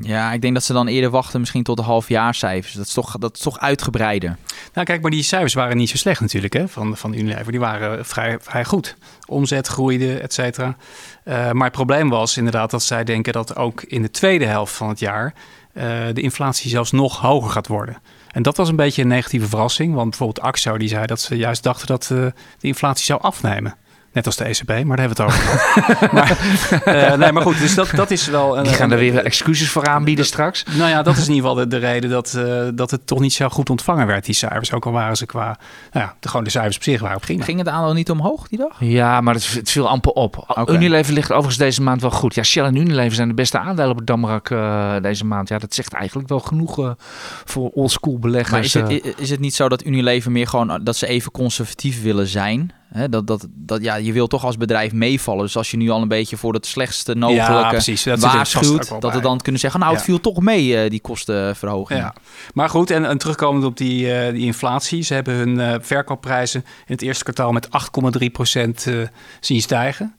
Ja, 0.00 0.32
ik 0.32 0.40
denk 0.40 0.54
dat 0.54 0.64
ze 0.64 0.72
dan 0.72 0.86
eerder 0.86 1.10
wachten 1.10 1.40
misschien 1.40 1.62
tot 1.62 1.76
de 1.76 1.82
halfjaarcijfers. 1.82 2.74
Dat 2.74 2.86
is 2.86 2.92
toch, 2.92 3.16
dat 3.18 3.36
is 3.36 3.42
toch 3.42 3.58
uitgebreider. 3.58 4.36
Nou 4.72 4.86
kijk, 4.86 5.02
maar 5.02 5.10
die 5.10 5.22
cijfers 5.22 5.54
waren 5.54 5.76
niet 5.76 5.88
zo 5.88 5.96
slecht 5.96 6.20
natuurlijk 6.20 6.52
hè, 6.52 6.68
van, 6.68 6.96
van 6.96 7.14
Unilever. 7.14 7.50
Die 7.50 7.60
waren 7.60 8.04
vrij, 8.04 8.38
vrij 8.40 8.64
goed. 8.64 8.96
Omzet 9.26 9.66
groeide, 9.66 10.18
et 10.18 10.32
cetera. 10.32 10.76
Eh, 11.24 11.50
maar 11.50 11.64
het 11.64 11.76
probleem 11.76 12.08
was 12.08 12.36
inderdaad 12.36 12.70
dat 12.70 12.82
zij 12.82 13.04
denken 13.04 13.32
dat 13.32 13.56
ook 13.56 13.82
in 13.82 14.02
de 14.02 14.10
tweede 14.10 14.46
helft 14.46 14.74
van 14.74 14.88
het 14.88 14.98
jaar... 14.98 15.34
eh, 15.72 15.84
de 16.12 16.20
inflatie 16.20 16.70
zelfs 16.70 16.92
nog 16.92 17.20
hoger 17.20 17.50
gaat 17.50 17.66
worden. 17.66 17.96
En 18.30 18.42
dat 18.42 18.56
was 18.56 18.68
een 18.68 18.76
beetje 18.76 19.02
een 19.02 19.08
negatieve 19.08 19.48
verrassing. 19.48 19.94
Want 19.94 20.08
bijvoorbeeld 20.10 20.46
Axo 20.46 20.78
die 20.78 20.88
zei 20.88 21.06
dat 21.06 21.20
ze 21.20 21.36
juist 21.36 21.62
dachten 21.62 21.86
dat 21.86 22.02
eh, 22.02 22.18
de 22.58 22.66
inflatie 22.66 23.04
zou 23.04 23.20
afnemen. 23.20 23.76
Net 24.16 24.26
als 24.26 24.36
de 24.36 24.44
ECB, 24.44 24.68
maar 24.68 24.96
daar 24.96 25.08
hebben 25.08 25.16
we 25.16 25.22
het 25.22 25.32
over 25.32 26.12
maar, 26.14 26.38
eh, 26.84 27.18
nee, 27.18 27.32
maar 27.32 27.42
goed, 27.42 27.58
dus 27.58 27.74
dat, 27.74 27.90
dat 27.94 28.10
is 28.10 28.26
wel... 28.26 28.58
Een, 28.58 28.64
Die 28.64 28.72
gaan 28.72 28.92
er 28.92 28.98
weer 28.98 29.24
excuses 29.24 29.70
voor 29.70 29.86
aanbieden 29.86 30.24
straks. 30.24 30.64
nou 30.76 30.90
ja, 30.90 31.02
dat 31.02 31.16
is 31.16 31.28
in 31.28 31.34
ieder 31.34 31.48
geval 31.48 31.64
de, 31.64 31.66
de 31.68 31.86
reden 31.86 32.10
dat, 32.10 32.34
eh, 32.34 32.68
dat 32.74 32.90
het 32.90 33.06
toch 33.06 33.20
niet 33.20 33.32
zo 33.32 33.48
goed 33.48 33.70
ontvangen 33.70 34.06
werd, 34.06 34.24
die 34.24 34.34
cijfers. 34.34 34.72
Ook 34.72 34.86
al 34.86 34.92
waren 34.92 35.16
ze 35.16 35.26
qua, 35.26 35.58
nou 35.92 36.06
ja, 36.06 36.14
de, 36.20 36.28
gewoon 36.28 36.44
de 36.44 36.50
cijfers 36.50 36.76
op 36.76 36.82
zich 36.82 37.00
waren 37.00 37.20
prima. 37.20 37.44
Ging 37.44 37.58
het 37.58 37.68
aandeel 37.68 37.92
niet 37.92 38.10
omhoog 38.10 38.48
die 38.48 38.58
dag? 38.58 38.76
Ja, 38.78 39.20
maar 39.20 39.34
het, 39.34 39.52
het 39.52 39.70
viel 39.70 39.88
amper 39.88 40.12
op. 40.12 40.44
Oké. 40.46 40.72
Unilever 40.72 41.12
ligt 41.12 41.30
overigens 41.30 41.58
deze 41.58 41.82
maand 41.82 42.00
wel 42.00 42.10
goed. 42.10 42.34
Ja, 42.34 42.42
Shell 42.42 42.64
en 42.64 42.76
Unilever 42.76 43.14
zijn 43.14 43.28
de 43.28 43.34
beste 43.34 43.58
aandelen 43.58 43.90
op 43.90 43.96
het 43.96 44.06
Damrak 44.06 44.50
eh, 44.50 44.94
deze 45.02 45.24
maand. 45.24 45.48
Ja, 45.48 45.58
dat 45.58 45.74
zegt 45.74 45.92
eigenlijk 45.92 46.28
wel 46.28 46.40
genoeg 46.40 46.94
voor 47.44 47.70
oldschool 47.70 48.18
beleggers. 48.18 48.50
Maar 48.74 48.90
is 48.90 49.02
het, 49.02 49.18
is 49.18 49.30
het 49.30 49.40
niet 49.40 49.54
zo 49.54 49.68
dat 49.68 49.84
Unilever 49.84 50.30
meer 50.30 50.46
gewoon 50.46 50.80
dat 50.84 50.96
ze 50.96 51.06
even 51.06 51.30
conservatief 51.30 52.02
willen 52.02 52.26
zijn? 52.26 52.72
Hè, 52.96 53.08
dat, 53.08 53.26
dat, 53.26 53.46
dat, 53.54 53.82
ja, 53.82 53.94
je 53.94 54.12
wil 54.12 54.26
toch 54.26 54.44
als 54.44 54.56
bedrijf 54.56 54.92
meevallen. 54.92 55.44
Dus 55.44 55.56
als 55.56 55.70
je 55.70 55.76
nu 55.76 55.90
al 55.90 56.02
een 56.02 56.08
beetje 56.08 56.36
voor 56.36 56.54
het 56.54 56.66
slechtste 56.66 57.12
ja, 57.12 57.18
mogelijke 57.18 57.68
precies. 57.68 58.02
Dat 58.02 58.24
ook 58.24 58.32
waarschuwt, 58.32 59.00
dat 59.00 59.14
we 59.14 59.20
dan 59.20 59.40
kunnen 59.40 59.60
zeggen, 59.60 59.80
nou 59.80 59.92
het 59.92 60.00
Ja. 60.00 60.06
viel 60.06 60.20
toch 60.20 60.40
mee 60.40 60.76
eh, 60.76 60.90
die 60.90 61.00
kostenverhoging. 61.00 62.00
Ja. 62.00 62.14
Maar 62.54 62.68
goed, 62.68 62.90
en, 62.90 63.04
en 63.04 63.18
terugkomend 63.18 63.64
op 63.64 63.76
die, 63.76 64.12
eh, 64.12 64.32
die 64.32 64.44
inflatie. 64.44 65.02
Ze 65.02 65.14
hebben 65.14 65.34
hun 65.34 65.60
eh, 65.60 65.74
verkoopprijzen 65.80 66.60
in 66.64 66.92
het 66.92 67.02
eerste 67.02 67.24
kwartaal 67.24 67.52
met 67.52 67.68
8,3 68.20 68.30
procent 68.32 68.86
eh, 68.86 68.94
zien 69.40 69.60
stijgen. 69.60 70.14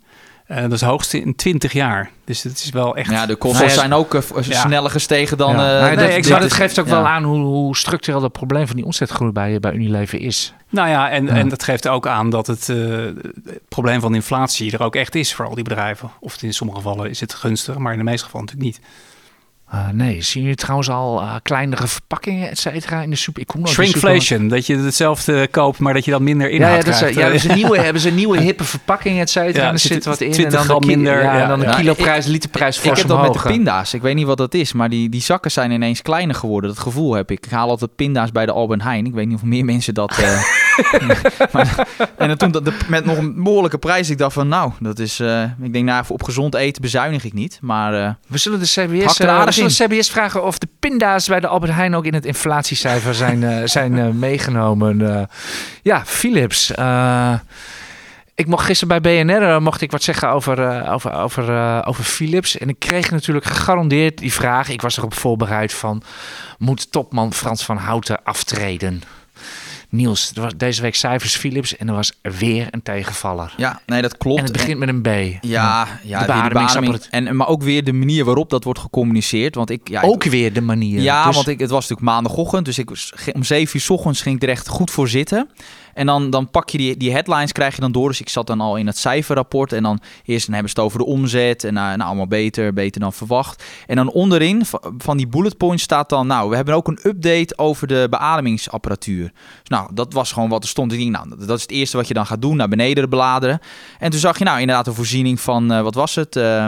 Eh, 0.48 0.62
dat 0.62 0.72
is 0.72 0.82
het 0.82 0.90
hoogste 0.90 1.22
in 1.22 1.36
20 1.36 1.74
jaar. 1.74 2.10
Dus 2.26 2.44
het 2.44 2.60
is 2.60 2.70
wel 2.70 2.96
echt... 2.96 3.12
Ja, 3.12 3.26
de 3.26 3.36
kosten 3.36 3.66
Nou 3.66 3.78
zijn 3.78 3.94
ook 3.94 4.14
eh, 4.16 4.22
ja. 4.42 4.60
sneller 4.60 4.92
gestegen 4.92 5.38
dan... 5.38 5.56
Ja. 5.56 5.80
eh, 5.80 5.86
nee, 5.86 5.96
dat, 5.96 6.06
ik 6.06 6.14
maar 6.14 6.24
zou- 6.24 6.40
dat 6.40 6.54
geeft 6.54 6.80
ook 6.80 6.86
ja. 6.88 6.92
wel 6.92 7.08
aan 7.08 7.24
hoe, 7.24 7.38
hoe 7.40 7.78
structureel 7.78 8.22
dat 8.22 8.32
probleem 8.32 8.68
van 8.68 8.76
die 8.76 8.86
omzetgroei 8.86 9.32
bij, 9.32 9.60
bij 9.60 9.74
Unilever 9.74 10.20
is. 10.22 10.54
Nou 10.70 10.90
ja, 10.90 11.10
en, 11.10 11.26
Ja. 11.26 11.32
en 11.32 11.50
dat 11.50 11.64
geeft 11.64 11.88
ook 11.88 12.08
aan 12.08 12.30
dat 12.30 12.48
het, 12.48 12.70
eh, 12.70 12.78
het 13.46 13.68
probleem 13.68 14.00
van 14.02 14.16
inflatie 14.16 14.72
er 14.72 14.84
ook 14.84 14.96
echt 14.96 15.16
is 15.16 15.34
voor 15.34 15.46
al 15.48 15.56
die 15.56 15.64
bedrijven. 15.64 16.12
Of 16.20 16.42
in 16.42 16.54
sommige 16.54 16.80
gevallen 16.80 17.10
is 17.10 17.20
het 17.20 17.34
gunstig, 17.34 17.78
maar 17.78 17.92
in 17.92 17.98
de 17.98 18.04
meeste 18.04 18.26
gevallen 18.26 18.46
natuurlijk 18.46 18.78
niet. 18.78 18.88
Eh, 19.72 19.88
nee, 19.92 20.22
zien 20.22 20.42
jullie 20.42 20.58
trouwens 20.58 20.90
al 20.90 21.22
eh, 21.22 21.36
kleinere 21.42 21.88
verpakkingen, 21.88 22.50
et 22.50 22.60
cetera, 22.60 23.02
in 23.02 23.10
de 23.10 23.16
super? 23.16 23.42
Ik 23.42 23.48
kom 23.48 23.68
supermarkt. 23.68 23.98
Shrinkflation, 23.98 24.48
dat 24.48 24.66
je 24.66 24.78
hetzelfde 24.78 25.48
koopt, 25.52 25.80
maar 25.80 25.94
dat 25.94 26.06
je 26.06 26.12
dan 26.12 26.24
minder 26.24 26.48
Ja, 26.48 26.54
inhoud 26.54 26.78
ja, 26.78 26.84
dat 26.84 26.94
is, 26.94 26.98
krijgt. 26.98 27.16
ja, 27.16 27.22
hebben 27.22 27.40
ze 27.40 27.50
een 27.50 27.56
nieuwe, 27.62 27.80
hebben 27.80 28.02
ze 28.02 28.10
nieuwe 28.10 28.40
hippe 28.42 28.64
verpakking, 28.64 29.20
et 29.20 29.30
cetera. 29.30 29.62
Ja, 29.62 29.68
en 29.68 29.74
er 29.74 29.80
zit 29.80 30.06
wat 30.06 30.22
in. 30.22 30.32
20 30.32 30.62
en 30.62 30.68
dan 30.68 30.80
de 30.82 30.86
minder, 30.88 31.24
Ja, 31.24 31.32
en 31.32 31.38
ja. 31.40 31.48
dan 31.48 31.60
de 31.60 31.66
Ja, 31.66 31.76
kiloprijs, 31.76 32.26
literprijs 32.26 32.78
Ik 32.78 32.84
fors 32.84 33.00
heb 33.00 33.08
dat 33.08 33.22
met 33.22 33.34
de 33.34 33.40
pinda's. 33.48 33.94
Ik 33.94 34.02
weet 34.02 34.16
niet 34.16 34.26
wat 34.26 34.38
dat 34.38 34.54
is, 34.54 34.74
maar 34.74 34.90
die, 34.90 35.10
die 35.10 35.22
zakken 35.22 35.52
zijn 35.52 35.72
ineens 35.72 36.02
kleiner 36.02 36.36
geworden. 36.36 36.70
Dat 36.70 36.80
gevoel 36.80 37.14
heb 37.14 37.32
ik. 37.32 37.46
Ik 37.46 37.52
haal 37.52 37.70
altijd 37.70 37.96
pinda's 37.96 38.32
bij 38.32 38.46
de 38.46 38.52
Albert 38.52 38.84
Heijn. 38.84 39.06
Ik 39.06 39.14
weet 39.14 39.28
niet 39.28 39.36
of 39.36 39.44
meer 39.44 39.66
mensen 39.66 39.94
dat... 39.94 40.18
eh, 40.18 40.42
maar, 41.54 41.88
en 42.18 42.28
dan 42.28 42.38
toen 42.38 42.52
dat 42.52 42.66
de, 42.66 42.78
met 42.88 43.06
nog 43.06 43.18
een 43.18 43.44
behoorlijke 43.44 43.78
prijs. 43.78 44.10
Ik 44.10 44.18
dacht 44.18 44.34
van, 44.34 44.48
nou, 44.48 44.72
dat 44.80 45.00
is... 45.00 45.20
ik 45.62 45.74
denk, 45.74 45.86
nou, 45.86 46.04
op 46.08 46.24
gezond 46.24 46.56
eten 46.56 46.82
bezuinig 46.82 47.24
ik 47.24 47.34
niet. 47.34 47.60
Maar 47.62 48.18
We 48.28 48.38
zullen 48.38 48.60
de 48.60 48.66
CBS, 48.66 49.18
zullen 49.58 49.90
CBS 49.90 50.10
vragen 50.10 50.44
of 50.44 50.58
de 50.58 50.68
pinda's 50.80 51.28
bij 51.28 51.40
de 51.40 51.48
Albert 51.48 51.74
Heijn 51.74 51.96
ook 51.96 52.06
in 52.06 52.14
het 52.14 52.26
inflatiecijfer 52.26 53.16
zijn, 53.16 53.44
eh, 53.44 53.62
zijn 53.78 53.98
eh, 53.98 54.10
meegenomen. 54.10 55.16
Eh, 55.16 55.24
ja, 55.82 56.06
Philips. 56.06 56.72
ik 58.36 58.48
mocht 58.48 58.66
gisteren 58.66 59.02
bij 59.02 59.24
BNR 59.24 59.62
mocht 59.62 59.82
ik 59.82 59.92
wat 59.92 60.04
zeggen 60.04 60.30
over, 60.30 60.90
over, 60.90 61.14
over, 61.14 61.86
over 61.86 62.04
Philips. 62.04 62.58
En 62.58 62.70
ik 62.70 62.80
kreeg 62.80 63.12
natuurlijk 63.12 63.46
gegarandeerd 63.46 64.18
die 64.18 64.34
vraag. 64.34 64.70
Ik 64.70 64.82
was 64.82 64.98
erop 64.98 65.14
voorbereid 65.14 65.74
van... 65.74 66.02
Moet 66.58 66.92
topman 66.92 67.34
Frans 67.34 67.66
van 67.66 67.78
Houten 67.78 68.24
aftreden? 68.24 69.02
Niels, 69.90 70.32
er 70.36 70.42
was 70.42 70.54
deze 70.58 70.82
week 70.82 70.96
cijfers 70.96 71.36
Philips 71.36 71.78
en 71.78 71.88
er 71.88 71.94
was 71.94 72.12
weer 72.22 72.68
een 72.72 72.82
tegenvaller. 72.84 73.54
ja, 73.58 73.82
nee, 73.86 74.02
dat 74.02 74.18
klopt. 74.18 74.38
En 74.38 74.44
het 74.44 74.54
begint 74.54 74.80
met 74.80 74.90
een 74.90 75.02
B. 75.02 75.08
Ja, 75.44 75.88
ja 76.04 76.20
De. 76.52 77.08
En, 77.10 77.36
maar 77.36 77.48
ook 77.48 77.64
weer 77.64 77.84
de 77.84 77.94
manier 77.94 78.26
waarop 78.26 78.50
dat 78.50 78.64
wordt 78.64 78.80
gecommuniceerd. 78.80 79.56
Want 79.56 79.70
ik, 79.70 79.90
ja, 79.90 80.02
ik- 80.02 80.10
Ook 80.10 80.24
weer 80.24 80.54
de 80.54 80.62
manier. 80.62 81.02
Ja, 81.02 81.26
Dus- 81.26 81.36
want 81.36 81.48
ik, 81.48 81.60
het 81.60 81.70
was 81.70 81.82
natuurlijk 81.88 82.08
maandagochtend. 82.10 82.66
Dus 82.66 82.78
ik, 82.78 82.90
om 83.34 83.44
7 83.44 83.76
uur 83.76 83.82
's 83.82 83.90
ochtends 83.90 84.22
ging 84.22 84.36
ik 84.36 84.44
er 84.44 84.50
echt 84.50 84.68
goed 84.68 84.92
voor 84.92 85.08
zitten. 85.08 85.50
En 85.98 86.06
dan, 86.06 86.30
dan 86.30 86.50
pak 86.50 86.70
je 86.70 86.78
die, 86.78 86.98
die 86.98 87.12
headlines, 87.12 87.52
krijg 87.52 87.76
je 87.76 87.82
dan 87.82 87.92
door. 87.92 88.08
Dus 88.10 88.22
ik 88.22 88.30
zat 88.30 88.48
dan 88.48 88.62
al 88.62 88.76
in 88.76 88.88
het 88.88 88.98
cijferrapport. 88.98 89.74
En 89.74 89.84
dan 89.84 90.00
eerst 90.26 90.46
dan 90.46 90.54
hebben 90.54 90.72
ze 90.74 90.80
het 90.80 90.86
over 90.86 91.00
de 91.00 91.06
omzet. 91.06 91.64
En 91.64 91.74
nou, 91.74 91.98
nou, 91.98 92.08
allemaal 92.10 92.28
beter, 92.28 92.74
beter 92.74 93.02
dan 93.02 93.14
verwacht. 93.14 93.64
En 93.88 93.96
dan 93.96 94.10
onderin 94.10 94.66
va- 94.66 94.82
van 94.98 95.18
die 95.18 95.28
bullet 95.28 95.58
points 95.58 95.84
staat 95.84 96.10
dan... 96.10 96.28
Nou, 96.28 96.50
we 96.50 96.56
hebben 96.56 96.76
ook 96.76 96.88
een 96.88 97.00
update 97.04 97.58
over 97.58 97.88
de 97.88 98.08
beademingsapparatuur. 98.10 99.32
Dus 99.60 99.70
nou, 99.70 99.90
dat 99.94 100.14
was 100.14 100.32
gewoon 100.32 100.50
wat 100.50 100.64
er 100.64 100.70
stond. 100.70 100.92
Ik 100.92 101.00
denk, 101.00 101.12
nou, 101.12 101.30
dat 101.46 101.58
is 101.58 101.62
het 101.62 101.72
eerste 101.72 101.98
wat 101.98 102.08
je 102.08 102.14
dan 102.14 102.26
gaat 102.26 102.42
doen. 102.42 102.58
Naar 102.58 102.70
beneden 102.70 103.10
bladeren. 103.10 103.60
En 104.00 104.12
toen 104.12 104.20
zag 104.20 104.38
je 104.38 104.44
nou 104.44 104.60
inderdaad 104.60 104.88
een 104.88 104.94
voorziening 104.94 105.40
van, 105.40 105.72
eh, 105.72 105.82
wat 105.82 105.96
was 105.96 106.16
het? 106.16 106.36
Eh, 106.36 106.66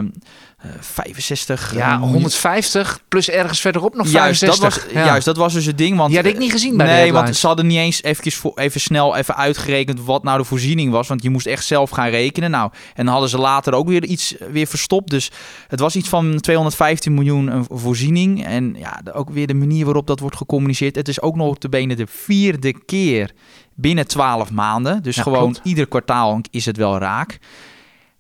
eh, 0.60 0.70
65 0.80 1.74
Ja, 1.76 1.98
miljoen- 1.98 2.14
150 2.14 3.00
plus 3.08 3.30
ergens 3.30 3.60
verderop 3.62 3.96
nog 3.96 4.08
Juist 4.08 4.42
dat, 4.42 4.56
65. 4.56 4.84
was, 4.94 4.94
Ja. 5.04 5.06
juist, 5.06 5.26
dat 5.26 5.38
was 5.38 5.54
dus 5.54 5.66
het 5.66 5.78
ding. 5.78 5.98
Want, 5.98 6.10
Die 6.10 6.18
had 6.18 6.28
ik 6.28 6.38
niet 6.38 6.52
gezien 6.52 6.78
bij 6.78 6.86
de 6.86 6.92
Nee, 6.92 7.14
want 7.14 7.36
ze 7.36 7.48
hadden 7.48 7.68
niet 7.68 7.78
eens 7.78 8.04
eventjes 8.04 8.36
voor, 8.36 8.52
even 8.56 8.82
snel 8.82 9.16
even 9.16 9.36
uitgerekend 9.36 10.02
wat 10.04 10.24
nou 10.24 10.38
de 10.38 10.44
voorziening 10.44 10.92
was. 10.92 11.08
Want 11.08 11.24
je 11.24 11.30
moest 11.30 11.46
echt 11.46 11.66
zelf 11.66 11.90
gaan 11.90 12.10
rekenen. 12.10 12.52
Nou, 12.52 12.72
en 12.94 13.04
dan 13.04 13.12
hadden 13.14 13.30
ze 13.30 13.38
later 13.38 13.74
ook 13.74 13.88
weer 13.88 14.04
iets 14.06 14.36
weer 14.52 14.68
verstopt. 14.68 15.10
Dus 15.10 15.32
het 15.68 15.80
was 15.80 15.96
iets 15.96 16.10
van 16.10 16.40
215 16.40 17.14
miljoen 17.14 17.48
een 17.48 17.66
voorziening. 17.70 18.46
En 18.46 18.76
ja, 18.80 19.02
ook 19.14 19.30
weer 19.30 19.48
de 19.48 19.54
manier 19.54 19.86
waarop 19.86 20.08
dat 20.08 20.20
wordt 20.20 20.38
gecommuniceerd. 20.38 20.96
Het 20.96 21.08
is 21.08 21.22
ook 21.22 21.36
nog 21.36 21.58
te 21.58 21.70
benen 21.70 21.98
de 21.98 22.08
vierde 22.08 22.74
keer 22.86 23.32
binnen 23.76 24.08
12 24.08 24.52
maanden. 24.52 25.04
Dus 25.04 25.16
Ja, 25.16 25.22
gewoon 25.24 25.40
klopt. 25.52 25.60
ieder 25.64 25.88
kwartaal 25.88 26.42
is 26.52 26.66
het 26.66 26.78
wel 26.78 26.98
raak. 26.98 27.40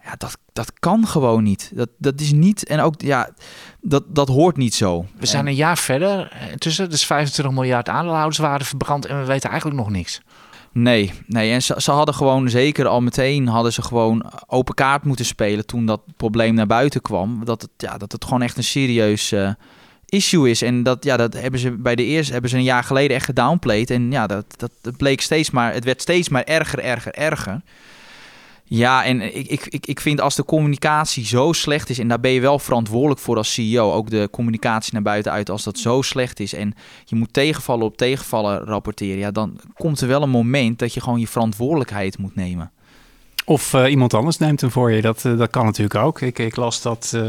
Ja, 0.04 0.16
dat, 0.18 0.38
dat 0.54 0.74
kan 0.80 1.08
gewoon 1.08 1.44
niet. 1.44 1.72
Dat, 1.76 1.90
dat 1.98 2.22
is 2.22 2.32
niet. 2.32 2.66
En 2.68 2.80
ook, 2.80 3.02
ja, 3.02 3.30
dat, 3.82 4.04
dat 4.08 4.28
hoort 4.28 4.58
niet 4.58 4.76
zo. 4.76 5.06
We 5.20 5.26
zijn 5.26 5.48
een 5.48 5.56
jaar 5.56 5.78
verder. 5.78 6.32
eh, 6.32 6.54
Tussen, 6.58 6.90
dus 6.90 7.06
25 7.06 7.54
miljard 7.54 7.90
aandeelhouderswaarde 7.90 8.66
verbrand 8.66 9.06
en 9.06 9.20
we 9.20 9.26
weten 9.26 9.50
eigenlijk 9.50 9.80
nog 9.80 9.90
niks. 9.90 10.22
Nee, 10.72 11.12
nee. 11.28 11.52
En 11.52 11.62
ze, 11.62 11.76
ze 11.78 11.92
hadden 11.92 12.16
gewoon 12.16 12.50
zeker 12.50 12.88
al 12.88 13.02
meteen 13.02 13.48
hadden 13.48 13.74
ze 13.74 13.82
gewoon 13.82 14.32
open 14.48 14.74
kaart 14.76 15.04
moeten 15.04 15.26
spelen 15.26 15.66
toen 15.66 15.86
dat 15.86 16.02
probleem 16.18 16.54
naar 16.54 16.68
buiten 16.68 17.02
kwam. 17.02 17.46
Dat 17.46 17.62
het, 17.62 17.72
ja, 17.78 17.98
dat 17.98 18.12
het 18.12 18.24
gewoon 18.24 18.42
echt 18.42 18.58
een 18.58 18.64
serieus 18.64 19.32
eh, 19.32 19.50
issue 20.06 20.50
is. 20.50 20.62
En 20.62 20.84
dat, 20.84 21.04
ja, 21.04 21.18
dat 21.18 21.34
hebben 21.34 21.60
ze 21.60 21.72
bij 21.72 21.96
de 21.96 22.04
eerste 22.04 22.32
hebben 22.32 22.50
ze 22.50 22.58
een 22.58 22.64
jaar 22.64 22.84
geleden 22.84 23.16
echt 23.16 23.26
gedownplayed. 23.26 23.90
En 23.90 24.12
ja, 24.12 24.28
dat, 24.28 24.46
dat, 24.58 24.72
dat 24.82 24.98
bleek 24.98 25.22
steeds 25.22 25.50
maar, 25.52 25.74
het 25.74 25.84
werd 25.84 26.02
steeds 26.02 26.30
maar 26.30 26.44
erger, 26.44 26.80
erger, 26.80 27.14
erger. 27.14 27.62
Ja, 28.71 29.05
en 29.05 29.36
ik, 29.36 29.65
ik, 29.65 29.86
ik, 29.86 29.99
vind 29.99 30.21
als 30.21 30.36
de 30.36 30.45
communicatie 30.45 31.25
zo 31.25 31.53
slecht 31.53 31.89
is, 31.89 31.99
en 31.99 32.08
daar 32.08 32.19
ben 32.19 32.32
je 32.32 32.41
wel 32.41 32.60
verantwoordelijk 32.60 33.19
voor 33.19 33.38
als 33.38 33.53
CEO, 33.53 33.93
ook 33.93 34.10
de 34.10 34.27
communicatie 34.32 34.93
naar 34.93 35.01
buiten 35.01 35.32
uit, 35.32 35.49
als 35.49 35.63
dat 35.63 35.77
zo 35.77 36.01
slecht 36.01 36.39
is 36.39 36.53
en 36.53 36.73
je 37.05 37.15
moet 37.15 37.34
tegenvallen 37.34 37.86
op 37.86 37.97
tegenvallen 37.97 38.60
rapporteren, 38.60 39.17
ja, 39.17 39.32
dan 39.32 39.60
komt 39.73 40.01
er 40.01 40.08
wel 40.08 40.21
een 40.21 40.29
moment 40.29 40.79
dat 40.79 40.93
je 40.93 41.01
gewoon 41.01 41.19
je 41.19 41.27
verantwoordelijkheid 41.27 42.17
moet 42.17 42.36
nemen. 42.36 42.71
Of 43.50 43.74
uh, 43.74 43.90
iemand 43.90 44.14
anders 44.14 44.38
neemt 44.38 44.62
hem 44.62 44.72
voor 44.72 44.92
je. 44.92 45.02
Dat, 45.02 45.24
uh, 45.26 45.38
dat 45.38 45.50
kan 45.50 45.66
natuurlijk 45.66 45.96
ook. 45.96 46.22
Ik, 46.22 46.40
ik 46.40 46.56
las 46.56 46.82
dat 46.82 47.12
uh, 47.16 47.22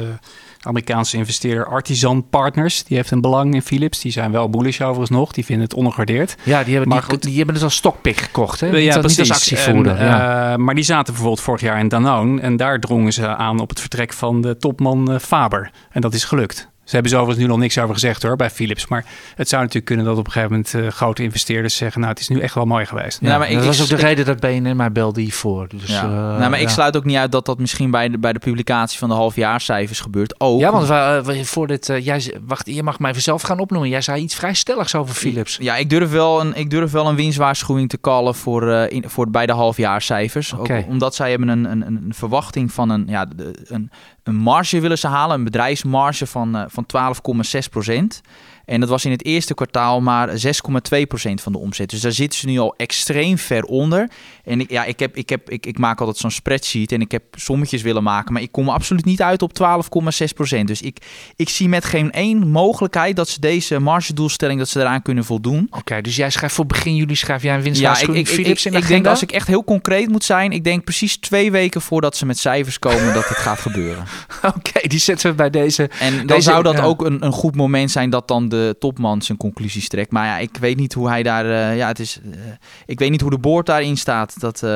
Amerikaanse 0.62 1.16
investeerder 1.16 1.66
Artisan 1.66 2.28
Partners... 2.28 2.84
die 2.84 2.96
heeft 2.96 3.10
een 3.10 3.20
belang 3.20 3.54
in 3.54 3.62
Philips. 3.62 4.00
Die 4.00 4.12
zijn 4.12 4.32
wel 4.32 4.50
bullish 4.50 4.80
overigens 4.80 5.10
nog. 5.10 5.32
Die 5.32 5.44
vinden 5.44 5.64
het 5.64 5.74
ongewaardeerd. 5.74 6.36
Ja, 6.42 6.62
die 6.64 6.72
hebben, 6.72 6.88
Maar 6.92 7.00
die, 7.00 7.10
goed. 7.10 7.22
die 7.22 7.36
hebben 7.36 7.54
het 7.54 7.64
als 7.64 7.74
stokpik 7.74 8.16
gekocht. 8.16 8.60
Hè? 8.60 8.66
Ja, 8.66 8.72
niet, 8.72 9.04
als- 9.04 9.16
niet 9.16 9.18
als 9.18 9.28
precies. 9.28 9.58
actievoerder. 9.58 9.96
En, 9.96 10.06
ja. 10.06 10.52
eh, 10.52 10.58
maar 10.58 10.74
die 10.74 10.84
zaten 10.84 11.12
bijvoorbeeld 11.12 11.40
vorig 11.40 11.60
jaar 11.60 11.78
in 11.78 11.88
Danone. 11.88 12.40
En 12.40 12.56
daar 12.56 12.80
drongen 12.80 13.12
ze 13.12 13.26
aan 13.26 13.60
op 13.60 13.68
het 13.68 13.80
vertrek 13.80 14.12
van 14.12 14.40
de 14.40 14.56
topman 14.56 15.12
eh, 15.12 15.18
Faber. 15.18 15.70
En 15.90 16.00
dat 16.00 16.14
is 16.14 16.24
gelukt. 16.24 16.69
Ze 16.90 16.96
hebben 16.96 17.12
overigens 17.14 17.38
nu 17.46 17.50
nog 17.50 17.58
niks 17.58 17.78
over 17.78 17.94
gezegd 17.94 18.22
hoor, 18.22 18.36
bij 18.36 18.50
Philips. 18.50 18.86
Maar 18.86 19.04
het 19.34 19.48
zou 19.48 19.60
natuurlijk 19.60 19.86
kunnen 19.86 20.06
dat 20.06 20.18
op 20.18 20.26
een 20.26 20.32
gegeven 20.32 20.52
moment 20.54 20.74
eh, 20.74 20.86
grote 20.96 21.22
investeerders 21.22 21.76
zeggen... 21.76 22.00
nou, 22.00 22.12
het 22.12 22.20
is 22.22 22.28
nu 22.28 22.40
echt 22.40 22.54
wel 22.54 22.64
mooi 22.64 22.86
geweest. 22.86 23.18
Ja, 23.22 23.38
maar 23.38 23.46
ik- 23.48 23.54
dat 23.54 23.62
ik- 23.62 23.68
was 23.68 23.82
ook 23.82 23.88
de 23.88 23.94
ik- 23.94 24.00
reden 24.00 24.24
dat 24.24 24.40
BNN 24.40 24.76
mij 24.76 24.92
belde 24.92 25.20
hiervoor. 25.20 25.68
Dus, 25.68 25.86
ja. 25.88 26.02
eh, 26.02 26.10
nou, 26.10 26.50
maar 26.50 26.60
ik 26.60 26.66
ja. 26.66 26.72
sluit 26.72 26.96
ook 26.96 27.04
niet 27.04 27.16
uit 27.16 27.32
dat 27.32 27.46
dat 27.46 27.58
misschien 27.58 27.90
bij 27.90 28.08
de, 28.08 28.18
bij 28.18 28.32
de 28.32 28.38
publicatie 28.38 28.98
van 28.98 29.08
de 29.08 29.14
halfjaarcijfers 29.14 30.00
gebeurt. 30.00 30.40
Ook. 30.40 30.60
Ja, 30.60 30.72
want 30.72 30.86
we, 30.88 30.94
eh, 30.94 31.20
we- 31.20 31.44
voor 31.44 31.66
dit, 31.66 31.88
eh, 31.88 32.04
jij, 32.04 32.34
wacht, 32.46 32.66
je 32.66 32.82
mag 32.82 32.98
mij 32.98 33.10
even 33.10 33.22
zelf 33.22 33.42
gaan 33.42 33.58
opnoemen. 33.58 33.88
Jij 33.88 34.00
zei 34.00 34.22
iets 34.22 34.34
vrij 34.34 34.54
stelligs 34.54 34.94
over 34.94 35.14
Philips. 35.14 35.58
Ja, 35.60 35.76
ik 35.76 35.90
durf 35.90 36.10
wel 36.10 36.40
een, 36.40 36.56
ik 36.56 36.70
durf 36.70 36.90
wel 36.92 37.06
een 37.08 37.16
winstwaarschuwing 37.16 37.88
te 37.88 38.00
callen 38.00 38.34
voor, 38.34 38.70
eh, 38.72 38.90
in, 38.96 39.04
voor 39.08 39.30
bij 39.30 39.46
de 39.46 39.52
halfjaarcijfers. 39.52 40.54
Ook 40.56 40.68
omdat 40.88 41.14
zij 41.14 41.30
hebben 41.30 41.48
een, 41.48 41.64
een, 41.70 41.82
een 41.86 42.12
verwachting 42.14 42.72
van 42.72 42.90
een, 42.90 43.04
ja, 43.08 43.24
de- 43.24 43.64
een, 43.64 43.90
een 44.22 44.36
marge 44.36 44.80
willen 44.80 44.98
ze 44.98 45.06
halen, 45.06 45.38
een 45.38 45.44
bedrijfsmarge 45.44 46.26
van, 46.26 46.56
eh, 46.56 46.64
van 46.68 46.86
12,6 46.86 47.68
procent. 47.68 48.20
En 48.64 48.80
dat 48.80 48.88
was 48.88 49.04
in 49.04 49.10
het 49.10 49.24
eerste 49.24 49.54
kwartaal 49.54 50.00
maar 50.00 50.28
6,2 50.28 51.02
procent 51.08 51.40
van 51.40 51.52
de 51.52 51.58
omzet. 51.58 51.90
Dus 51.90 52.00
daar 52.00 52.12
zitten 52.12 52.38
ze 52.38 52.46
nu 52.46 52.58
al 52.58 52.74
extreem 52.76 53.38
ver 53.38 53.64
onder. 53.64 54.10
En 54.44 54.60
ik, 54.60 54.70
ja, 54.70 54.84
ik, 54.84 54.98
heb, 54.98 55.16
ik, 55.16 55.28
heb, 55.28 55.50
ik, 55.50 55.66
ik 55.66 55.78
maak 55.78 55.98
altijd 55.98 56.16
zo'n 56.16 56.30
spreadsheet 56.30 56.92
en 56.92 57.00
ik 57.00 57.12
heb 57.12 57.22
sommetjes 57.30 57.82
willen 57.82 58.02
maken. 58.02 58.32
Maar 58.32 58.42
ik 58.42 58.52
kom 58.52 58.68
absoluut 58.68 59.04
niet 59.04 59.22
uit 59.22 59.42
op 59.42 59.52
12,6 59.62 60.34
procent. 60.34 60.68
Dus 60.68 60.82
ik, 60.82 60.98
ik 61.36 61.48
zie 61.48 61.68
met 61.68 61.84
geen 61.84 62.12
één 62.12 62.48
mogelijkheid 62.48 63.16
dat 63.16 63.28
ze 63.28 63.40
deze 63.40 63.78
margedoelstelling 63.78 64.58
dat 64.58 64.68
ze 64.68 64.80
eraan 64.80 65.02
kunnen 65.02 65.24
voldoen. 65.24 65.66
Oké, 65.70 66.00
dus 66.00 66.16
jij 66.16 66.30
schrijft 66.30 66.54
voor 66.54 66.66
begin 66.66 66.94
juli 66.96 67.14
schrijf 67.14 67.42
jij 67.42 67.54
een 67.54 67.58
Ja, 67.58 67.66
ik, 67.66 67.72
winstwaarschuwing 67.72 68.28
ik, 68.28 68.34
Philips 68.34 68.66
in 68.66 68.72
de 68.72 68.78
ik 68.78 68.86
denk 68.86 69.06
als 69.06 69.22
ik 69.22 69.32
echt 69.32 69.46
heel 69.46 69.64
concreet 69.64 70.08
moet 70.08 70.24
zijn, 70.24 70.52
ik 70.52 70.64
denk 70.64 70.84
precies 70.84 71.16
twee 71.16 71.50
weken 71.50 71.80
voordat 71.80 72.16
ze 72.16 72.26
met 72.26 72.38
cijfers 72.38 72.78
komen 72.78 73.14
dat 73.14 73.28
het 73.28 73.36
gaat 73.36 73.58
gebeuren. 73.58 74.04
Oké, 74.56 74.88
die 74.88 74.98
zetten 74.98 75.30
we 75.30 75.36
bij 75.36 75.50
deze. 75.50 75.90
En 76.00 76.16
dan 76.16 76.26
Deze- 76.26 76.40
zou 76.40 76.62
dat 76.62 76.74
ja. 76.74 76.82
ook 76.82 77.04
een, 77.04 77.24
een 77.24 77.32
goed 77.32 77.56
moment 77.56 77.90
zijn 77.90 78.10
dat 78.10 78.28
dan 78.28 78.48
de 78.48 78.59
topman 78.78 79.22
zijn 79.22 79.38
conclusies 79.38 79.88
trekt. 79.88 80.10
Maar 80.12 80.26
ja, 80.26 80.38
ik 80.38 80.56
weet 80.60 80.76
niet 80.76 80.92
hoe 80.92 81.08
hij 81.08 81.22
daar, 81.22 81.44
eh, 81.44 81.76
ja, 81.76 81.86
het 81.88 81.98
is, 81.98 82.20
eh, 82.32 82.38
ik 82.86 82.98
weet 82.98 83.10
niet 83.10 83.20
hoe 83.20 83.30
de 83.30 83.38
boord 83.38 83.66
daarin 83.66 83.96
staat. 83.96 84.40
Dat, 84.40 84.62
eh, 84.62 84.70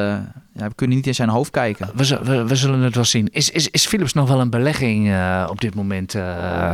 ja, 0.54 0.68
we 0.68 0.74
kunnen 0.74 0.96
niet 0.96 1.06
in 1.06 1.14
zijn 1.14 1.28
hoofd 1.28 1.50
kijken. 1.50 1.90
We, 1.94 2.04
z- 2.04 2.18
we, 2.22 2.44
we 2.46 2.56
zullen 2.56 2.80
het 2.80 2.94
wel 2.94 3.04
zien. 3.04 3.28
Is, 3.32 3.50
is, 3.50 3.70
is 3.70 3.86
Philips 3.86 4.12
nog 4.12 4.28
wel 4.28 4.40
een 4.40 4.50
belegging 4.50 5.08
eh, 5.10 5.46
op 5.50 5.60
dit 5.60 5.74
moment, 5.74 6.14
eh, 6.14 6.72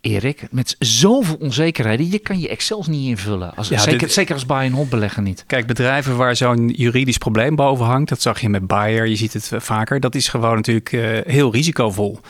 Erik? 0.00 0.46
Met 0.50 0.76
zoveel 0.78 1.36
onzekerheden. 1.40 2.10
Je 2.10 2.18
kan 2.18 2.38
je 2.40 2.48
Excels 2.48 2.86
niet 2.86 3.08
invullen. 3.08 3.54
Als, 3.54 3.68
Ja, 3.68 3.78
zeker, 3.78 3.98
dit- 3.98 4.12
zeker 4.12 4.34
als 4.34 4.46
buy 4.46 4.56
and 4.64 4.72
hold 4.72 4.88
belegger 4.88 5.22
niet. 5.22 5.44
Kijk, 5.46 5.66
bedrijven 5.66 6.16
waar 6.16 6.36
zo'n 6.36 6.68
juridisch 6.68 7.18
probleem 7.18 7.54
boven 7.56 7.84
hangt, 7.86 8.08
dat 8.08 8.22
zag 8.22 8.40
je 8.40 8.48
met 8.48 8.66
Bayer, 8.66 9.06
je 9.06 9.16
ziet 9.16 9.32
het 9.32 9.52
eh, 9.52 9.60
vaker, 9.60 10.00
dat 10.00 10.14
is 10.14 10.28
gewoon 10.28 10.54
natuurlijk 10.56 10.92
eh, 10.92 11.32
heel 11.32 11.52
risicovol. 11.52 12.20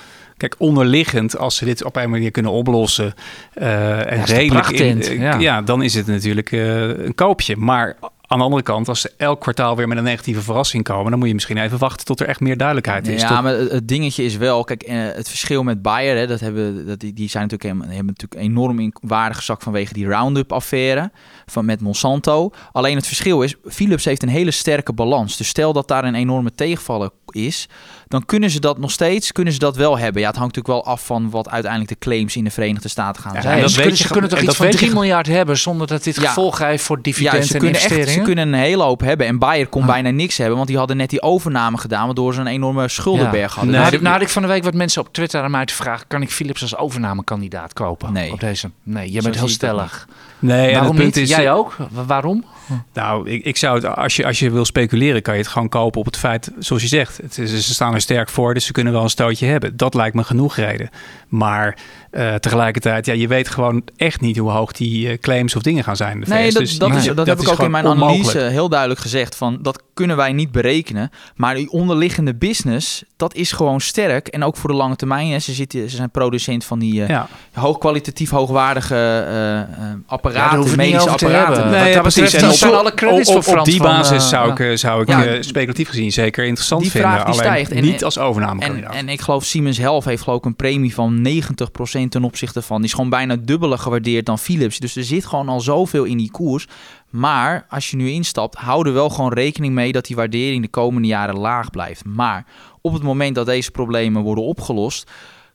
Kijk, 0.43 0.55
onderliggend, 0.59 1.39
als 1.39 1.57
ze 1.57 1.65
dit 1.65 1.85
op 1.85 1.97
een 1.97 2.11
manier 2.11 2.31
kunnen 2.31 2.53
oplossen 2.53 3.15
eh, 3.55 4.13
en 4.13 4.25
de 4.25 4.33
redelijk 4.33 4.71
eh, 4.71 5.19
ja. 5.19 5.39
ja. 5.39 5.63
dan 5.63 5.83
is 5.83 5.95
het 5.95 6.07
natuurlijk 6.07 6.53
eh, 6.53 6.89
een 6.89 7.15
koopje. 7.15 7.57
Maar 7.57 7.97
aan 8.27 8.39
de 8.39 8.45
andere 8.45 8.63
kant, 8.63 8.89
als 8.89 9.01
ze 9.01 9.13
elk 9.17 9.41
kwartaal 9.41 9.77
weer 9.77 9.89
met 9.89 9.99
een 9.99 10.05
negatieve 10.05 10.41
verrassing 10.43 10.85
komen, 10.85 11.11
dan 11.11 11.19
moet 11.19 11.29
je 11.29 11.35
misschien 11.35 11.57
even 11.57 11.79
wachten 11.79 12.07
tot 12.07 12.21
er 12.21 12.27
echt 12.27 12.41
meer 12.41 12.57
duidelijkheid 12.57 13.09
is. 13.09 13.21
Ja, 13.21 13.29
Tot- 13.29 13.43
maar 13.43 13.55
het 13.55 13.89
dingetje 13.89 14.25
is 14.25 14.37
wel, 14.37 14.65
kijk, 14.65 14.85
het 14.87 15.29
verschil 15.29 15.63
met 15.63 15.83
Bayer, 15.83 16.17
hè, 16.17 16.27
dat 16.27 16.41
hebben, 16.41 16.87
dat, 16.87 17.01
die, 17.01 17.13
die 17.13 17.29
zijn 17.29 17.43
natuurlijk, 17.43 17.73
helemaal- 17.73 17.97
hebben 17.97 18.15
natuurlijk 18.19 18.51
enorm 18.51 18.79
in 18.79 18.95
waarde 19.01 19.35
gezakt 19.35 19.63
vanwege 19.63 19.93
die 19.93 20.07
Roundup-affaire 20.07 21.11
van 21.53 21.65
met 21.65 21.81
Monsanto. 21.81 22.51
Alleen 22.73 22.97
het 22.97 23.07
verschil 23.07 23.43
is, 23.43 23.55
Philips 23.69 24.05
heeft 24.05 24.23
een 24.23 24.29
hele 24.29 24.51
sterke 24.51 24.93
balans. 24.93 25.37
Dus 25.37 25.49
stel 25.49 25.73
dat 25.73 25.89
daar 25.89 26.05
een 26.05 26.15
enorme 26.15 26.53
tegenvaller 26.55 27.11
is, 27.31 27.69
dan 28.09 28.25
kunnen 28.27 28.51
ze 28.51 28.61
dat 28.61 28.79
nog 28.79 28.91
steeds, 28.91 29.33
kunnen 29.33 29.53
ze 29.53 29.59
dat 29.59 29.77
wel 29.77 29.99
hebben. 29.99 30.21
Ja, 30.23 30.29
het 30.29 30.37
hangt 30.37 30.55
natuurlijk 30.57 30.85
wel 30.85 30.95
af 30.95 31.07
van 31.07 31.31
wat 31.31 31.49
uiteindelijk 31.49 31.91
de 31.93 31.99
claims 32.09 32.37
in 32.37 32.45
de 32.45 32.51
Verenigde 32.51 32.89
Staten 32.89 33.23
gaan 33.23 33.35
Ja, 33.35 33.41
zijn. 33.41 33.53
en 33.53 33.59
Ja, 33.59 33.63
dat 33.65 33.71
ze 33.73 33.77
kunnen, 33.81 33.97
je 33.97 34.03
ze 34.03 34.07
gewoon- 34.09 34.23
kunnen 34.23 34.39
toch 34.39 34.49
iets 34.49 34.57
van 34.59 34.67
weet 34.67 34.75
je 34.79 34.87
3 34.87 34.93
miljard 34.99 35.27
hebben 35.27 35.59
zonder 35.59 35.87
dat 35.87 36.03
dit 36.05 36.17
Ja. 36.17 36.29
gevolgen 36.29 36.67
heeft 36.67 36.85
voor 36.85 36.97
Ja, 36.97 37.03
dividend 37.03 37.47
ze 37.47 37.53
en 37.55 37.59
kunnen, 37.61 37.81
echt, 37.81 38.11
ze 38.11 38.21
kunnen 38.21 38.49
een 38.49 38.55
hele 38.61 38.83
hoop 38.83 39.01
hebben. 39.01 39.27
En 39.27 39.39
Bayer 39.39 39.67
kon 39.67 39.81
Ah. 39.83 39.89
bijna 39.89 40.11
niks 40.11 40.37
hebben, 40.37 40.57
want 40.57 40.69
die 40.69 40.77
hadden 40.79 40.97
net 40.97 41.11
die 41.11 41.23
overname 41.23 41.79
gedaan, 41.79 42.05
waardoor 42.07 42.35
ze 42.35 42.41
een 42.41 42.47
enorme 42.47 42.89
schuldenberg 42.89 43.55
hadden. 43.55 43.65
Nee, 43.65 43.71
nou, 43.73 43.83
had 43.83 43.91
Dus- 43.91 43.99
ik, 43.99 44.01
nou 44.07 44.13
had 44.15 44.23
ik 44.23 44.29
van 44.33 44.43
de 44.43 44.49
week 44.49 44.65
wat 44.65 44.75
mensen 44.75 45.03
op 45.03 45.13
Twitter 45.13 45.43
aan 45.43 45.51
mij 45.51 45.65
te 45.65 45.75
vragen... 45.75 46.07
kan 46.09 46.23
ik 46.23 46.31
Philips 46.31 46.63
als 46.63 46.77
overnamekandidaat 46.77 47.73
kopen? 47.73 48.13
Nee. 48.13 48.33
Op 48.33 48.41
deze? 48.41 48.71
Nee, 48.83 49.11
jij 49.11 49.21
Zo 49.21 49.29
bent 49.29 49.39
heel 49.41 49.49
stellig. 49.49 50.07
Nee, 50.43 50.69
en 50.71 50.79
Waarom 50.79 50.99
niet? 50.99 51.17
is, 51.17 51.29
Jij 51.29 51.53
ook? 51.53 51.77
Wa- 51.91 52.05
Waarom? 52.05 52.45
Nou, 52.93 53.29
ik, 53.31 53.45
ik 53.45 53.57
zou 53.57 53.75
het, 53.75 53.97
als 53.97 54.17
je, 54.17 54.27
als 54.27 54.39
je 54.39 54.51
wil 54.51 54.65
speculeren, 54.65 55.23
kan 55.23 55.35
je 55.35 55.41
het 55.41 55.49
gewoon 55.49 55.69
kopen 55.69 56.01
op 56.01 56.07
het 56.07 56.17
feit, 56.17 56.51
zoals 56.59 56.83
je 56.83 56.89
zegt, 56.89 57.17
het 57.23 57.39
is, 57.39 57.51
ze 57.67 57.75
staan 57.75 57.95
er 57.95 58.01
sterk 58.01 58.29
voor, 58.29 58.55
dus 58.55 58.65
ze 58.67 58.73
kunnen 58.73 58.93
wel 58.93 59.03
een 59.03 59.11
stootje 59.11 59.47
hebben. 59.47 59.77
Dat 59.77 59.95
lijkt 59.95 60.15
me 60.15 60.25
genoeg 60.25 60.57
reden. 60.57 60.91
Maar 61.29 61.77
eh, 62.11 62.35
tegelijkertijd, 62.35 63.07
ja, 63.07 63.13
je 63.13 63.29
weet 63.29 63.49
gewoon 63.49 63.83
echt 63.97 64.21
niet 64.21 64.37
hoe 64.39 64.51
hoog 64.51 64.73
die 64.73 65.09
eh, 65.09 65.19
claims 65.19 65.57
of 65.57 65.63
dingen 65.63 65.85
gaan 65.85 65.97
zijn. 65.97 66.21
de 66.21 66.27
Nee, 66.27 66.47
VS. 66.49 66.53
dat, 66.55 66.63
Dus 66.63 66.79
dat, 66.79 66.89
die- 66.89 66.99
is, 66.99 67.05
dat, 67.15 67.27
heb 67.27 67.41
ik 67.41 67.49
ook 67.49 67.61
in 67.61 67.71
mijn 67.71 67.87
onmogelijk. 67.87 68.29
analyse 68.29 68.53
heel 68.53 68.69
duidelijk 68.69 69.01
gezegd. 69.01 69.35
Van, 69.37 69.59
dat 69.63 69.83
kunnen 69.95 70.17
wij 70.17 70.33
niet 70.33 70.53
berekenen. 70.53 71.11
Maar 71.35 71.55
die 71.55 71.71
onderliggende 71.71 72.35
business, 72.35 73.03
dat 73.17 73.35
is 73.35 73.53
gewoon 73.53 73.81
sterk. 73.81 74.29
En 74.29 74.45
ook 74.45 74.57
voor 74.57 74.71
de 74.71 74.77
lange 74.77 74.97
termijn. 74.97 75.31
Hè. 75.31 75.39
Ze, 75.39 75.53
zitten, 75.53 75.91
ze 75.91 75.97
zijn 75.97 76.11
producent 76.11 76.65
van 76.65 76.79
die 76.79 77.03
eh, 77.03 77.09
Ja. 77.09 77.29
hoogkwalitatief 77.53 78.31
hoogwaardige 78.31 78.95
eh, 78.95 79.61
eh, 79.61 79.67
Ja, 79.79 79.99
apparaten, 80.07 80.77
medische 80.77 81.11
apparaten. 81.11 81.71
Nee, 81.71 81.93
ja, 81.93 82.01
precies. 82.01 82.23
betreft, 82.23 82.35
En 82.35 82.41
dat 82.41 82.51
op, 82.53 82.57
zijn 82.59 82.75
alle 82.75 82.95
credits 82.95 83.29
op, 83.29 83.35
voor 83.35 83.43
op 83.45 83.49
Frans 83.53 83.69
die 83.69 83.79
van, 83.79 83.87
basis 83.87 84.29
zou 84.29 84.63
ik, 84.63 84.79
zou 84.79 85.03
ik 85.03 85.09
Ja. 85.09 85.43
speculatief 85.43 85.89
gezien 85.89 86.13
zeker 86.13 86.45
interessant 86.45 86.83
Die 86.83 86.91
vinden. 86.91 87.11
vraag 87.11 87.25
die 87.25 87.35
stijgt. 87.35 87.71
En- 87.73 87.83
niet 87.83 88.05
als 88.05 88.17
En, 88.17 88.23
overnamekandidaat. 88.23 88.95
en 88.95 89.09
ik 89.09 89.21
geloof 89.21 89.45
Siemens 89.45 89.79
Health 89.79 90.05
heeft 90.05 90.23
geloof 90.23 90.39
ik 90.39 90.45
een 90.45 90.57
premie 90.57 90.95
van 90.95 91.23
90% 91.23 92.11
ten 92.11 92.25
opzichte 92.25 92.63
van. 92.63 92.77
Die 92.77 92.87
is 92.87 92.93
gewoon 92.95 93.11
bijna 93.11 93.37
dubbele 93.37 93.79
gewaardeerd 93.79 94.27
dan 94.27 94.39
Philips. 94.39 94.79
Dus 94.79 94.97
er 94.97 95.05
zit 95.05 95.27
gewoon 95.27 95.49
al 95.49 95.61
zoveel 95.61 96.05
in 96.05 96.17
die 96.17 96.31
koers. 96.31 96.67
Maar 97.13 97.67
als 97.69 97.91
je 97.91 97.97
nu 97.97 98.11
instapt, 98.11 98.55
hou 98.55 98.87
er 98.87 98.93
wel 98.93 99.11
gewoon 99.11 99.33
rekening 99.33 99.75
mee 99.75 99.93
dat 99.93 100.05
die 100.05 100.17
waardering 100.17 100.63
de 100.63 100.69
komende 100.69 101.09
jaren 101.09 101.39
laag 101.39 101.71
blijft. 101.71 102.05
Maar 102.05 102.47
op 102.81 102.93
het 102.93 103.03
moment 103.03 103.35
dat 103.35 103.47
deze 103.47 103.71
problemen 103.71 104.23
worden 104.23 104.45
opgelost, 104.45 105.11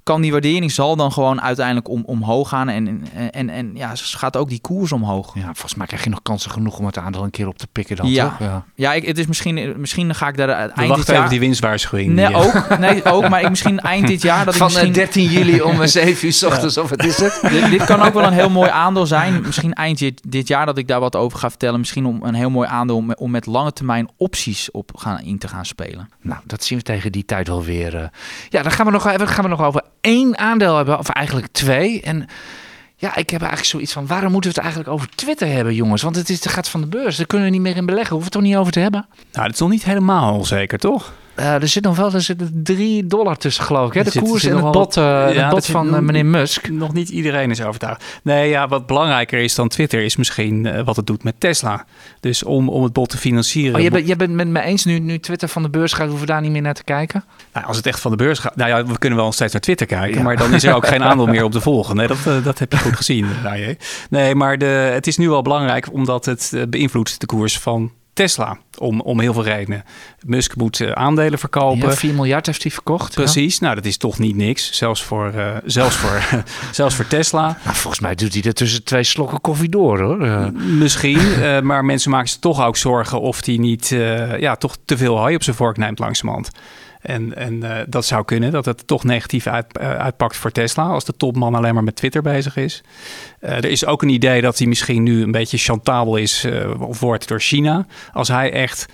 kan 0.08 0.22
die 0.22 0.32
waardering 0.32 0.72
zal 0.72 0.96
dan 0.96 1.12
gewoon 1.12 1.42
uiteindelijk 1.42 1.90
om, 1.90 2.04
omhoog 2.06 2.50
gaan. 2.50 2.70
En, 2.70 3.04
en, 3.32 3.50
en, 3.50 3.72
ja, 3.76 3.92
gaat 3.96 4.38
ook 4.38 4.50
die 4.50 4.60
koers 4.62 4.92
omhoog. 4.92 5.32
Ja, 5.36 5.44
volgens 5.44 5.76
mij 5.76 5.88
krijg 5.88 6.04
je 6.04 6.10
nog 6.10 6.22
kansen 6.22 6.52
genoeg 6.52 6.80
om 6.80 6.86
het 6.86 6.98
aandeel 6.98 7.24
een 7.24 7.30
keer 7.30 7.48
op 7.48 7.58
te 7.58 7.68
pikken 7.72 7.96
dan, 7.96 8.10
Ja. 8.10 8.30
toch? 8.30 8.40
Ja. 8.40 8.64
Ja, 8.76 8.94
ik, 8.94 9.06
het 9.06 9.18
is 9.18 9.26
misschien, 9.28 9.74
misschien 9.78 10.16
ga 10.16 10.28
ik 10.28 10.38
daar 10.38 10.50
eind 10.50 10.74
We 10.76 10.80
dit 10.82 10.88
wachten 10.90 11.06
jaar... 11.14 11.18
even 11.24 11.30
die 11.30 11.40
winstwaarschuwing. 11.40 12.14
Nee, 12.14 12.28
die, 12.28 12.36
eh, 12.36 12.46
ook, 12.46 12.78
nee, 12.80 13.06
ook, 13.06 13.30
maar 13.30 13.42
ik 13.42 13.50
misschien 13.50 13.80
eind 13.80 14.08
dit 14.08 14.22
jaar 14.22 14.46
dat 14.46 14.54
ik 14.54 14.60
Van 14.60 14.68
misschien... 14.68 14.88
eh, 14.90 14.94
13 14.96 15.24
juli 15.30 15.62
om 15.62 15.88
7 15.88 16.26
uur 16.28 16.34
's 16.34 16.44
ochtends, 16.44 16.78
of 16.78 16.90
wat 16.90 17.04
is 17.04 17.18
het? 17.18 17.40
dit, 17.50 17.70
dit 17.70 17.86
kan 17.86 18.02
ook 18.02 18.14
wel 18.14 18.24
een 18.24 18.34
heel 18.34 18.50
mooi 18.50 18.70
aandeel 18.70 19.06
zijn. 19.06 19.42
Misschien 19.42 19.74
eind 19.74 19.98
dit, 19.98 20.22
dit 20.28 20.48
jaar 20.48 20.66
dat 20.66 20.78
ik 20.78 20.88
daar 20.88 21.00
wat 21.00 21.16
over 21.16 21.40
ga 21.40 21.50
vertellen. 21.50 21.80
Misschien 21.80 22.06
om 22.06 22.24
een 22.24 22.34
heel 22.34 22.50
mooi 22.50 22.68
aandeel 22.70 22.96
om, 22.96 23.14
om 23.14 23.32
met 23.32 23.46
lange 23.46 23.74
termijn 23.74 24.10
opties 24.18 24.72
op 24.72 24.92
gaan, 24.96 25.20
in 25.22 25.38
te 25.38 25.48
gaan 25.48 25.66
spelen. 25.66 26.10
Nou, 26.22 26.42
dat 26.46 26.64
zien 26.64 26.78
we 26.78 26.84
tegen 26.84 27.12
die 27.12 27.26
tijd 27.26 27.48
wel 27.48 27.64
weer. 27.64 27.96
eh. 27.96 28.08
Ja, 28.50 28.62
dan 28.62 28.72
gaan 28.72 28.86
we, 28.86 28.92
nog, 28.92 29.08
even- 29.08 29.28
gaan 29.28 29.44
we 29.44 29.50
nog 29.50 29.62
over 29.62 29.82
één 30.02 30.38
aandeel 30.38 30.76
hebben, 30.76 31.00
of 31.00 31.10
eigenlijk 31.10 31.48
twee. 31.52 32.02
En 32.02 32.28
ja, 32.96 33.16
ik 33.16 33.30
heb 33.30 33.42
eigenlijk 33.42 33.70
zoiets 33.70 33.94
van, 33.94 34.08
waarom 34.08 34.32
moeten 34.32 34.50
we 34.52 34.56
het 34.56 34.66
eigenlijk 34.66 34.96
over 34.96 35.16
Twitter 35.16 35.48
hebben, 35.48 35.76
jongens? 35.76 36.02
Want 36.02 36.16
het, 36.16 36.30
is, 36.30 36.44
het 36.44 36.54
gaat 36.54 36.70
van 36.70 36.82
de 36.82 36.88
beurs, 36.88 37.18
daar 37.18 37.26
kunnen 37.26 37.48
we 37.48 37.54
niet 37.54 37.62
meer 37.62 37.76
in 37.76 37.86
beleggen. 37.86 38.16
Hoeven 38.16 38.32
we 38.32 38.38
het 38.38 38.44
toch 38.46 38.52
niet 38.52 38.62
over 38.62 38.72
te 38.72 38.80
hebben? 38.80 39.06
Nou, 39.32 39.46
dat 39.46 39.54
is 39.54 39.60
nog 39.60 39.70
niet 39.70 39.84
helemaal 39.84 40.34
onzeker, 40.34 40.80
toch? 40.80 41.14
Eh, 41.38 41.54
er 41.54 41.68
zit 41.68 41.84
nog 41.84 41.96
wel 41.98 42.14
er 42.14 42.22
zit 42.22 42.38
3 42.52 43.06
dollar 43.08 43.38
tussen, 43.38 43.64
geloof 43.64 43.88
ik. 43.88 43.94
Hè? 43.94 44.04
De 44.04 44.10
zit- 44.12 44.22
er 44.22 44.28
koers 44.28 44.42
zit 44.42 44.52
en 44.52 44.64
het 44.64 44.72
bod, 44.72 44.98
eh, 44.98 45.26
het 45.54 45.66
van 45.66 45.86
eh, 45.86 45.92
nog- 45.92 46.02
meneer 46.02 46.26
Musk. 46.26 46.70
Nog 46.70 46.94
niet 46.94 47.10
iedereen 47.10 47.52
is 47.52 47.62
overtuigd. 47.62 48.04
Nee, 48.24 48.50
ja, 48.50 48.68
wat 48.68 48.86
belangrijker 48.86 49.40
is 49.40 49.56
dan 49.56 49.68
Twitter 49.68 50.02
is 50.02 50.16
misschien 50.16 50.84
wat 50.84 50.96
het 50.96 51.08
doet 51.08 51.24
met 51.24 51.40
Tesla. 51.40 51.86
Dus 52.20 52.44
om, 52.44 52.70
om 52.70 52.84
het 52.84 52.94
bot 52.94 53.10
te 53.10 53.18
financieren. 53.18 53.76
Oh, 53.76 53.82
je, 53.82 53.90
bent, 53.92 54.08
je 54.08 54.16
bent 54.16 54.32
met 54.34 54.48
me 54.48 54.62
eens, 54.62 54.86
nu, 54.86 55.00
nu 55.00 55.20
Twitter 55.20 55.48
van 55.48 55.62
de 55.62 55.70
beurs 55.70 55.94
gaat, 55.94 56.08
hoeven 56.08 56.26
we 56.26 56.32
daar 56.32 56.42
niet 56.42 56.52
meer 56.52 56.62
naar 56.62 56.74
te 56.74 56.84
kijken? 56.84 57.24
Nou, 57.54 57.66
als 57.66 57.78
het 57.78 57.86
echt 57.86 58.00
van 58.00 58.12
de 58.12 58.18
beurs 58.18 58.40
gaat. 58.40 58.56
Nou 58.56 58.70
ja, 58.70 58.86
we 58.86 58.98
kunnen 58.98 59.20
wel 59.20 59.32
steeds 59.32 59.52
naar 59.54 59.62
Twitter 59.62 59.88
kijken. 59.88 60.18
Ja. 60.18 60.24
Maar 60.24 60.38
dan 60.38 60.54
is 60.54 60.64
er 60.64 60.76
ook 60.76 60.88
geen 60.88 61.04
aandeel 61.10 61.28
meer 61.28 61.44
op 61.44 61.52
de 61.52 61.62
volgende. 61.62 62.08
Nee, 62.08 62.18
dat, 62.24 62.44
dat 62.44 62.60
heb 62.60 62.72
je 62.72 62.78
goed 62.78 62.96
gezien. 62.96 63.28
Nee, 64.10 64.36
maar 64.36 64.58
de, 64.58 64.66
het 64.66 65.08
is 65.08 65.18
nu 65.18 65.30
wel 65.30 65.42
belangrijk 65.42 65.94
omdat 65.94 66.26
het 66.26 66.66
beïnvloedt 66.70 67.20
de 67.20 67.26
koers 67.26 67.60
van 67.60 67.92
Tesla. 68.18 68.58
Om, 68.78 69.02
om 69.02 69.20
heel 69.20 69.34
veel 69.34 69.44
redenen. 69.44 69.84
Musk 70.26 70.56
moet 70.56 70.80
uh, 70.80 70.92
aandelen 70.92 71.40
verkopen. 71.40 71.90
Ja, 71.90 71.96
4 71.96 72.14
miljard 72.14 72.46
heeft 72.46 72.64
hij 72.64 72.72
verkocht. 72.72 73.14
Precies. 73.14 73.54
Ja. 73.54 73.60
Nou, 73.62 73.76
dat 73.76 73.86
is 73.86 73.98
toch 73.98 74.20
niet 74.20 74.36
niks. 74.36 74.74
Zelfs 74.74 75.04
voor, 75.04 75.32
uh, 75.36 75.56
zelfs 75.66 75.96
voor, 75.96 76.22
zelfs 76.72 76.96
voor 76.96 77.08
Tesla. 77.08 77.58
Nou, 77.64 77.76
volgens 77.76 78.00
mij 78.00 78.16
doet 78.16 78.34
hij 78.34 78.42
dat 78.42 78.56
tussen 78.56 78.84
twee 78.84 79.04
slokken 79.04 79.42
koffie 79.42 79.70
door, 79.70 80.00
hoor. 80.00 80.26
Uh. 80.26 80.48
Misschien. 80.54 81.20
maar 81.64 81.86
mensen 81.86 82.12
maken 82.12 82.30
zich 82.30 82.40
toch 82.40 82.66
ook 82.66 82.78
zorgen 82.78 83.22
of 83.22 83.46
hij 83.46 83.58
niet 83.58 83.88
ja, 84.40 84.56
toch 84.56 84.78
te 84.86 84.98
veel 84.98 85.18
hooi 85.18 85.36
op 85.36 85.44
zijn 85.44 85.56
vork 85.56 85.78
neemt 85.78 86.00
langzamerhand. 86.00 86.52
En, 87.08 87.36
en 87.36 87.54
uh, 87.54 87.78
dat 87.88 88.06
zou 88.06 88.26
kunnen, 88.26 88.52
dat 88.52 88.66
het 88.66 88.88
toch 88.88 89.04
negatief 89.04 89.48
uit, 89.48 89.66
uh, 89.82 89.92
uitpakt 89.92 90.38
voor 90.38 90.52
Tesla 90.52 90.88
als 90.88 91.06
de 91.06 91.18
topman 91.18 91.56
alleen 91.56 91.74
maar 91.74 91.84
met 91.84 91.96
Twitter 91.96 92.22
bezig 92.22 92.56
is. 92.56 92.84
Uh, 93.42 93.52
er 93.52 93.66
is 93.66 93.86
ook 93.86 94.02
een 94.02 94.10
idee 94.10 94.42
dat 94.42 94.58
hij 94.58 94.68
misschien 94.68 95.04
nu 95.04 95.22
een 95.24 95.32
beetje 95.32 95.58
chantabel 95.58 96.16
is 96.16 96.48
of 96.80 97.00
wordt 97.00 97.28
door 97.28 97.40
China. 97.40 97.86
Als 98.14 98.28
hij 98.28 98.52
echt 98.52 98.86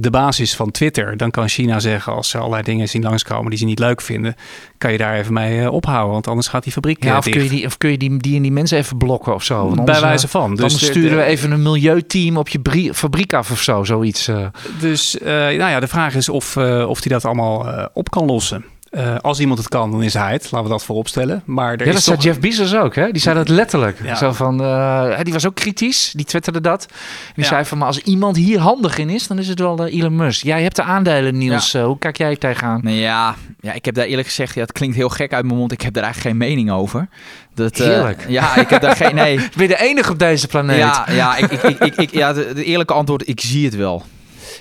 de 0.00 0.10
basis 0.10 0.54
van 0.54 0.70
Twitter. 0.70 1.16
Dan 1.16 1.30
kan 1.30 1.48
China 1.48 1.80
zeggen, 1.80 2.12
als 2.12 2.28
ze 2.28 2.38
allerlei 2.38 2.62
dingen 2.62 2.88
zien 2.88 3.02
langskomen 3.02 3.50
die 3.50 3.58
ze 3.58 3.64
niet 3.64 3.78
leuk 3.78 4.00
vinden, 4.00 4.34
kan 4.78 4.92
je 4.92 4.98
daar 4.98 5.14
even 5.14 5.32
mee 5.32 5.60
uh, 5.60 5.72
ophouden, 5.72 6.12
want 6.12 6.28
anders 6.28 6.48
gaat 6.48 6.62
die 6.62 6.72
fabriek 6.72 7.04
ja, 7.04 7.10
uh, 7.10 7.16
of 7.16 7.24
kun 7.24 7.42
je 7.42 7.48
die 7.48 7.66
Of 7.66 7.78
kun 7.78 7.90
je 7.90 7.98
die, 7.98 8.18
die 8.18 8.36
en 8.36 8.42
die 8.42 8.52
mensen 8.52 8.78
even 8.78 8.96
blokken 8.96 9.34
of 9.34 9.44
zo? 9.44 9.74
Bij 9.84 10.00
wijze 10.00 10.28
van. 10.28 10.50
Dus 10.50 10.60
dan 10.60 10.70
sturen 10.70 11.16
we 11.16 11.22
even 11.22 11.50
een 11.50 11.62
milieuteam 11.62 12.36
op 12.36 12.48
je 12.48 12.90
fabriek 12.94 13.32
af 13.32 13.50
of 13.50 13.62
zo, 13.62 13.84
zoiets. 13.84 14.28
Uh. 14.28 14.46
Dus 14.80 15.16
nou 15.22 15.52
ja, 15.52 15.80
de 15.80 15.88
vraag 15.88 16.14
is 16.14 16.28
of, 16.28 16.56
of 16.86 17.00
die 17.00 17.12
dat 17.12 17.24
allemaal 17.24 17.88
op 17.92 18.10
kan 18.10 18.24
lossen. 18.24 18.64
Uh, 18.90 19.16
als 19.20 19.40
iemand 19.40 19.58
het 19.58 19.68
kan, 19.68 19.90
dan 19.90 20.02
is 20.02 20.14
hij 20.14 20.32
het. 20.32 20.42
Laten 20.42 20.62
we 20.62 20.68
dat 20.68 20.84
vooropstellen. 20.84 21.42
Maar 21.44 21.72
er 21.72 21.86
ja, 21.86 21.92
is 21.92 21.94
dat 21.94 22.04
toch... 22.04 22.22
zei 22.22 22.26
Jeff 22.26 22.40
Bezos 22.40 22.74
ook. 22.74 22.94
Hè? 22.94 23.10
Die 23.10 23.20
zei 23.20 23.34
dat 23.34 23.48
letterlijk. 23.48 23.98
Ja. 24.02 24.14
Zo 24.14 24.32
van, 24.32 24.62
uh, 24.62 25.18
die 25.22 25.32
was 25.32 25.46
ook 25.46 25.54
kritisch. 25.54 26.12
Die 26.16 26.24
twitterde 26.24 26.60
dat. 26.60 26.86
Die 27.34 27.44
ja. 27.44 27.50
zei 27.50 27.64
van, 27.64 27.78
maar 27.78 27.86
als 27.86 27.98
iemand 27.98 28.36
hier 28.36 28.58
handig 28.58 28.98
in 28.98 29.10
is, 29.10 29.26
dan 29.26 29.38
is 29.38 29.48
het 29.48 29.58
wel 29.58 29.86
uh, 29.86 29.98
Elon 29.98 30.16
Musk. 30.16 30.42
Jij 30.42 30.62
hebt 30.62 30.76
de 30.76 30.82
aandelen, 30.82 31.38
Niels. 31.38 31.72
Ja. 31.72 31.84
hoe 31.84 31.98
kijk 31.98 32.16
jij 32.18 32.36
tegenaan? 32.36 32.80
Nee, 32.82 32.98
ja, 32.98 33.34
ja, 33.60 33.72
ik 33.72 33.84
heb 33.84 33.94
daar 33.94 34.06
eerlijk 34.06 34.28
gezegd, 34.28 34.54
ja, 34.54 34.60
het 34.60 34.72
klinkt 34.72 34.96
heel 34.96 35.08
gek 35.08 35.32
uit 35.32 35.44
mijn 35.44 35.56
mond. 35.58 35.72
Ik 35.72 35.80
heb 35.80 35.92
daar 35.92 36.04
eigenlijk 36.04 36.34
geen 36.36 36.48
mening 36.48 36.70
over. 36.70 37.08
Dat, 37.54 37.76
Heerlijk. 37.76 38.24
ja, 38.28 38.56
ik 38.56 38.68
heb 38.68 38.80
daar 38.80 38.96
geen... 38.96 39.14
Nee. 39.14 39.36
ben 39.56 39.62
je 39.62 39.68
de 39.68 39.80
enige 39.80 40.12
op 40.12 40.18
deze 40.18 40.46
planeet? 40.46 40.78
Ja, 40.78 41.06
ja, 41.10 41.36
ik, 41.36 41.52
ik, 41.52 41.78
ik, 41.78 41.96
ik 41.96 42.12
ja 42.12 42.32
de, 42.32 42.52
de 42.54 42.64
eerlijke 42.64 42.92
antwoord, 42.92 43.28
ik 43.28 43.40
zie 43.40 43.64
het 43.64 43.76
wel. 43.76 44.04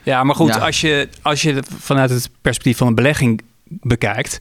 Ja, 0.04 0.24
maar 0.24 0.36
goed, 0.36 0.62
Als, 0.62 0.82
je, 0.82 1.10
als 1.22 1.42
je 1.42 1.54
het 1.54 1.68
vanuit 1.80 2.10
het 2.10 2.30
perspectief 2.42 2.78
van 2.78 2.88
een 2.88 2.96
belegging 2.96 3.42
bekijkt. 3.70 4.40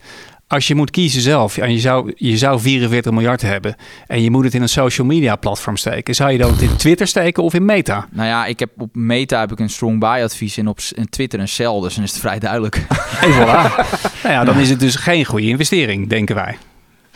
Als 0.49 0.67
je 0.67 0.75
moet 0.75 0.91
kiezen 0.91 1.21
zelf 1.21 1.57
en 1.57 1.73
je 1.73 1.79
zou, 1.79 2.13
je 2.17 2.37
zou 2.37 2.61
44 2.61 3.13
miljard 3.13 3.43
hebben 3.43 3.77
en 4.07 4.23
je 4.23 4.31
moet 4.31 4.45
het 4.45 4.55
in 4.55 4.63
een 4.63 4.69
social 4.69 5.07
media 5.07 5.37
platform 5.37 5.77
steken, 5.77 6.15
zou 6.15 6.31
je 6.31 6.39
dan 6.39 6.51
het 6.51 6.61
in 6.61 6.77
Twitter 6.77 7.07
steken 7.07 7.43
of 7.43 7.55
in 7.55 7.65
Meta? 7.65 8.09
Nou 8.11 8.29
ja, 8.29 8.47
ik 8.47 8.59
heb 8.59 8.71
op 8.79 8.95
Meta 8.95 9.41
heb 9.41 9.53
ik 9.53 9.59
een 9.59 9.71
strong 9.71 10.01
buy 10.01 10.23
advies 10.23 10.57
en 10.57 10.69
op 10.69 10.79
Twitter 11.11 11.41
een 11.41 11.49
sell, 11.49 11.81
dus 11.81 11.95
dan 11.95 12.05
is 12.05 12.11
het 12.11 12.21
vrij 12.21 12.39
duidelijk. 12.39 12.77
En 13.21 13.33
voilà. 13.33 13.77
nou 14.23 14.35
ja, 14.35 14.45
dan 14.45 14.59
is 14.59 14.71
het 14.71 14.81
dus 14.81 14.97
geen 14.97 15.25
goede 15.25 15.47
investering, 15.47 16.09
denken 16.09 16.35
wij. 16.35 16.57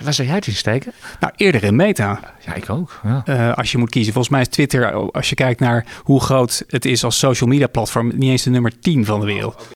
Waar 0.03 0.15
zou 0.15 0.29
jij 0.29 0.37
het 0.37 0.47
in 0.47 0.55
steken? 0.55 0.93
Nou, 1.21 1.33
eerder 1.37 1.65
in 1.65 1.77
Meta. 1.77 2.21
Ja, 2.47 2.55
ik 2.55 2.71
ook. 2.71 3.01
Ja. 3.03 3.23
Uh, 3.29 3.53
als 3.57 3.73
je 3.73 3.79
moet 3.79 3.91
kiezen. 3.91 4.13
Volgens 4.13 4.33
mij 4.33 4.43
is 4.43 4.49
Twitter, 4.49 4.93
als 5.13 5.29
je 5.29 5.35
kijkt 5.35 5.61
naar 5.61 5.87
hoe 6.03 6.21
groot 6.21 6.65
het 6.67 6.85
is 6.85 7.05
als 7.05 7.19
social 7.19 7.51
media 7.51 7.67
platform, 7.67 8.13
niet 8.15 8.31
eens 8.31 8.43
de 8.43 8.51
nummer 8.51 8.81
10 8.81 9.05
van 9.05 9.21
de 9.21 9.27
wereld. 9.27 9.69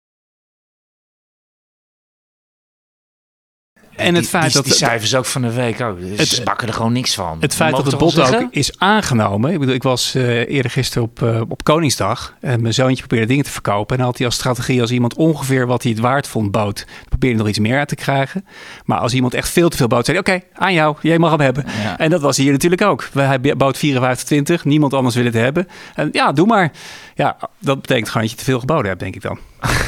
En 3.97 4.15
het 4.15 4.29
feit 4.29 4.45
die, 4.45 4.53
dat 4.53 4.65
die 4.65 4.75
cijfers 4.75 5.15
ook 5.15 5.25
van 5.25 5.43
de 5.43 5.53
week 5.53 5.81
ook. 5.81 6.01
Dus 6.17 6.35
ze 6.35 6.43
bakken 6.43 6.69
er 6.69 6.75
gewoon 6.75 6.93
niks 6.93 7.15
van. 7.15 7.37
Het 7.41 7.55
feit 7.55 7.77
dat 7.77 7.87
het 7.87 7.99
bot 7.99 8.21
ook 8.21 8.47
is 8.51 8.79
aangenomen. 8.79 9.53
Ik 9.53 9.59
bedoel, 9.59 9.75
ik 9.75 9.83
was 9.83 10.15
uh, 10.15 10.49
eerder 10.49 10.71
gisteren 10.71 11.03
op, 11.03 11.23
uh, 11.23 11.41
op 11.49 11.65
Koningsdag. 11.65 12.35
En 12.41 12.63
mijn 12.63 12.75
zoontje 12.75 12.99
probeerde 12.99 13.27
dingen 13.27 13.45
te 13.45 13.51
verkopen. 13.51 13.91
En 13.91 13.97
dan 13.97 14.07
had 14.07 14.17
hij 14.17 14.27
als 14.27 14.35
strategie 14.35 14.81
als 14.81 14.91
iemand 14.91 15.15
ongeveer 15.15 15.67
wat 15.67 15.83
hij 15.83 15.93
het 15.93 16.01
waard 16.01 16.29
vond 16.29 16.51
bood. 16.51 16.87
Probeerde 17.09 17.39
nog 17.39 17.49
iets 17.49 17.59
meer 17.59 17.79
uit 17.79 17.89
te 17.89 17.95
krijgen. 17.95 18.47
Maar 18.85 18.99
als 18.99 19.15
iemand 19.15 19.35
echt 19.35 19.49
veel 19.49 19.69
te 19.69 19.77
veel 19.77 19.87
bood, 19.87 20.05
zei 20.05 20.19
hij: 20.19 20.35
Oké, 20.35 20.45
okay, 20.45 20.67
aan 20.67 20.75
jou, 20.75 20.97
jij 21.01 21.19
mag 21.19 21.31
hem 21.31 21.41
hebben. 21.41 21.65
Ja. 21.83 21.99
En 21.99 22.11
dat 22.11 22.21
was 22.21 22.37
hier 22.37 22.53
natuurlijk 22.53 22.83
ook. 22.83 23.09
Hij 23.15 23.41
bood 23.41 23.77
54,20. 23.77 24.63
Niemand 24.63 24.95
anders 24.95 25.15
wil 25.15 25.25
het 25.25 25.35
hebben. 25.35 25.69
En 25.95 26.09
ja, 26.13 26.33
doe 26.33 26.47
maar. 26.47 26.73
Ja, 27.15 27.37
dat 27.59 27.81
betekent 27.81 28.09
gewoon 28.09 28.23
dat 28.23 28.31
je 28.31 28.39
te 28.39 28.45
veel 28.45 28.61
geboden 28.61 28.87
hebt, 28.87 29.01
denk 29.01 29.15
ik 29.15 29.23
dan. 29.23 29.39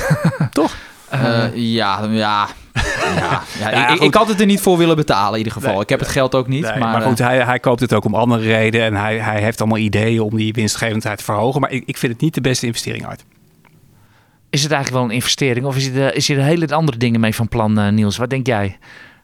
Toch? 0.50 0.74
Uh, 1.14 1.44
ja, 1.54 2.04
ja. 2.11 2.48
Ja, 3.14 3.42
ja, 3.59 3.70
ja 3.70 3.88
ik, 3.88 4.00
ik, 4.00 4.14
had 4.14 4.28
het 4.28 4.40
er 4.40 4.46
niet 4.46 4.61
voor 4.61 4.78
willen 4.78 4.96
betalen 4.96 5.32
in 5.32 5.38
ieder 5.38 5.52
geval. 5.52 5.72
Nee, 5.72 5.80
ik 5.80 5.88
heb 5.88 6.00
het 6.00 6.09
geld 6.09 6.34
ook 6.34 6.48
niet. 6.48 6.62
Nee, 6.62 6.78
maar, 6.78 6.92
maar, 6.92 7.02
goed, 7.02 7.18
hij, 7.18 7.44
hij 7.44 7.59
koopt 7.59 7.80
het 7.80 7.94
ook 7.94 8.04
om 8.04 8.14
andere 8.14 8.42
redenen. 8.42 8.86
En 8.86 8.94
hij, 8.94 9.18
hij 9.18 9.42
heeft 9.42 9.61
allemaal 9.61 9.78
ideeën 9.78 10.20
om 10.20 10.36
die 10.36 10.52
winstgevendheid 10.52 11.18
te 11.18 11.24
verhogen. 11.24 11.61
Maar 11.61 11.70
ik, 11.70 11.82
ik 11.86 11.96
vind 11.96 12.12
het 12.12 12.20
niet 12.20 12.34
de 12.34 12.40
beste 12.40 12.66
investering 12.66 13.07
uit. 13.07 13.24
Is 14.50 14.62
het 14.62 14.72
eigenlijk 14.72 15.02
wel 15.02 15.11
een 15.11 15.22
investering? 15.22 15.66
Of 15.66 15.76
is 15.76 15.86
hij 15.86 16.02
er, 16.02 16.14
is 16.14 16.28
hij 16.28 16.36
er 16.36 16.42
hele 16.42 16.74
andere 16.74 16.98
dingen 16.98 17.20
mee 17.20 17.34
van 17.34 17.48
plan, 17.48 17.78
uh, 17.78 17.88
Niels? 17.88 18.16
Wat 18.16 18.30
denk 18.30 18.46
jij? 18.46 18.78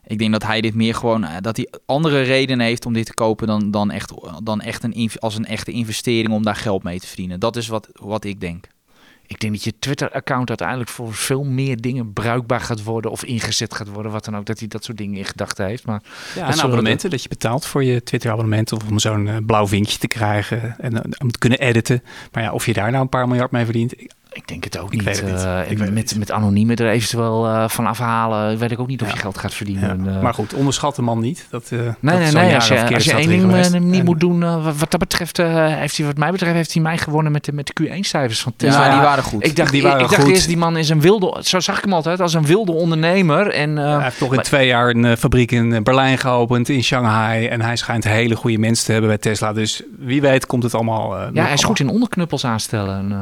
Ik 0.06 0.18
denk 0.18 0.32
dat 0.32 0.42
hij 0.42 0.60
dit 0.60 0.74
meer 0.74 0.94
gewoon... 0.94 1.26
dat 1.40 1.56
hij 1.56 1.68
andere 1.86 2.22
redenen 2.22 2.66
heeft 2.66 2.86
om 2.86 2.92
dit 2.92 3.06
te 3.06 3.14
kopen... 3.14 3.46
dan, 3.46 3.70
dan, 3.70 3.90
echt, 3.90 4.12
dan 4.42 4.60
echt 4.60 4.82
een, 4.82 5.10
als 5.18 5.36
een 5.36 5.44
echte 5.44 5.70
investering 5.70 6.34
om 6.34 6.42
daar 6.42 6.56
geld 6.56 6.82
mee 6.82 7.00
te 7.00 7.06
verdienen. 7.06 7.40
Dat 7.40 7.56
is 7.56 7.68
wat, 7.68 7.88
wat 7.92 8.24
ik 8.24 8.40
denk. 8.40 8.66
Ik 9.32 9.40
denk 9.40 9.52
dat 9.52 9.64
je 9.64 9.78
Twitter-account 9.78 10.48
uiteindelijk 10.48 10.90
voor 10.90 11.14
veel 11.14 11.44
meer 11.44 11.80
dingen 11.80 12.12
bruikbaar 12.12 12.60
gaat 12.60 12.82
worden 12.82 13.10
of 13.10 13.24
ingezet 13.24 13.74
gaat 13.74 13.88
worden. 13.88 14.12
Wat 14.12 14.24
dan 14.24 14.36
ook, 14.36 14.46
dat 14.46 14.58
hij 14.58 14.68
dat 14.68 14.84
soort 14.84 14.98
dingen 14.98 15.16
in 15.16 15.24
gedachten 15.24 15.66
heeft. 15.66 15.86
Maar 15.86 16.02
ja, 16.34 16.50
en 16.50 16.60
abonnementen, 16.60 17.10
dat 17.10 17.22
je 17.22 17.28
betaalt 17.28 17.66
voor 17.66 17.84
je 17.84 18.02
Twitter-abonnement 18.02 18.72
of 18.72 18.88
om 18.88 18.98
zo'n 18.98 19.26
uh, 19.26 19.36
blauw 19.46 19.66
vinkje 19.66 19.98
te 19.98 20.08
krijgen 20.08 20.78
en 20.78 20.92
uh, 20.92 21.00
om 21.18 21.30
te 21.30 21.38
kunnen 21.38 21.58
editen. 21.58 22.02
Maar 22.32 22.42
ja, 22.42 22.52
of 22.52 22.66
je 22.66 22.72
daar 22.72 22.90
nou 22.90 23.02
een 23.02 23.08
paar 23.08 23.28
miljard 23.28 23.50
mee 23.50 23.64
verdient, 23.64 23.94
ik 24.32 24.48
denk 24.48 24.64
het 24.64 24.78
ook 24.78 24.92
ik 24.92 24.92
niet. 24.92 25.04
Weet 25.04 25.20
het 25.20 25.30
niet. 25.30 25.44
Uh, 25.44 25.70
ik 25.70 25.78
met, 25.78 25.94
met, 25.94 26.16
met 26.18 26.30
anoniemen 26.30 26.76
er 26.76 26.88
eventueel 26.88 27.46
uh, 27.46 27.68
van 27.68 27.86
afhalen, 27.86 28.58
weet 28.58 28.70
ik 28.70 28.78
ook 28.78 28.86
niet 28.86 29.00
of 29.02 29.06
ja. 29.06 29.14
je 29.14 29.20
geld 29.20 29.38
gaat 29.38 29.54
verdienen. 29.54 30.04
Ja. 30.04 30.10
Uh, 30.10 30.22
maar 30.22 30.34
goed, 30.34 30.54
onderschat 30.54 30.96
de 30.96 31.02
man 31.02 31.20
niet. 31.20 31.46
Dat, 31.50 31.70
nee, 31.70 31.80
dat 31.84 31.94
nee, 32.00 32.32
nee. 32.32 32.54
Als 32.54 32.68
je, 32.68 32.94
als 32.94 33.04
je 33.04 33.12
één 33.12 33.28
ding 33.28 33.72
niet 33.80 33.98
en... 33.98 34.04
moet 34.04 34.20
doen, 34.20 34.62
wat 34.78 34.90
dat 34.90 35.00
betreft, 35.00 35.36
heeft 35.36 35.96
hij, 35.96 36.06
wat 36.06 36.16
mij 36.16 36.30
betreft, 36.30 36.54
heeft 36.54 36.72
hij 36.72 36.82
mij 36.82 36.98
gewonnen 36.98 37.32
met 37.32 37.44
de, 37.44 37.52
met 37.52 37.66
de 37.66 37.82
Q1-cijfers 37.82 38.40
van 38.40 38.52
Tesla. 38.56 38.86
Ja, 38.86 38.92
die 38.92 39.00
waren 39.00 39.24
goed. 39.24 39.46
Ik 39.46 39.56
dacht, 39.56 39.72
die 39.72 39.82
waren 39.82 39.98
ik, 39.98 40.04
ik 40.04 40.08
goed. 40.08 40.16
dacht 40.16 40.30
eerst, 40.30 40.46
die 40.46 40.56
man 40.56 40.76
is 40.76 40.88
een 40.88 41.00
wilde, 41.00 41.40
zo 41.42 41.60
zag 41.60 41.76
ik 41.76 41.84
hem 41.84 41.92
altijd, 41.92 42.20
als 42.20 42.34
een 42.34 42.46
wilde 42.46 42.72
ondernemer. 42.72 43.50
En, 43.50 43.76
hij 43.76 44.02
heeft 44.02 44.18
toch 44.18 44.28
in 44.28 44.34
maar, 44.34 44.44
twee 44.44 44.66
jaar 44.66 44.88
een 44.88 45.16
fabriek 45.16 45.50
in 45.50 45.82
Berlijn 45.82 46.18
geopend, 46.18 46.68
in 46.68 46.82
Shanghai. 46.82 47.46
En 47.46 47.60
hij 47.60 47.76
schijnt 47.76 48.04
hele 48.04 48.36
goede 48.36 48.58
mensen 48.58 48.84
te 48.84 48.92
hebben 48.92 49.10
bij 49.10 49.18
Tesla. 49.18 49.52
Dus 49.52 49.82
wie 49.98 50.20
weet 50.20 50.46
komt 50.46 50.62
het 50.62 50.74
allemaal... 50.74 51.16
ja, 51.32 51.44
hij 51.44 51.52
is 51.52 51.64
goed 51.64 51.80
in 51.80 51.88
onderknuppels 51.88 52.44
aanstellen. 52.44 53.12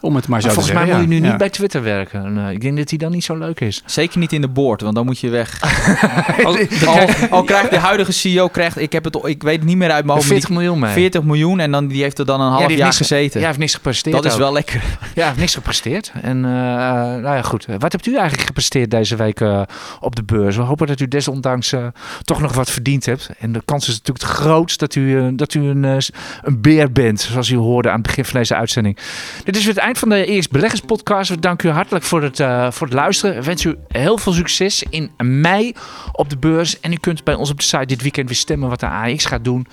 Om 0.00 0.14
het 0.16 0.28
maar 0.28 0.40
zo 0.40 0.48
te 0.48 0.57
Volgens 0.62 0.86
mij 0.86 0.94
moet 0.94 1.10
je 1.10 1.20
nu 1.20 1.28
niet 1.28 1.36
bij 1.36 1.48
Twitter 1.48 1.82
werken. 1.82 2.36
Uh, 2.36 2.50
ik 2.50 2.60
denk 2.60 2.76
dat 2.76 2.88
hij 2.88 2.98
dan 2.98 3.10
niet 3.10 3.24
zo 3.24 3.36
leuk 3.36 3.60
is. 3.60 3.82
Zeker 3.86 4.18
niet 4.18 4.32
in 4.32 4.40
de 4.40 4.48
board, 4.48 4.80
want 4.80 4.94
dan 4.94 5.04
moet 5.04 5.18
je 5.18 5.28
weg. 5.28 5.60
al, 6.44 6.56
al, 6.86 7.06
al, 7.30 7.42
krijgt 7.42 7.70
de 7.70 7.78
huidige 7.78 8.12
CEO, 8.12 8.48
krijgt, 8.48 8.78
ik, 8.80 8.92
heb 8.92 9.04
het, 9.04 9.18
ik 9.22 9.42
weet 9.42 9.56
het 9.56 9.64
niet 9.64 9.76
meer 9.76 9.90
uit 9.90 10.04
mijn 10.04 10.16
hoofd. 10.16 10.28
40 10.28 10.50
miljoen 10.50 10.78
mee. 10.78 10.92
40 10.92 11.22
miljoen 11.22 11.60
en 11.60 11.70
dan, 11.70 11.86
die 11.86 12.02
heeft 12.02 12.18
er 12.18 12.26
dan 12.26 12.40
een 12.40 12.50
half 12.50 12.62
ja, 12.62 12.68
jaar 12.68 12.78
niks, 12.78 12.96
gezeten. 12.96 13.40
Ja, 13.40 13.46
heeft 13.46 13.58
niks 13.58 13.74
gepresteerd. 13.74 14.16
Dat 14.16 14.24
is 14.24 14.36
wel 14.36 14.52
lekker. 14.52 14.82
Ja, 15.00 15.10
hij 15.14 15.24
heeft 15.24 15.38
niks 15.38 15.54
gepresteerd. 15.54 16.12
En 16.22 16.36
uh, 16.36 16.42
nou 16.42 17.22
ja, 17.22 17.42
goed. 17.42 17.66
Wat 17.78 17.92
hebt 17.92 18.06
u 18.06 18.14
eigenlijk 18.14 18.46
gepresteerd 18.46 18.90
deze 18.90 19.16
week 19.16 19.40
uh, 19.40 19.62
op 20.00 20.16
de 20.16 20.22
beurs? 20.22 20.56
We 20.56 20.62
hopen 20.62 20.86
dat 20.86 21.00
u 21.00 21.08
desondanks 21.08 21.72
uh, 21.72 21.86
toch 22.22 22.40
nog 22.40 22.54
wat 22.54 22.70
verdiend 22.70 23.06
hebt. 23.06 23.30
En 23.38 23.52
de 23.52 23.62
kans 23.64 23.88
is 23.88 23.94
natuurlijk 23.94 24.24
het 24.24 24.36
grootst 24.36 24.78
dat 24.78 24.94
u, 24.94 25.34
dat 25.34 25.54
u 25.54 25.60
een, 25.68 25.84
een 25.84 26.60
beer 26.60 26.92
bent, 26.92 27.20
zoals 27.20 27.50
u 27.50 27.56
hoorde 27.56 27.88
aan 27.88 27.98
het 27.98 28.06
begin 28.06 28.24
van 28.24 28.40
deze 28.40 28.54
uitzending. 28.54 28.98
Dit 29.44 29.56
is 29.56 29.64
weer 29.64 29.74
het 29.74 29.82
eind 29.82 29.98
van 29.98 30.08
de 30.08 30.26
Eerst 30.26 30.47
Beleggers 30.50 30.80
podcast. 30.80 31.30
We 31.30 31.38
danken 31.38 31.68
u 31.68 31.72
hartelijk 31.72 32.04
voor 32.04 32.22
het, 32.22 32.38
uh, 32.38 32.70
voor 32.70 32.86
het 32.86 32.96
luisteren. 32.96 33.36
Ik 33.36 33.42
wens 33.42 33.64
u 33.64 33.76
heel 33.88 34.18
veel 34.18 34.32
succes 34.32 34.82
in 34.90 35.10
mei 35.16 35.74
op 36.12 36.30
de 36.30 36.36
beurs. 36.36 36.80
En 36.80 36.92
u 36.92 36.96
kunt 36.96 37.24
bij 37.24 37.34
ons 37.34 37.50
op 37.50 37.58
de 37.58 37.64
site 37.64 37.86
dit 37.86 38.02
weekend 38.02 38.28
weer 38.28 38.36
stemmen 38.36 38.68
wat 38.68 38.80
de 38.80 38.88
AX 38.88 39.24
gaat 39.24 39.44
doen. 39.44 39.66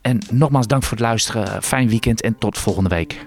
En 0.00 0.18
nogmaals 0.30 0.66
dank 0.66 0.82
voor 0.82 0.96
het 0.96 1.06
luisteren. 1.06 1.62
Fijn 1.62 1.88
weekend 1.88 2.20
en 2.20 2.38
tot 2.38 2.58
volgende 2.58 2.88
week. 2.88 3.26